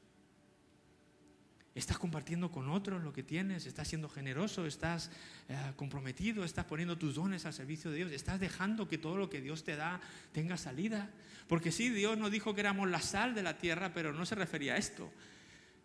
¿Estás 1.76 1.98
compartiendo 1.98 2.50
con 2.50 2.70
otros 2.70 3.02
lo 3.02 3.12
que 3.12 3.22
tienes? 3.22 3.66
¿Estás 3.66 3.86
siendo 3.86 4.08
generoso? 4.08 4.64
¿Estás 4.64 5.10
eh, 5.50 5.56
comprometido? 5.76 6.42
¿Estás 6.42 6.64
poniendo 6.64 6.96
tus 6.96 7.16
dones 7.16 7.44
al 7.44 7.52
servicio 7.52 7.90
de 7.90 7.98
Dios? 7.98 8.12
¿Estás 8.12 8.40
dejando 8.40 8.88
que 8.88 8.96
todo 8.96 9.18
lo 9.18 9.28
que 9.28 9.42
Dios 9.42 9.62
te 9.62 9.76
da 9.76 10.00
tenga 10.32 10.56
salida? 10.56 11.10
Porque 11.46 11.70
sí, 11.70 11.90
Dios 11.90 12.16
nos 12.16 12.30
dijo 12.30 12.54
que 12.54 12.62
éramos 12.62 12.88
la 12.88 13.02
sal 13.02 13.34
de 13.34 13.42
la 13.42 13.58
tierra, 13.58 13.92
pero 13.92 14.14
no 14.14 14.24
se 14.24 14.34
refería 14.34 14.72
a 14.72 14.76
esto. 14.78 15.12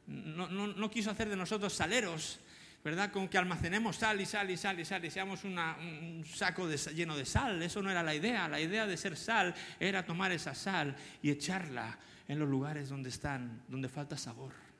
No, 0.08 0.47
no, 0.47 0.67
no 0.67 0.89
quiso 0.89 1.12
hacer 1.12 1.27
de 1.27 1.36
nosotros 1.36 1.73
saleros, 1.73 2.39
¿verdad? 2.86 3.12
Con 3.12 3.27
que 3.27 3.38
almacenemos 3.38 3.97
sal 3.97 4.21
y 4.21 4.25
sal 4.25 4.49
y 4.49 4.56
sal 4.56 4.80
y 4.80 4.86
sal 4.86 5.04
y 5.04 5.12
seamos 5.12 5.43
una, 5.43 5.75
un 5.77 6.23
saco 6.25 6.69
lleno 6.69 7.17
de 7.17 7.25
sal. 7.25 7.62
Eso 7.62 7.84
no 7.84 7.91
era 7.91 8.01
la 8.01 8.15
idea. 8.15 8.47
La 8.47 8.62
idea 8.62 8.88
de 8.88 8.95
ser 8.95 9.17
sal 9.17 9.54
era 9.77 10.06
tomar 10.06 10.32
esa 10.32 10.56
sal 10.56 10.95
y 11.21 11.32
echarla 11.32 11.99
en 12.30 12.39
los 12.39 12.47
lugares 12.47 12.88
donde 12.88 13.10
están, 13.10 13.62
donde 13.67 13.89
falta 13.89 14.15
sabor. 14.15 14.71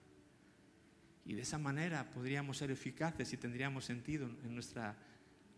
Y 1.32 1.34
de 1.34 1.44
esa 1.44 1.58
manera 1.58 2.12
podríamos 2.12 2.58
ser 2.58 2.72
eficaces 2.72 3.32
y 3.32 3.38
tendríamos 3.38 3.86
sentido 3.86 4.30
en 4.44 4.54
nuestra 4.54 4.98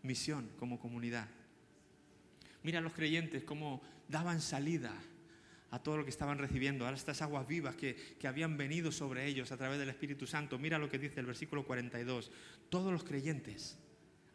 misión 0.04 0.48
como 0.56 0.78
comunidad. 0.78 1.26
Mira 2.62 2.78
a 2.78 2.80
los 2.80 2.92
creyentes 2.92 3.42
cómo 3.42 3.82
daban 4.08 4.40
salida 4.40 4.94
a 5.72 5.82
todo 5.82 5.96
lo 5.96 6.04
que 6.04 6.10
estaban 6.10 6.38
recibiendo, 6.38 6.86
a 6.86 6.92
estas 6.92 7.22
aguas 7.22 7.48
vivas 7.48 7.74
que, 7.74 7.96
que, 8.20 8.28
habían 8.28 8.56
venido 8.56 8.92
sobre 8.92 9.26
ellos 9.26 9.50
a 9.50 9.56
través 9.56 9.80
del 9.80 9.88
Espíritu 9.88 10.28
Santo. 10.28 10.60
Mira 10.60 10.78
lo 10.78 10.88
que 10.88 11.00
dice 11.00 11.18
el 11.18 11.26
versículo 11.26 11.64
42. 11.64 12.30
Todos 12.68 12.92
los 12.92 13.02
creyentes, 13.02 13.76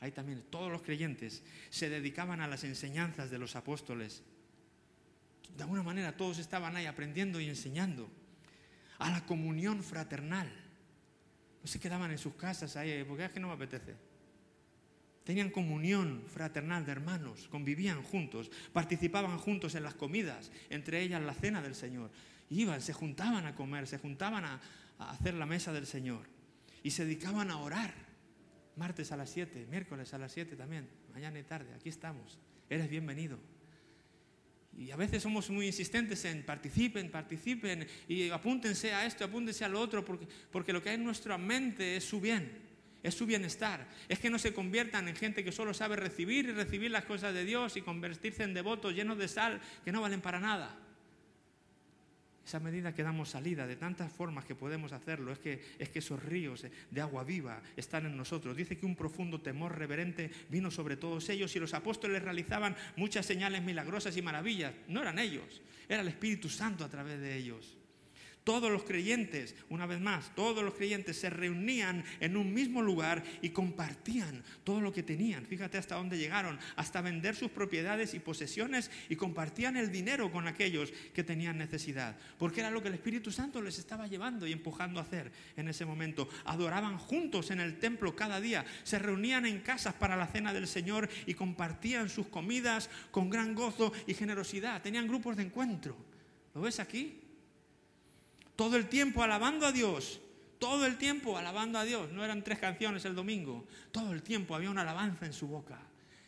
ahí 0.02 0.12
también, 0.12 0.44
todos 0.50 0.70
los 0.70 0.82
creyentes 0.82 1.42
se 1.70 1.90
dedicaban 1.90 2.42
a 2.42 2.50
las 2.50 2.66
enseñanzas 2.66 3.32
de 3.32 3.40
los 3.40 3.56
apóstoles. 3.56 4.24
De 5.56 5.64
alguna 5.64 5.84
manera 5.84 6.18
todos 6.18 6.38
estaban 6.38 6.76
ahí 6.76 6.86
aprendiendo 6.86 7.40
y 7.40 7.48
enseñando. 7.48 8.10
A 8.98 9.10
la 9.10 9.26
comunión 9.26 9.82
fraternal 9.82 10.52
no 11.62 11.68
se 11.68 11.80
quedaban 11.80 12.12
en 12.12 12.18
sus 12.18 12.36
casas 12.36 12.76
ahí, 12.76 13.04
porque 13.04 13.26
es 13.26 13.32
que 13.32 13.40
no 13.40 13.48
me 13.48 13.54
apetece. 13.54 13.96
Tenían 15.24 15.52
comunión 15.52 16.24
fraternal 16.28 16.86
de 16.86 16.92
hermanos, 16.92 17.48
convivían 17.50 18.02
juntos, 18.02 18.50
participaban 18.74 19.38
juntos 19.38 19.76
en 19.76 19.84
las 19.84 19.94
comidas, 19.94 20.52
entre 20.70 21.02
ellas 21.02 21.22
la 21.22 21.34
cena 21.34 21.62
del 21.62 21.76
Señor. 21.76 22.10
Iban, 22.50 22.82
se 22.82 22.94
juntaban 22.94 23.46
a 23.46 23.54
comer, 23.54 23.86
se 23.86 24.00
juntaban 24.00 24.44
a, 24.46 24.60
a 24.98 25.12
hacer 25.12 25.36
la 25.36 25.46
mesa 25.46 25.72
del 25.72 25.86
Señor 25.86 26.28
y 26.82 26.92
se 26.92 27.06
dedicaban 27.06 27.52
a 27.52 27.58
orar. 27.58 27.94
Martes 28.76 29.12
a 29.12 29.18
las 29.18 29.30
7, 29.30 29.68
miércoles 29.70 30.14
a 30.14 30.18
las 30.18 30.32
7 30.32 30.56
también, 30.56 30.90
mañana 31.14 31.38
y 31.38 31.44
tarde, 31.44 31.74
aquí 31.76 31.90
estamos. 31.90 32.40
Eres 32.70 32.90
bienvenido. 32.90 33.38
Y 34.80 34.92
a 34.92 34.96
veces 34.96 35.22
somos 35.22 35.50
muy 35.50 35.68
insistentes 35.68 36.24
en 36.24 36.44
participen, 36.44 37.12
participen 37.12 37.86
y 38.08 38.30
apúntense 38.30 38.94
a 38.94 39.06
esto, 39.06 39.26
apúntense 39.26 39.66
a 39.66 39.68
lo 39.68 39.82
otro, 39.82 40.06
porque, 40.06 40.26
porque 40.50 40.72
lo 40.72 40.82
que 40.82 40.90
hay 40.90 40.96
en 40.96 41.04
nuestra 41.04 41.38
mente 41.38 41.98
es 41.98 42.06
su 42.06 42.22
bien, 42.22 42.50
es 43.04 43.14
su 43.14 43.26
bienestar. 43.26 43.86
Es 44.08 44.20
que 44.20 44.30
no 44.30 44.40
se 44.40 44.54
conviertan 44.54 45.10
en 45.10 45.18
gente 45.18 45.44
que 45.44 45.52
solo 45.52 45.74
sabe 45.74 45.98
recibir 45.98 46.46
y 46.46 46.54
recibir 46.54 46.92
las 46.92 47.04
cosas 47.04 47.34
de 47.34 47.44
Dios 47.44 47.76
y 47.76 47.82
convertirse 47.82 48.44
en 48.44 48.54
devotos 48.54 48.96
llenos 48.96 49.18
de 49.18 49.28
sal 49.28 49.60
que 49.84 49.92
no 49.92 50.00
valen 50.00 50.22
para 50.22 50.40
nada 50.40 50.89
esa 52.50 52.60
medida 52.60 52.96
que 52.96 53.04
damos 53.04 53.30
salida 53.30 53.68
de 53.68 53.76
tantas 53.76 54.12
formas 54.12 54.44
que 54.44 54.56
podemos 54.56 54.92
hacerlo, 54.92 55.32
es 55.32 55.38
que, 55.38 55.62
es 55.78 55.90
que 55.90 56.00
esos 56.00 56.22
ríos 56.24 56.66
de 56.90 57.02
agua 57.02 57.24
viva 57.24 57.62
están 57.78 58.08
en 58.08 58.18
nosotros. 58.18 58.58
Dice 58.58 58.76
que 58.76 58.88
un 58.88 58.96
profundo 58.96 59.40
temor 59.40 59.78
reverente 59.78 60.32
vino 60.50 60.72
sobre 60.72 60.98
todos 60.98 61.30
ellos 61.30 61.56
y 61.56 61.60
los 61.60 61.76
apóstoles 61.76 62.24
realizaban 62.24 62.76
muchas 62.96 63.28
señales 63.28 63.62
milagrosas 63.62 64.18
y 64.18 64.24
maravillas. 64.24 64.74
No 64.88 65.04
eran 65.04 65.20
ellos, 65.20 65.62
era 65.88 66.02
el 66.02 66.08
Espíritu 66.08 66.50
Santo 66.50 66.84
a 66.84 66.90
través 66.90 67.20
de 67.20 67.38
ellos. 67.38 67.79
Todos 68.50 68.72
los 68.72 68.82
creyentes, 68.82 69.54
una 69.70 69.86
vez 69.86 70.02
más, 70.02 70.34
todos 70.34 70.64
los 70.64 70.74
creyentes 70.74 71.20
se 71.20 71.30
reunían 71.30 72.04
en 72.20 72.36
un 72.36 72.52
mismo 72.52 72.82
lugar 72.82 73.22
y 73.44 73.52
compartían 73.52 74.44
todo 74.64 74.82
lo 74.82 74.92
que 74.92 75.04
tenían. 75.04 75.46
Fíjate 75.46 75.78
hasta 75.78 75.94
dónde 75.94 76.18
llegaron, 76.18 76.58
hasta 76.76 77.02
vender 77.02 77.36
sus 77.36 77.52
propiedades 77.52 78.16
y 78.16 78.20
posesiones 78.20 78.90
y 79.08 79.18
compartían 79.18 79.78
el 79.78 79.92
dinero 79.92 80.32
con 80.32 80.48
aquellos 80.48 80.92
que 81.14 81.24
tenían 81.24 81.60
necesidad, 81.60 82.18
porque 82.40 82.62
era 82.62 82.72
lo 82.72 82.82
que 82.82 82.88
el 82.88 82.96
Espíritu 82.96 83.32
Santo 83.32 83.62
les 83.62 83.78
estaba 83.78 84.08
llevando 84.08 84.48
y 84.48 84.52
empujando 84.52 85.00
a 85.00 85.04
hacer 85.04 85.32
en 85.56 85.68
ese 85.68 85.86
momento. 85.86 86.28
Adoraban 86.46 86.98
juntos 86.98 87.52
en 87.52 87.60
el 87.60 87.78
templo 87.78 88.16
cada 88.16 88.42
día, 88.42 88.66
se 88.82 88.98
reunían 88.98 89.46
en 89.46 89.60
casas 89.60 89.94
para 89.94 90.18
la 90.18 90.26
cena 90.26 90.56
del 90.56 90.66
Señor 90.66 91.08
y 91.28 91.36
compartían 91.36 92.10
sus 92.10 92.26
comidas 92.30 92.90
con 93.12 93.30
gran 93.30 93.54
gozo 93.54 93.94
y 94.08 94.16
generosidad. 94.16 94.82
Tenían 94.82 95.08
grupos 95.08 95.38
de 95.38 95.44
encuentro. 95.44 95.96
¿Lo 96.56 96.62
ves 96.62 96.80
aquí? 96.80 97.29
Todo 98.60 98.76
el 98.76 98.90
tiempo 98.90 99.24
alabando 99.24 99.66
a 99.66 99.72
Dios. 99.72 100.20
Todo 100.60 100.86
el 100.86 100.98
tiempo 100.98 101.38
alabando 101.38 101.80
a 101.80 101.86
Dios. 101.86 102.12
No 102.12 102.26
eran 102.26 102.44
tres 102.44 102.60
canciones 102.60 103.06
el 103.06 103.16
domingo. 103.16 103.66
Todo 103.90 104.12
el 104.12 104.22
tiempo 104.22 104.54
había 104.54 104.70
una 104.70 104.82
alabanza 104.82 105.26
en 105.26 105.32
su 105.32 105.48
boca. 105.48 105.80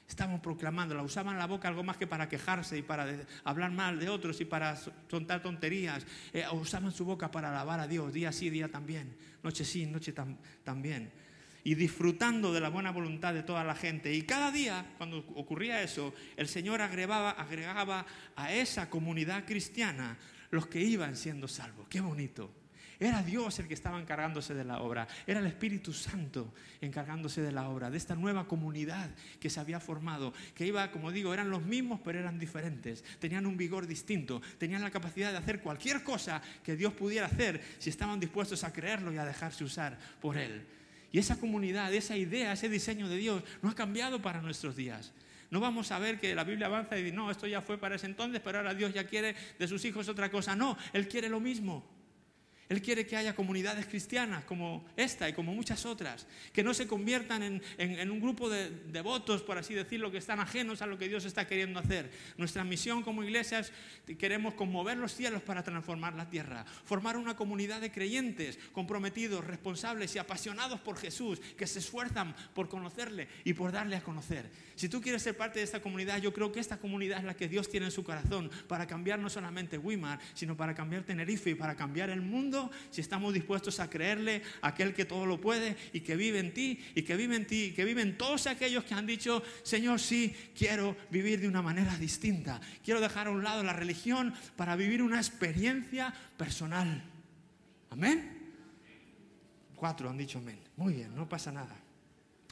Estaban 0.07 0.41
proclamándola, 0.41 1.03
usaban 1.03 1.37
la 1.37 1.45
boca 1.45 1.67
algo 1.67 1.83
más 1.83 1.97
que 1.97 2.07
para 2.07 2.29
quejarse 2.29 2.77
y 2.77 2.83
para 2.83 3.05
hablar 3.43 3.71
mal 3.71 3.99
de 3.99 4.07
otros 4.07 4.39
y 4.39 4.45
para 4.45 4.79
contar 5.09 5.41
tonterías. 5.41 6.05
Eh, 6.31 6.45
usaban 6.53 6.93
su 6.93 7.03
boca 7.03 7.29
para 7.29 7.49
alabar 7.49 7.81
a 7.81 7.87
Dios, 7.87 8.13
día 8.13 8.31
sí, 8.31 8.49
día 8.49 8.69
también, 8.69 9.13
noche 9.43 9.65
sí, 9.65 9.85
noche 9.85 10.13
también. 10.63 11.11
Y 11.65 11.75
disfrutando 11.75 12.53
de 12.53 12.61
la 12.61 12.69
buena 12.69 12.91
voluntad 12.91 13.33
de 13.33 13.43
toda 13.43 13.65
la 13.65 13.75
gente. 13.75 14.13
Y 14.13 14.21
cada 14.21 14.53
día, 14.53 14.93
cuando 14.97 15.17
ocurría 15.35 15.81
eso, 15.81 16.13
el 16.37 16.47
Señor 16.47 16.79
agregaba, 16.79 17.31
agregaba 17.31 18.05
a 18.37 18.53
esa 18.53 18.89
comunidad 18.89 19.43
cristiana 19.43 20.17
los 20.51 20.67
que 20.67 20.81
iban 20.81 21.15
siendo 21.15 21.47
salvos. 21.47 21.87
Qué 21.89 22.01
bonito. 22.01 22.51
Era 23.01 23.23
Dios 23.23 23.57
el 23.57 23.67
que 23.67 23.73
estaba 23.73 23.99
encargándose 23.99 24.53
de 24.53 24.63
la 24.63 24.79
obra, 24.79 25.07
era 25.25 25.39
el 25.39 25.47
Espíritu 25.47 25.91
Santo 25.91 26.53
encargándose 26.81 27.41
de 27.41 27.51
la 27.51 27.67
obra, 27.67 27.89
de 27.89 27.97
esta 27.97 28.13
nueva 28.13 28.47
comunidad 28.47 29.09
que 29.39 29.49
se 29.49 29.59
había 29.59 29.79
formado, 29.79 30.33
que 30.53 30.67
iba, 30.67 30.91
como 30.91 31.11
digo, 31.11 31.33
eran 31.33 31.49
los 31.49 31.63
mismos 31.63 31.99
pero 32.03 32.19
eran 32.19 32.37
diferentes, 32.37 33.03
tenían 33.17 33.47
un 33.47 33.57
vigor 33.57 33.87
distinto, 33.87 34.39
tenían 34.59 34.83
la 34.83 34.91
capacidad 34.91 35.31
de 35.31 35.39
hacer 35.39 35.61
cualquier 35.61 36.03
cosa 36.03 36.43
que 36.63 36.75
Dios 36.75 36.93
pudiera 36.93 37.25
hacer 37.25 37.59
si 37.79 37.89
estaban 37.89 38.19
dispuestos 38.19 38.63
a 38.63 38.71
creerlo 38.71 39.11
y 39.11 39.17
a 39.17 39.25
dejarse 39.25 39.63
usar 39.63 39.97
por 40.21 40.37
Él. 40.37 40.63
Y 41.11 41.17
esa 41.17 41.39
comunidad, 41.39 41.91
esa 41.95 42.15
idea, 42.15 42.53
ese 42.53 42.69
diseño 42.69 43.09
de 43.09 43.17
Dios 43.17 43.43
no 43.63 43.69
ha 43.71 43.75
cambiado 43.75 44.21
para 44.21 44.43
nuestros 44.43 44.75
días. 44.75 45.11
No 45.51 45.59
vamos 45.59 45.91
a 45.91 45.99
ver 45.99 46.17
que 46.17 46.33
la 46.33 46.45
Biblia 46.45 46.67
avanza 46.67 46.97
y 46.97 47.03
dice, 47.03 47.15
no, 47.15 47.29
esto 47.29 47.45
ya 47.45 47.61
fue 47.61 47.77
para 47.77 47.95
ese 47.95 48.05
entonces, 48.05 48.41
pero 48.43 48.59
ahora 48.59 48.73
Dios 48.73 48.93
ya 48.93 49.05
quiere 49.05 49.35
de 49.59 49.67
sus 49.67 49.83
hijos 49.83 50.07
otra 50.07 50.31
cosa. 50.31 50.55
No, 50.55 50.77
Él 50.93 51.09
quiere 51.09 51.27
lo 51.27 51.41
mismo. 51.41 52.00
Él 52.71 52.81
quiere 52.81 53.05
que 53.05 53.17
haya 53.17 53.35
comunidades 53.35 53.85
cristianas 53.85 54.45
como 54.45 54.85
esta 54.95 55.27
y 55.27 55.33
como 55.33 55.53
muchas 55.53 55.85
otras, 55.85 56.25
que 56.53 56.63
no 56.63 56.73
se 56.73 56.87
conviertan 56.87 57.61
en, 57.77 58.09
un 58.09 58.21
grupo 58.21 58.49
de 58.49 58.69
devotos, 58.69 59.41
por 59.41 59.57
así 59.57 59.73
decirlo, 59.73 60.09
que 60.09 60.19
están 60.19 60.39
ajenos 60.39 60.81
a 60.81 60.85
lo 60.85 60.97
que 60.97 61.09
Dios 61.09 61.25
está 61.25 61.45
queriendo 61.45 61.81
hacer. 61.81 62.09
Nuestra 62.37 62.63
misión 62.63 63.03
como 63.03 63.25
iglesias 63.25 63.73
queremos 64.17 64.53
conmover 64.53 64.95
los 64.95 65.13
cielos 65.13 65.41
para 65.41 65.63
transformar 65.63 66.13
la 66.13 66.29
tierra, 66.29 66.63
formar 66.85 67.17
una 67.17 67.35
comunidad 67.35 67.81
de 67.81 67.91
creyentes 67.91 68.57
comprometidos, 68.71 69.43
responsables 69.43 70.15
y 70.15 70.19
apasionados 70.19 70.79
por 70.79 70.95
Jesús, 70.95 71.41
que 71.57 71.67
se 71.67 71.79
esfuerzan 71.79 72.33
por 72.53 72.69
conocerle 72.69 73.27
y 73.43 73.51
por 73.51 73.73
darle 73.73 73.97
a 73.97 74.01
conocer. 74.01 74.49
Si 74.75 74.87
tú 74.87 75.01
quieres 75.01 75.23
ser 75.23 75.35
parte 75.35 75.59
de 75.59 75.65
esta 75.65 75.81
comunidad, 75.81 76.21
yo 76.21 76.31
creo 76.31 76.53
que 76.53 76.61
esta 76.61 76.77
comunidad 76.77 77.19
es 77.19 77.25
la 77.25 77.35
que 77.35 77.49
Dios 77.49 77.69
tiene 77.69 77.87
en 77.87 77.91
su 77.91 78.05
corazón 78.05 78.49
para 78.69 78.87
cambiar 78.87 79.19
no 79.19 79.29
solamente 79.29 79.77
Wimar, 79.77 80.21
sino 80.33 80.55
para 80.55 80.73
cambiar 80.73 81.03
Tenerife 81.03 81.49
y 81.49 81.55
para 81.55 81.75
cambiar 81.75 82.09
el 82.09 82.21
mundo 82.21 82.60
si 82.89 83.01
estamos 83.01 83.33
dispuestos 83.33 83.79
a 83.79 83.89
creerle 83.89 84.41
a 84.61 84.69
aquel 84.69 84.93
que 84.93 85.05
todo 85.05 85.25
lo 85.25 85.39
puede 85.39 85.77
y 85.93 86.01
que 86.01 86.15
vive 86.15 86.39
en 86.39 86.53
ti 86.53 86.79
y 86.93 87.03
que 87.03 87.15
vive 87.15 87.35
en 87.35 87.47
ti 87.47 87.63
y 87.65 87.71
que 87.71 87.85
viven 87.85 88.17
todos 88.17 88.47
aquellos 88.47 88.83
que 88.83 88.93
han 88.93 89.07
dicho, 89.07 89.41
Señor, 89.63 89.99
sí, 89.99 90.35
quiero 90.55 90.95
vivir 91.09 91.39
de 91.39 91.47
una 91.47 91.61
manera 91.61 91.97
distinta. 91.97 92.59
Quiero 92.83 92.99
dejar 92.99 93.27
a 93.27 93.31
un 93.31 93.43
lado 93.43 93.63
la 93.63 93.73
religión 93.73 94.33
para 94.55 94.75
vivir 94.75 95.01
una 95.01 95.17
experiencia 95.17 96.13
personal. 96.37 97.03
Amén. 97.89 98.37
Cuatro 99.75 100.09
han 100.09 100.17
dicho 100.17 100.37
amén. 100.37 100.59
Muy 100.77 100.93
bien, 100.93 101.15
no 101.15 101.27
pasa 101.27 101.51
nada. 101.51 101.75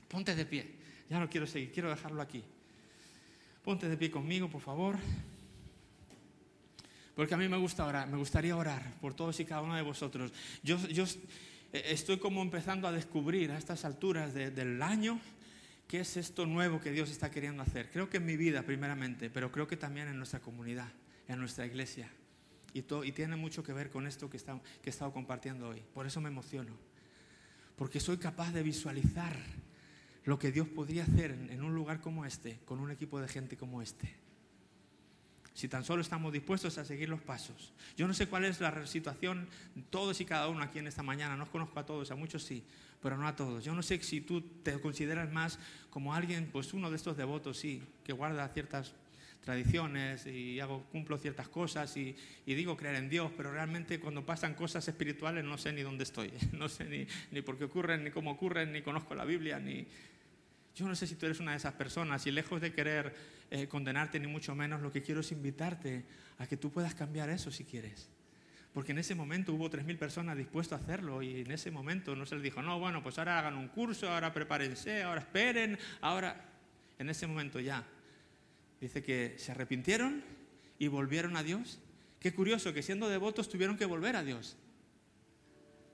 Ponte 0.08 0.36
de 0.36 0.46
pie. 0.46 0.80
Ya 1.10 1.20
no 1.20 1.30
quiero 1.30 1.46
seguir, 1.46 1.72
quiero 1.72 1.90
dejarlo 1.90 2.22
aquí. 2.22 2.44
Ponte 3.64 3.88
de 3.88 3.98
pie 3.98 4.10
conmigo, 4.10 4.50
por 4.50 4.62
favor. 4.62 4.98
Porque 7.20 7.34
a 7.34 7.38
mí 7.38 7.50
me 7.50 7.58
gusta 7.58 7.86
orar, 7.86 8.08
me 8.08 8.16
gustaría 8.16 8.56
orar 8.56 8.94
por 9.02 9.14
todos 9.14 9.38
y 9.42 9.44
cada 9.44 9.62
uno 9.62 9.76
de 9.76 9.82
vosotros. 9.82 10.32
Yo, 10.64 10.78
eh, 11.74 11.84
estoy 11.90 12.18
como 12.18 12.42
empezando 12.42 12.88
a 12.88 12.94
descubrir 12.94 13.52
a 13.52 13.58
estas 13.58 13.84
alturas 13.84 14.34
del 14.34 14.82
año 14.82 15.20
qué 15.86 16.00
es 16.00 16.16
esto 16.16 16.46
nuevo 16.46 16.80
que 16.80 16.94
Dios 16.94 17.10
está 17.10 17.30
queriendo 17.30 17.62
hacer. 17.62 17.92
Creo 17.92 18.10
que 18.10 18.16
en 18.16 18.26
mi 18.26 18.38
vida 18.38 18.62
primeramente, 18.62 19.30
pero 19.30 19.52
creo 19.52 19.68
que 19.68 19.76
también 19.76 20.08
en 20.08 20.16
nuestra 20.16 20.40
comunidad, 20.40 20.88
en 21.28 21.40
nuestra 21.40 21.66
iglesia. 21.66 22.10
Y, 22.74 22.86
y 23.04 23.12
tiene 23.12 23.36
mucho 23.36 23.64
que 23.64 23.74
ver 23.74 23.90
con 23.90 24.08
esto 24.08 24.30
que, 24.30 24.38
que 24.38 24.54
he 24.86 24.90
estado 24.90 25.12
compartiendo 25.12 25.68
hoy. 25.68 25.84
Por 25.94 26.08
eso 26.08 26.22
me 26.22 26.30
emociono. 26.30 26.72
Porque 27.76 28.00
soy 28.00 28.16
capaz 28.16 28.54
de 28.54 28.64
visualizar 28.64 29.36
lo 30.24 30.40
que 30.40 30.54
Dios 30.54 30.70
podría 30.70 31.04
hacer 31.04 31.32
en 31.32 31.66
un 31.66 31.76
lugar 31.76 32.00
como 32.00 32.24
este, 32.24 32.62
con 32.64 32.80
un 32.80 32.92
equipo 32.92 33.20
de 33.20 33.28
gente 33.28 33.58
como 33.58 33.82
este 33.82 34.29
si 35.60 35.68
tan 35.68 35.84
solo 35.84 36.02
estamos 36.02 36.32
dispuestos 36.32 36.78
a 36.78 36.86
seguir 36.86 37.10
los 37.10 37.20
pasos. 37.20 37.74
Yo 37.98 38.08
no 38.08 38.14
sé 38.14 38.28
cuál 38.28 38.46
es 38.46 38.62
la 38.62 38.88
situación, 38.88 39.46
todos 39.90 40.22
y 40.22 40.26
cada 40.26 40.48
uno 40.48 40.64
aquí 40.64 40.80
en 40.80 40.88
esta 40.88 41.04
mañana, 41.04 41.36
no 41.36 41.44
os 41.44 41.50
conozco 41.50 41.78
a 41.78 41.86
todos, 41.86 42.12
a 42.12 42.16
muchos 42.16 42.44
sí, 42.44 42.64
pero 43.02 43.18
no 43.18 43.28
a 43.28 43.36
todos. 43.36 43.66
Yo 43.66 43.76
no 43.76 43.84
sé 43.84 44.02
si 44.02 44.22
tú 44.22 44.40
te 44.40 44.80
consideras 44.80 45.30
más 45.30 45.60
como 45.90 46.14
alguien, 46.14 46.48
pues 46.50 46.74
uno 46.74 46.90
de 46.90 46.96
estos 46.96 47.18
devotos, 47.18 47.58
sí, 47.58 47.84
que 48.06 48.14
guarda 48.14 48.48
ciertas 48.48 48.94
tradiciones 49.44 50.26
y 50.28 50.62
hago, 50.62 50.86
cumplo 50.94 51.18
ciertas 51.18 51.50
cosas 51.50 51.98
y, 51.98 52.16
digo 52.46 52.78
creer 52.78 52.96
en 52.96 53.10
Dios, 53.10 53.30
pero 53.36 53.52
realmente 53.52 54.00
cuando 54.00 54.26
pasan 54.26 54.54
cosas 54.54 54.88
espirituales 54.88 55.44
no 55.44 55.58
sé 55.58 55.74
ni 55.74 55.82
dónde 55.82 56.06
estoy, 56.06 56.32
no 56.54 56.70
sé 56.70 56.86
ni, 56.86 57.06
ni 57.32 57.42
por 57.42 57.58
qué 57.58 57.66
ocurren, 57.66 58.06
ni 58.06 58.12
cómo 58.12 58.32
ocurren, 58.32 58.72
ni 58.72 58.82
conozco 58.82 59.14
la 59.14 59.26
Biblia, 59.26 59.60
ni... 59.60 59.86
Yo 60.74 60.88
no 60.88 60.96
sé 60.96 61.06
si 61.06 61.16
tú 61.16 61.26
eres 61.26 61.42
una 61.42 61.52
de 61.52 61.58
esas 61.58 61.74
personas 61.74 62.26
y 62.26 62.32
lejos 62.32 62.62
de 62.62 62.72
querer 62.72 63.14
eh, 63.52 63.68
condenarte 63.68 64.20
ni 64.20 64.28
mucho 64.28 64.54
menos, 64.56 64.82
lo 64.82 64.92
que 64.92 65.02
quiero 65.02 65.22
es 65.22 65.32
invitarte 65.32 66.06
a 66.38 66.48
que 66.48 66.58
tú 66.58 66.72
puedas 66.72 66.94
cambiar 66.94 67.30
eso 67.30 67.52
si 67.52 67.64
quieres. 67.64 68.10
Porque 68.74 68.92
en 68.92 69.00
ese 69.00 69.16
momento 69.16 69.54
hubo 69.54 69.70
3.000 69.70 69.98
personas 69.98 70.38
dispuestas 70.38 70.80
a 70.80 70.84
hacerlo 70.84 71.24
y 71.24 71.42
en 71.42 71.52
ese 71.52 71.72
momento 71.72 72.16
no 72.16 72.26
se 72.26 72.36
les 72.36 72.44
dijo, 72.44 72.62
no, 72.62 72.80
bueno, 72.80 73.02
pues 73.02 73.18
ahora 73.18 73.40
hagan 73.40 73.56
un 73.56 73.68
curso, 73.70 74.10
ahora 74.10 74.32
prepárense, 74.34 75.04
ahora 75.04 75.22
esperen, 75.22 75.78
ahora... 76.02 76.46
En 77.00 77.10
ese 77.10 77.26
momento 77.28 77.62
ya. 77.62 77.88
Dice 78.82 79.02
que 79.02 79.36
se 79.38 79.54
arrepintieron 79.54 80.22
y 80.78 80.90
volvieron 80.90 81.38
a 81.38 81.44
Dios. 81.44 81.80
Qué 82.20 82.34
curioso 82.34 82.74
que 82.74 82.84
siendo 82.84 83.08
devotos 83.08 83.48
tuvieron 83.48 83.78
que 83.78 83.86
volver 83.86 84.18
a 84.18 84.24
Dios. 84.24 84.58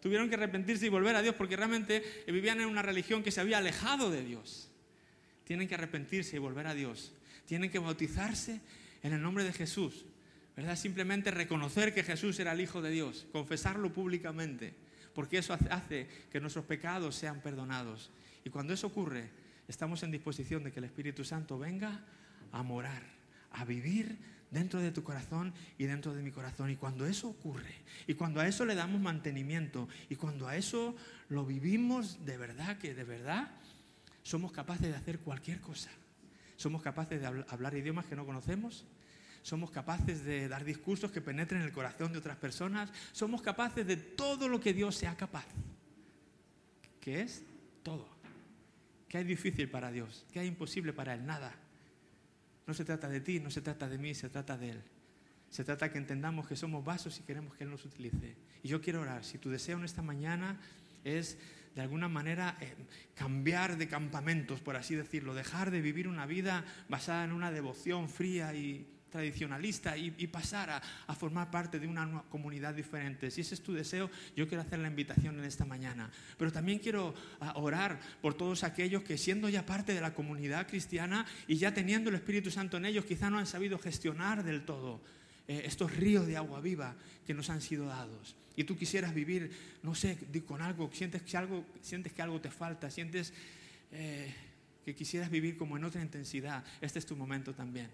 Tuvieron 0.01 0.29
que 0.29 0.35
arrepentirse 0.35 0.87
y 0.87 0.89
volver 0.89 1.15
a 1.15 1.21
Dios 1.21 1.35
porque 1.35 1.55
realmente 1.55 2.03
vivían 2.25 2.59
en 2.59 2.67
una 2.67 2.81
religión 2.81 3.21
que 3.21 3.31
se 3.31 3.39
había 3.39 3.59
alejado 3.59 4.09
de 4.09 4.23
Dios. 4.23 4.71
Tienen 5.43 5.67
que 5.67 5.75
arrepentirse 5.75 6.37
y 6.37 6.39
volver 6.39 6.65
a 6.65 6.73
Dios 6.73 7.13
tienen 7.45 7.69
que 7.69 7.79
bautizarse 7.79 8.61
en 9.03 9.13
el 9.13 9.21
nombre 9.21 9.43
de 9.43 9.53
Jesús. 9.53 10.05
¿Verdad? 10.55 10.77
Simplemente 10.77 11.31
reconocer 11.31 11.93
que 11.93 12.03
Jesús 12.03 12.39
era 12.39 12.53
el 12.53 12.61
Hijo 12.61 12.81
de 12.81 12.89
Dios, 12.89 13.27
confesarlo 13.33 13.91
públicamente, 13.91 14.73
porque 15.13 15.37
eso 15.37 15.57
hace 15.69 16.07
que 16.31 16.39
nuestros 16.39 16.65
pecados 16.65 17.15
sean 17.15 17.41
perdonados. 17.41 18.09
Y 18.45 18.49
cuando 18.49 18.73
eso 18.73 18.87
ocurre, 18.87 19.29
estamos 19.67 20.01
en 20.03 20.11
disposición 20.11 20.63
de 20.63 20.71
que 20.71 20.79
el 20.79 20.85
Espíritu 20.85 21.25
Santo 21.25 21.59
venga 21.59 22.05
a 22.53 22.63
morar, 22.63 23.03
a 23.51 23.65
vivir 23.65 24.17
dentro 24.49 24.79
de 24.79 24.91
tu 24.91 25.03
corazón 25.03 25.53
y 25.77 25.85
dentro 25.85 26.13
de 26.13 26.23
mi 26.23 26.31
corazón. 26.31 26.69
Y 26.69 26.77
cuando 26.77 27.05
eso 27.05 27.27
ocurre, 27.27 27.75
y 28.07 28.13
cuando 28.13 28.39
a 28.39 28.47
eso 28.47 28.65
le 28.65 28.75
damos 28.75 29.01
mantenimiento, 29.01 29.89
y 30.09 30.15
cuando 30.15 30.47
a 30.47 30.55
eso 30.55 30.95
lo 31.27 31.45
vivimos 31.45 32.25
de 32.25 32.37
verdad, 32.37 32.77
que 32.77 32.93
de 32.93 33.03
verdad 33.03 33.51
somos 34.23 34.53
capaces 34.53 34.87
de 34.87 34.95
hacer 34.95 35.19
cualquier 35.19 35.59
cosa. 35.59 35.89
Somos 36.55 36.81
capaces 36.81 37.21
de 37.21 37.27
hablar 37.27 37.75
idiomas 37.75 38.05
que 38.05 38.15
no 38.15 38.25
conocemos. 38.25 38.85
Somos 39.41 39.69
capaces 39.69 40.23
de 40.23 40.47
dar 40.47 40.63
discursos 40.63 41.11
que 41.11 41.21
penetren 41.21 41.61
el 41.61 41.71
corazón 41.71 42.11
de 42.11 42.17
otras 42.17 42.37
personas. 42.37 42.91
Somos 43.11 43.41
capaces 43.41 43.85
de 43.85 43.97
todo 43.97 44.47
lo 44.47 44.59
que 44.59 44.73
Dios 44.73 44.95
sea 44.95 45.15
capaz. 45.15 45.45
¿Qué 46.99 47.21
es? 47.21 47.43
Todo. 47.83 48.07
¿Qué 49.07 49.19
hay 49.19 49.23
difícil 49.23 49.69
para 49.69 49.91
Dios? 49.91 50.25
¿Qué 50.33 50.39
hay 50.39 50.47
imposible 50.47 50.93
para 50.93 51.13
Él? 51.13 51.25
Nada. 51.25 51.53
No 52.65 52.73
se 52.73 52.83
trata 52.83 53.07
de 53.07 53.21
ti, 53.21 53.39
no 53.39 53.51
se 53.51 53.61
trata 53.61 53.87
de 53.87 53.97
mí, 53.97 54.15
se 54.15 54.29
trata 54.29 54.57
de 54.57 54.71
Él. 54.71 54.83
Se 55.51 55.63
trata 55.63 55.91
que 55.91 55.99
entendamos 55.99 56.47
que 56.47 56.55
somos 56.55 56.83
vasos 56.83 57.19
y 57.19 57.23
queremos 57.23 57.53
que 57.55 57.63
Él 57.65 57.69
nos 57.69 57.85
utilice. 57.85 58.35
Y 58.63 58.67
yo 58.67 58.81
quiero 58.81 59.01
orar. 59.01 59.23
Si 59.23 59.37
tu 59.37 59.49
deseo 59.49 59.77
en 59.77 59.85
esta 59.85 60.01
mañana 60.01 60.59
es 61.03 61.37
de 61.75 61.81
alguna 61.81 62.07
manera 62.07 62.57
eh, 62.61 62.73
cambiar 63.13 63.77
de 63.77 63.87
campamentos, 63.87 64.61
por 64.61 64.75
así 64.75 64.95
decirlo, 64.95 65.33
dejar 65.33 65.71
de 65.71 65.81
vivir 65.81 66.07
una 66.07 66.25
vida 66.25 66.63
basada 66.87 67.25
en 67.25 67.33
una 67.33 67.51
devoción 67.51 68.09
fría 68.09 68.53
y 68.53 68.87
tradicionalista 69.15 69.95
y, 69.95 70.11
pasar 70.27 70.69
a, 71.07 71.15
formar 71.15 71.49
parte 71.49 71.79
de 71.79 71.87
una 71.87 72.23
comunidad 72.23 72.73
diferente. 72.73 73.31
Si 73.31 73.41
ese 73.41 73.55
es 73.55 73.61
tu 73.61 73.71
deseo, 73.71 74.09
yo 74.35 74.45
quiero 74.45 74.61
hacer 74.61 74.79
la 74.79 74.89
invitación 74.89 75.39
en 75.39 75.45
esta 75.45 75.63
mañana. 75.63 76.11
Pero 76.37 76.51
también 76.51 76.79
quiero 76.79 77.13
ah, 77.39 77.53
orar 77.55 77.97
por 78.21 78.33
todos 78.33 78.65
aquellos 78.65 79.03
que 79.03 79.17
siendo 79.17 79.47
ya 79.47 79.65
parte 79.65 79.93
de 79.93 80.01
la 80.01 80.13
comunidad 80.13 80.67
cristiana 80.67 81.25
y 81.47 81.55
ya 81.55 81.73
teniendo 81.73 82.09
el 82.09 82.17
Espíritu 82.17 82.51
Santo 82.51 82.75
en 82.75 82.85
ellos, 82.85 83.05
quizá 83.05 83.29
no 83.29 83.37
han 83.37 83.47
sabido 83.47 83.79
gestionar 83.79 84.43
del 84.43 84.65
todo 84.65 85.01
eh, 85.47 85.63
estos 85.65 85.95
ríos 85.95 86.25
de 86.27 86.37
agua 86.37 86.61
viva 86.61 86.95
que 87.25 87.33
nos 87.33 87.49
han 87.49 87.61
sido 87.61 87.85
dados. 87.85 88.35
Y 88.55 88.63
tú 88.63 88.77
quisieras 88.77 89.13
vivir, 89.13 89.51
no 89.83 89.95
sé, 89.95 90.17
con 90.45 90.61
algo, 90.61 90.89
sientes 90.93 91.21
que 91.21 91.37
algo, 91.37 91.65
sientes 91.81 92.13
que 92.13 92.21
algo 92.21 92.39
te 92.39 92.49
falta, 92.49 92.89
sientes 92.89 93.33
eh, 93.91 94.33
que 94.85 94.95
quisieras 94.95 95.29
vivir 95.29 95.57
como 95.57 95.77
en 95.77 95.83
otra 95.83 96.01
intensidad. 96.01 96.63
Este 96.81 96.99
es 96.99 97.05
tu 97.05 97.15
momento 97.15 97.53
también. 97.53 97.89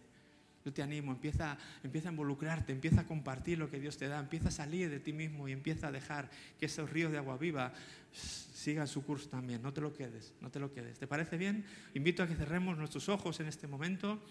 Yo 0.63 0.71
te 0.71 0.83
animo, 0.83 1.11
empieza, 1.11 1.57
empieza 1.83 2.09
a 2.09 2.11
involucrarte, 2.11 2.71
empieza 2.71 3.01
a 3.01 3.05
compartir 3.05 3.57
lo 3.57 3.69
que 3.69 3.79
Dios 3.79 3.97
te 3.97 4.07
da, 4.07 4.19
empieza 4.19 4.49
a 4.49 4.51
salir 4.51 4.89
de 4.89 4.99
ti 4.99 5.11
mismo 5.11 5.47
y 5.47 5.51
empieza 5.51 5.87
a 5.87 5.91
dejar 5.91 6.29
que 6.59 6.67
esos 6.67 6.89
ríos 6.89 7.11
de 7.11 7.17
agua 7.17 7.37
viva 7.37 7.73
sigan 8.13 8.87
su 8.87 9.03
curso 9.03 9.29
también. 9.29 9.61
No 9.61 9.73
te 9.73 9.81
lo 9.81 9.93
quedes, 9.93 10.33
no 10.41 10.51
te 10.51 10.59
lo 10.59 10.71
quedes. 10.71 10.99
¿Te 10.99 11.07
parece 11.07 11.37
bien? 11.37 11.65
Invito 11.93 12.21
a 12.21 12.27
que 12.27 12.35
cerremos 12.35 12.77
nuestros 12.77 13.09
ojos 13.09 13.39
en 13.39 13.47
este 13.47 13.67
momento 13.67 14.21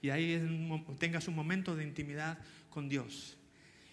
y 0.00 0.10
ahí 0.10 0.40
tengas 0.98 1.28
un 1.28 1.34
momento 1.34 1.76
de 1.76 1.84
intimidad 1.84 2.38
con 2.70 2.88
Dios. 2.88 3.36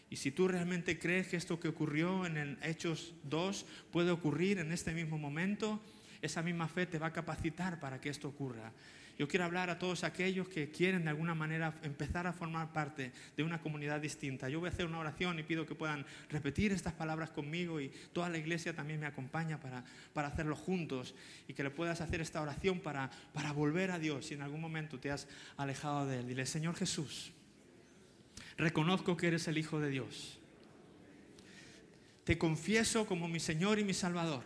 Y 0.10 0.18
si 0.18 0.32
tú 0.32 0.48
realmente 0.48 1.00
crees 1.00 1.28
que 1.30 1.38
esto 1.38 1.60
que 1.60 1.70
ocurrió 1.70 2.26
en 2.26 2.58
Hechos 2.62 3.14
2 3.24 3.66
puede 3.92 4.12
ocurrir 4.12 4.60
en 4.60 4.72
este 4.74 4.94
mismo 4.94 5.18
momento, 5.18 5.82
esa 6.22 6.44
misma 6.44 6.68
fe 6.68 6.86
te 6.86 7.00
va 7.00 7.08
a 7.08 7.14
capacitar 7.14 7.80
para 7.80 8.02
que 8.02 8.10
esto 8.10 8.28
ocurra. 8.28 8.74
Yo 9.22 9.28
quiero 9.28 9.46
hablar 9.46 9.70
a 9.70 9.78
todos 9.78 10.04
aquellos 10.04 10.50
que 10.50 10.72
quieren 10.72 11.04
de 11.04 11.12
alguna 11.12 11.36
manera 11.36 11.76
empezar 11.84 12.26
a 12.26 12.34
formar 12.34 12.74
parte 12.74 13.12
de 13.38 13.44
una 13.44 13.62
comunidad 13.62 14.02
distinta. 14.02 14.50
Yo 14.50 14.60
voy 14.60 14.70
a 14.70 14.72
hacer 14.72 14.88
una 14.88 14.98
oración 14.98 15.38
y 15.38 15.44
pido 15.44 15.64
que 15.64 15.76
puedan 15.76 16.08
repetir 16.28 16.72
estas 16.72 16.94
palabras 16.94 17.30
conmigo 17.30 17.80
y 17.80 17.90
toda 18.14 18.30
la 18.30 18.40
iglesia 18.40 18.76
también 18.76 19.00
me 19.00 19.06
acompaña 19.06 19.60
para, 19.60 19.84
para 20.14 20.30
hacerlo 20.30 20.56
juntos 20.56 21.14
y 21.48 21.54
que 21.54 21.62
le 21.62 21.70
puedas 21.70 22.02
hacer 22.02 22.20
esta 22.20 22.42
oración 22.42 22.80
para, 22.80 23.12
para 23.32 23.52
volver 23.52 23.92
a 23.92 24.00
Dios 24.00 24.26
si 24.26 24.34
en 24.34 24.42
algún 24.42 24.60
momento 24.60 25.00
te 25.00 25.12
has 25.12 25.28
alejado 25.56 26.08
de 26.08 26.22
Él. 26.22 26.28
Dile, 26.28 26.48
Señor 26.48 26.74
Jesús, 26.76 27.32
reconozco 28.58 29.18
que 29.18 29.28
eres 29.28 29.48
el 29.48 29.60
Hijo 29.60 29.80
de 29.80 29.92
Dios. 29.92 30.40
Te 32.24 32.40
confieso 32.40 33.06
como 33.06 33.28
mi 33.28 33.40
Señor 33.40 33.78
y 33.78 33.84
mi 33.84 33.94
Salvador. 33.94 34.42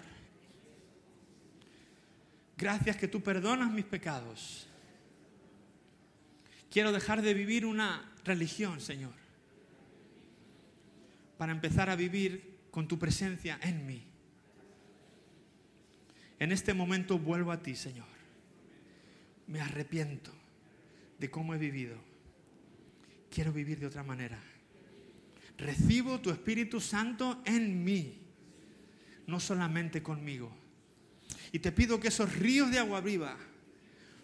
Gracias 2.58 2.95
que 2.95 3.08
tú 3.08 3.22
perdonas 3.22 3.72
mis 3.72 3.86
pecados. 3.86 4.68
Quiero 6.72 6.91
dejar 6.91 7.22
de 7.22 7.34
vivir 7.34 7.66
una 7.66 8.14
religión, 8.24 8.80
Señor, 8.80 9.14
para 11.38 11.51
empezar 11.51 11.89
a 11.89 11.95
vivir 11.95 12.60
con 12.72 12.88
tu 12.88 12.97
presencia 12.97 13.60
en 13.62 13.86
mí. 13.86 14.03
En 16.39 16.51
este 16.51 16.74
momento 16.74 17.18
vuelvo 17.20 17.51
a 17.51 17.62
ti, 17.62 17.76
Señor. 17.76 18.08
Me 19.47 19.62
arrepiento 19.62 20.32
de 21.20 21.30
cómo 21.30 21.53
he 21.53 21.58
vivido. 21.58 21.97
Quiero 23.30 23.51
vivir 23.51 23.80
de 23.80 23.88
otra 23.88 24.03
manera. 24.03 24.39
Recibo 25.58 26.20
tu 26.20 26.30
Espíritu 26.30 26.82
Santo 26.82 27.41
en 27.45 27.84
mí, 27.84 28.18
no 29.28 29.39
solamente 29.39 30.03
conmigo 30.03 30.64
y 31.56 31.60
te 31.60 31.72
pido 31.72 32.01
que 32.01 32.10
esos 32.10 32.36
ríos 32.36 32.70
de 32.70 32.80
agua 32.80 32.99
viva 32.99 33.38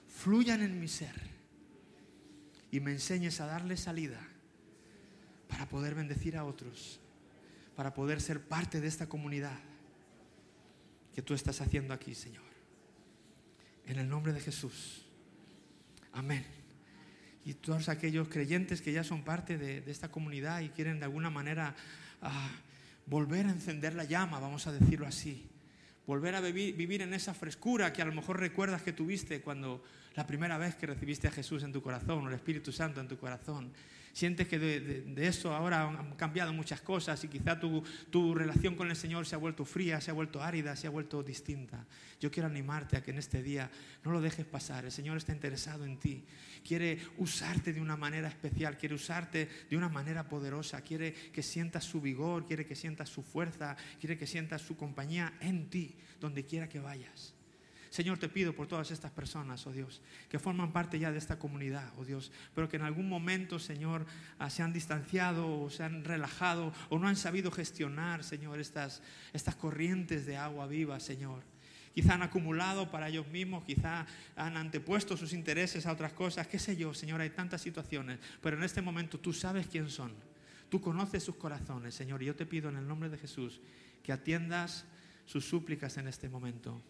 fluyan 0.10 0.62
en 0.62 0.78
mi 0.82 0.90
ser 0.90 1.16
y 2.70 2.82
me 2.82 2.92
enseñes 2.92 3.40
a 3.40 3.46
darle 3.46 3.78
salida 3.78 4.20
para 5.48 5.66
poder 5.70 5.96
bendecir 5.96 6.36
a 6.36 6.44
otros, 6.44 7.00
para 7.74 7.94
poder 7.94 8.20
ser 8.20 8.42
parte 8.42 8.82
de 8.82 8.90
esta 8.90 9.08
comunidad 9.08 9.58
que 11.16 11.22
tú 11.22 11.34
estás 11.34 11.62
haciendo 11.62 11.94
aquí, 11.94 12.16
Señor. 12.16 12.44
En 13.86 13.98
el 13.98 14.10
nombre 14.10 14.34
de 14.34 14.42
Jesús. 14.42 15.06
Amén. 16.12 16.46
Y 17.46 17.54
todos 17.54 17.88
aquellos 17.88 18.28
creyentes 18.28 18.82
que 18.82 18.92
ya 18.92 19.06
son 19.06 19.24
parte 19.24 19.58
de, 19.58 19.90
esta 19.90 20.12
comunidad 20.12 20.60
y 20.60 20.70
quieren 20.72 21.00
de 21.00 21.06
alguna 21.06 21.30
manera 21.30 21.78
ah, 22.22 22.52
volver 23.06 23.46
a 23.46 23.52
encender 23.52 23.96
la 23.96 24.04
llama, 24.04 24.42
vamos 24.42 24.68
a 24.68 24.74
decirlo 24.74 25.08
así 25.08 25.48
volver 26.12 26.36
a 26.36 26.42
vivir, 26.42 27.02
en 27.02 27.14
esa 27.14 27.34
frescura 27.34 27.94
que 27.94 28.02
a 28.02 28.06
lo 28.06 28.12
mejor 28.12 28.38
recuerdas 28.38 28.82
que 28.82 28.92
tuviste 28.92 29.40
cuando 29.40 29.82
la 30.16 30.28
primera 30.28 30.58
vez 30.58 30.76
que 30.76 30.88
recibiste 30.88 31.28
a 31.28 31.32
Jesús 31.32 31.64
en 31.64 31.72
tu 31.72 31.82
corazón 31.82 32.26
o 32.26 32.28
el 32.28 32.36
Espíritu 32.36 32.72
Santo 32.72 33.00
en 33.00 33.08
tu 33.08 33.18
corazón. 33.18 33.72
Sientes 34.14 34.46
que 34.46 34.60
de, 34.60 35.26
eso 35.26 35.54
ahora 35.56 35.84
han 35.84 36.16
cambiado 36.16 36.52
muchas 36.52 36.82
cosas 36.82 37.24
y 37.24 37.30
quizá 37.30 37.58
tu, 37.58 37.82
tu, 38.10 38.36
relación 38.36 38.76
con 38.76 38.90
el 38.90 38.98
Señor 38.98 39.26
se 39.26 39.36
ha 39.36 39.38
vuelto 39.38 39.64
fría, 39.64 40.02
se 40.02 40.12
ha 40.12 40.14
vuelto 40.14 40.44
árida, 40.44 40.76
se 40.76 40.88
ha 40.88 40.90
vuelto 40.90 41.24
distinta. 41.24 41.86
Yo 42.20 42.30
quiero 42.30 42.48
animarte 42.48 42.98
a 42.98 43.04
que 43.04 43.12
en 43.12 43.20
este 43.20 43.42
día 43.42 43.72
no 44.04 44.12
lo 44.12 44.20
dejes 44.20 44.46
pasar. 44.46 44.84
El 44.84 44.92
Señor 44.92 45.16
está 45.16 45.32
interesado 45.32 45.86
en 45.86 45.98
ti. 45.98 46.26
Quiere 46.62 47.00
usarte 47.20 47.72
de 47.72 47.80
una 47.80 47.96
manera 47.96 48.28
especial, 48.28 48.78
quiere 48.78 48.96
usarte 48.96 49.48
de 49.70 49.78
una 49.78 49.88
manera 49.88 50.28
poderosa, 50.28 50.82
quiere 50.82 51.14
que 51.14 51.42
sientas 51.42 51.86
su 51.86 52.02
vigor, 52.02 52.46
quiere 52.46 52.66
que 52.66 52.76
sientas 52.76 53.08
su 53.08 53.24
fuerza, 53.24 53.78
quiere 53.98 54.18
que 54.18 54.28
sientas 54.28 54.62
su 54.62 54.76
compañía 54.76 55.36
en 55.40 55.70
ti, 55.70 55.96
donde 56.20 56.46
quiera 56.46 56.68
que 56.68 56.82
vayas. 56.82 57.34
Señor, 57.92 58.18
te 58.18 58.30
pido 58.30 58.56
por 58.56 58.68
todas 58.68 58.90
estas 58.92 59.12
personas, 59.12 59.68
oh 59.68 59.72
Dios, 59.74 60.02
que 60.30 60.40
forman 60.40 60.72
parte 60.72 60.98
ya 60.98 61.12
de 61.12 61.18
esta 61.18 61.38
comunidad, 61.38 61.92
oh 61.98 62.06
Dios, 62.06 62.32
pero 62.56 62.70
que 62.70 62.78
en 62.78 62.84
algún 62.84 63.10
momento, 63.10 63.60
Señor, 63.60 64.06
ah, 64.40 64.50
se 64.50 64.64
han 64.64 64.72
distanciado 64.72 65.64
o 65.64 65.70
se 65.70 65.84
han 65.84 66.06
relajado 66.06 66.72
o 66.88 66.98
no 66.98 67.10
han 67.10 67.18
sabido 67.18 67.52
gestionar, 67.52 68.24
Señor, 68.24 68.62
estas, 68.62 69.04
estas 69.34 69.58
corrientes 69.58 70.26
de 70.26 70.38
agua 70.38 70.68
viva, 70.68 71.02
Señor. 71.02 71.44
Quizá 71.94 72.14
han 72.14 72.22
acumulado 72.22 72.90
para 72.90 73.10
ellos 73.10 73.28
mismos, 73.28 73.66
quizá 73.66 74.06
han 74.38 74.56
antepuesto 74.56 75.18
sus 75.18 75.34
intereses 75.34 75.86
a 75.86 75.92
otras 75.92 76.14
cosas, 76.14 76.48
qué 76.48 76.60
sé 76.60 76.78
yo, 76.78 76.94
Señor, 76.94 77.20
hay 77.20 77.32
tantas 77.32 77.62
situaciones, 77.62 78.20
pero 78.42 78.56
en 78.56 78.64
este 78.64 78.82
momento 78.82 79.20
tú 79.20 79.34
sabes 79.34 79.68
quién 79.68 79.90
son. 79.90 80.14
Tú 80.70 80.80
conoces 80.80 81.24
sus 81.24 81.36
corazones, 81.36 81.94
Señor, 81.94 82.24
y 82.24 82.28
yo 82.28 82.38
te 82.38 82.46
pido 82.46 82.70
en 82.70 82.78
el 82.78 82.88
nombre 82.88 83.10
de 83.10 83.18
Jesús 83.18 83.60
que 84.02 84.14
atiendas 84.14 84.86
sus 85.26 85.44
súplicas 85.44 85.98
en 85.98 86.08
este 86.08 86.30
momento. 86.30 86.82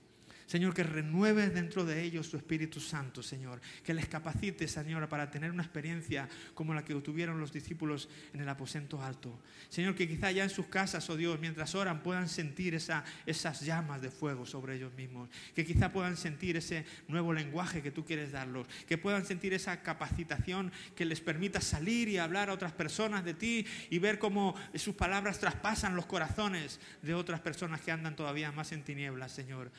Señor, 0.52 0.74
que 0.74 0.84
renueve 0.84 1.50
dentro 1.50 1.86
de 1.86 2.04
ellos 2.04 2.30
tu 2.30 2.36
Espíritu 2.36 2.82
Santo, 2.82 3.24
Señor. 3.24 3.62
Que 3.86 3.94
les 3.94 4.10
capacite, 4.10 4.68
Señor, 4.68 5.08
para 5.08 5.32
tener 5.32 5.50
una 5.50 5.64
experiencia 5.64 6.28
como 6.54 6.74
la 6.74 6.84
que 6.84 6.94
tuvieron 6.96 7.40
los 7.40 7.54
discípulos 7.54 8.10
en 8.34 8.42
el 8.42 8.50
aposento 8.50 9.02
alto. 9.02 9.40
Señor, 9.70 9.96
que 9.96 10.10
quizá 10.10 10.30
ya 10.30 10.44
en 10.44 10.50
sus 10.50 10.66
casas, 10.66 11.10
oh 11.10 11.16
Dios, 11.16 11.40
mientras 11.40 11.74
oran, 11.74 12.04
puedan 12.04 12.28
sentir 12.28 12.76
esa, 12.76 13.06
esas 13.26 13.62
llamas 13.62 14.02
de 14.02 14.12
fuego 14.12 14.46
sobre 14.46 14.76
ellos 14.76 14.94
mismos. 14.94 15.30
Que 15.56 15.66
quizá 15.66 15.94
puedan 15.94 16.18
sentir 16.18 16.58
ese 16.58 16.84
nuevo 17.08 17.32
lenguaje 17.32 17.82
que 17.82 17.92
tú 17.92 18.04
quieres 18.04 18.34
darlos. 18.34 18.68
Que 18.90 18.98
puedan 18.98 19.26
sentir 19.26 19.54
esa 19.54 19.82
capacitación 19.82 20.70
que 20.98 21.06
les 21.06 21.22
permita 21.22 21.62
salir 21.62 22.10
y 22.10 22.18
hablar 22.18 22.50
a 22.50 22.54
otras 22.54 22.74
personas 22.74 23.24
de 23.24 23.36
ti 23.36 23.66
y 23.90 24.00
ver 24.00 24.20
cómo 24.20 24.54
sus 24.76 24.96
palabras 24.96 25.40
traspasan 25.40 25.96
los 25.96 26.08
corazones 26.08 26.82
de 27.02 27.14
otras 27.14 27.40
personas 27.40 27.80
que 27.80 27.94
andan 27.94 28.18
todavía 28.18 28.52
más 28.52 28.74
en 28.74 28.84
tinieblas, 28.84 29.32
Señor. 29.32 29.72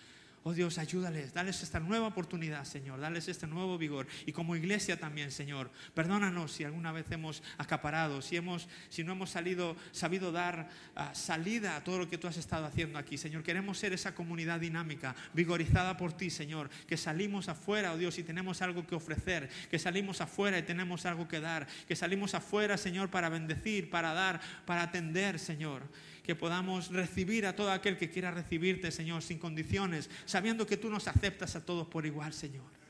Oh 0.45 0.53
Dios, 0.53 0.79
ayúdales, 0.79 1.33
dales 1.33 1.63
esta 1.63 1.79
nueva 1.79 2.09
oportunidad, 2.09 2.65
Señor, 2.65 2.99
dales 2.99 3.29
este 3.29 3.47
nuevo 3.47 3.79
vigor. 3.79 4.09
Y 4.27 4.33
como 4.33 4.57
iglesia 4.57 4.99
también, 4.99 5.31
Señor, 5.31 5.71
perdónanos 5.95 6.51
si 6.51 6.65
alguna 6.65 6.91
vez 6.91 7.07
hemos 7.13 7.45
acaparado, 7.59 8.21
si, 8.23 8.37
hemos, 8.37 8.69
si 8.89 9.05
no 9.05 9.13
hemos 9.13 9.31
salido, 9.31 9.77
sabido 9.93 10.33
dar 10.33 10.69
ah, 10.97 11.15
salida 11.15 11.77
a 11.77 11.85
todo 11.85 11.99
lo 11.99 12.09
que 12.09 12.19
tú 12.19 12.27
has 12.27 12.37
estado 12.39 12.67
haciendo 12.67 12.99
aquí, 12.99 13.19
Señor. 13.19 13.45
Queremos 13.45 13.79
ser 13.79 13.93
esa 13.93 14.17
comunidad 14.17 14.59
dinámica, 14.59 15.15
vigorizada 15.33 15.97
por 15.97 16.13
ti, 16.13 16.29
Señor, 16.29 16.71
que 16.89 16.97
salimos 16.97 17.49
afuera, 17.49 17.93
oh 17.93 17.97
Dios, 17.97 18.19
y 18.19 18.25
tenemos 18.25 18.63
algo 18.63 18.85
que 18.85 18.97
ofrecer, 18.97 19.49
que 19.71 19.79
salimos 19.79 20.21
afuera 20.21 20.59
y 20.59 20.63
tenemos 20.63 21.07
algo 21.07 21.29
que 21.29 21.39
dar, 21.39 21.69
que 21.87 21.95
salimos 21.95 22.35
afuera, 22.35 22.77
Señor, 22.77 23.11
para 23.11 23.29
bendecir, 23.29 23.91
para 23.91 24.13
dar, 24.13 24.41
para 24.67 24.83
atender, 24.83 25.39
Señor 25.39 25.85
que 26.23 26.35
podamos 26.35 26.91
recibir 26.91 27.47
a 27.47 27.57
todo 27.57 27.71
aquel 27.71 27.97
que 27.97 28.11
quiera 28.11 28.31
recibirte, 28.31 28.91
Señor, 28.91 29.23
sin 29.23 29.39
condiciones, 29.39 30.09
sabiendo 30.25 30.67
que 30.67 30.77
tú 30.77 30.89
nos 30.89 31.09
aceptas 31.09 31.57
a 31.57 31.65
todos 31.65 31.87
por 31.87 32.07
igual, 32.07 32.33
Señor. 32.33 32.83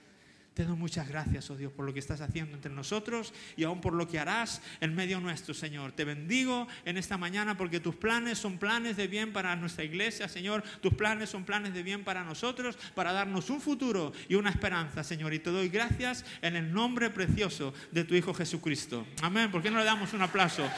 Te 0.54 0.64
doy 0.64 0.76
muchas 0.76 1.08
gracias, 1.08 1.48
oh 1.50 1.56
Dios, 1.56 1.72
por 1.72 1.86
lo 1.86 1.94
que 1.94 1.98
estás 1.98 2.20
haciendo 2.20 2.54
entre 2.54 2.70
nosotros 2.70 3.32
y 3.56 3.64
aún 3.64 3.80
por 3.80 3.94
lo 3.94 4.06
que 4.06 4.18
harás 4.18 4.60
en 4.82 4.94
medio 4.94 5.18
nuestro, 5.18 5.54
Señor. 5.54 5.92
Te 5.92 6.04
bendigo 6.04 6.68
en 6.84 6.98
esta 6.98 7.16
mañana 7.16 7.56
porque 7.56 7.80
tus 7.80 7.94
planes 7.94 8.38
son 8.38 8.58
planes 8.58 8.98
de 8.98 9.06
bien 9.06 9.32
para 9.32 9.56
nuestra 9.56 9.82
iglesia, 9.82 10.28
Señor. 10.28 10.62
Tus 10.82 10.92
planes 10.92 11.30
son 11.30 11.44
planes 11.44 11.72
de 11.72 11.82
bien 11.82 12.04
para 12.04 12.22
nosotros, 12.22 12.76
para 12.94 13.14
darnos 13.14 13.48
un 13.48 13.62
futuro 13.62 14.12
y 14.28 14.34
una 14.34 14.50
esperanza, 14.50 15.02
Señor. 15.02 15.32
Y 15.32 15.38
te 15.38 15.48
doy 15.48 15.70
gracias 15.70 16.22
en 16.42 16.56
el 16.56 16.70
nombre 16.70 17.08
precioso 17.08 17.72
de 17.90 18.04
tu 18.04 18.14
Hijo 18.14 18.34
Jesucristo. 18.34 19.06
Amén. 19.22 19.50
¿Por 19.50 19.62
qué 19.62 19.70
no 19.70 19.78
le 19.78 19.86
damos 19.86 20.12
un 20.12 20.20
aplauso 20.20 20.68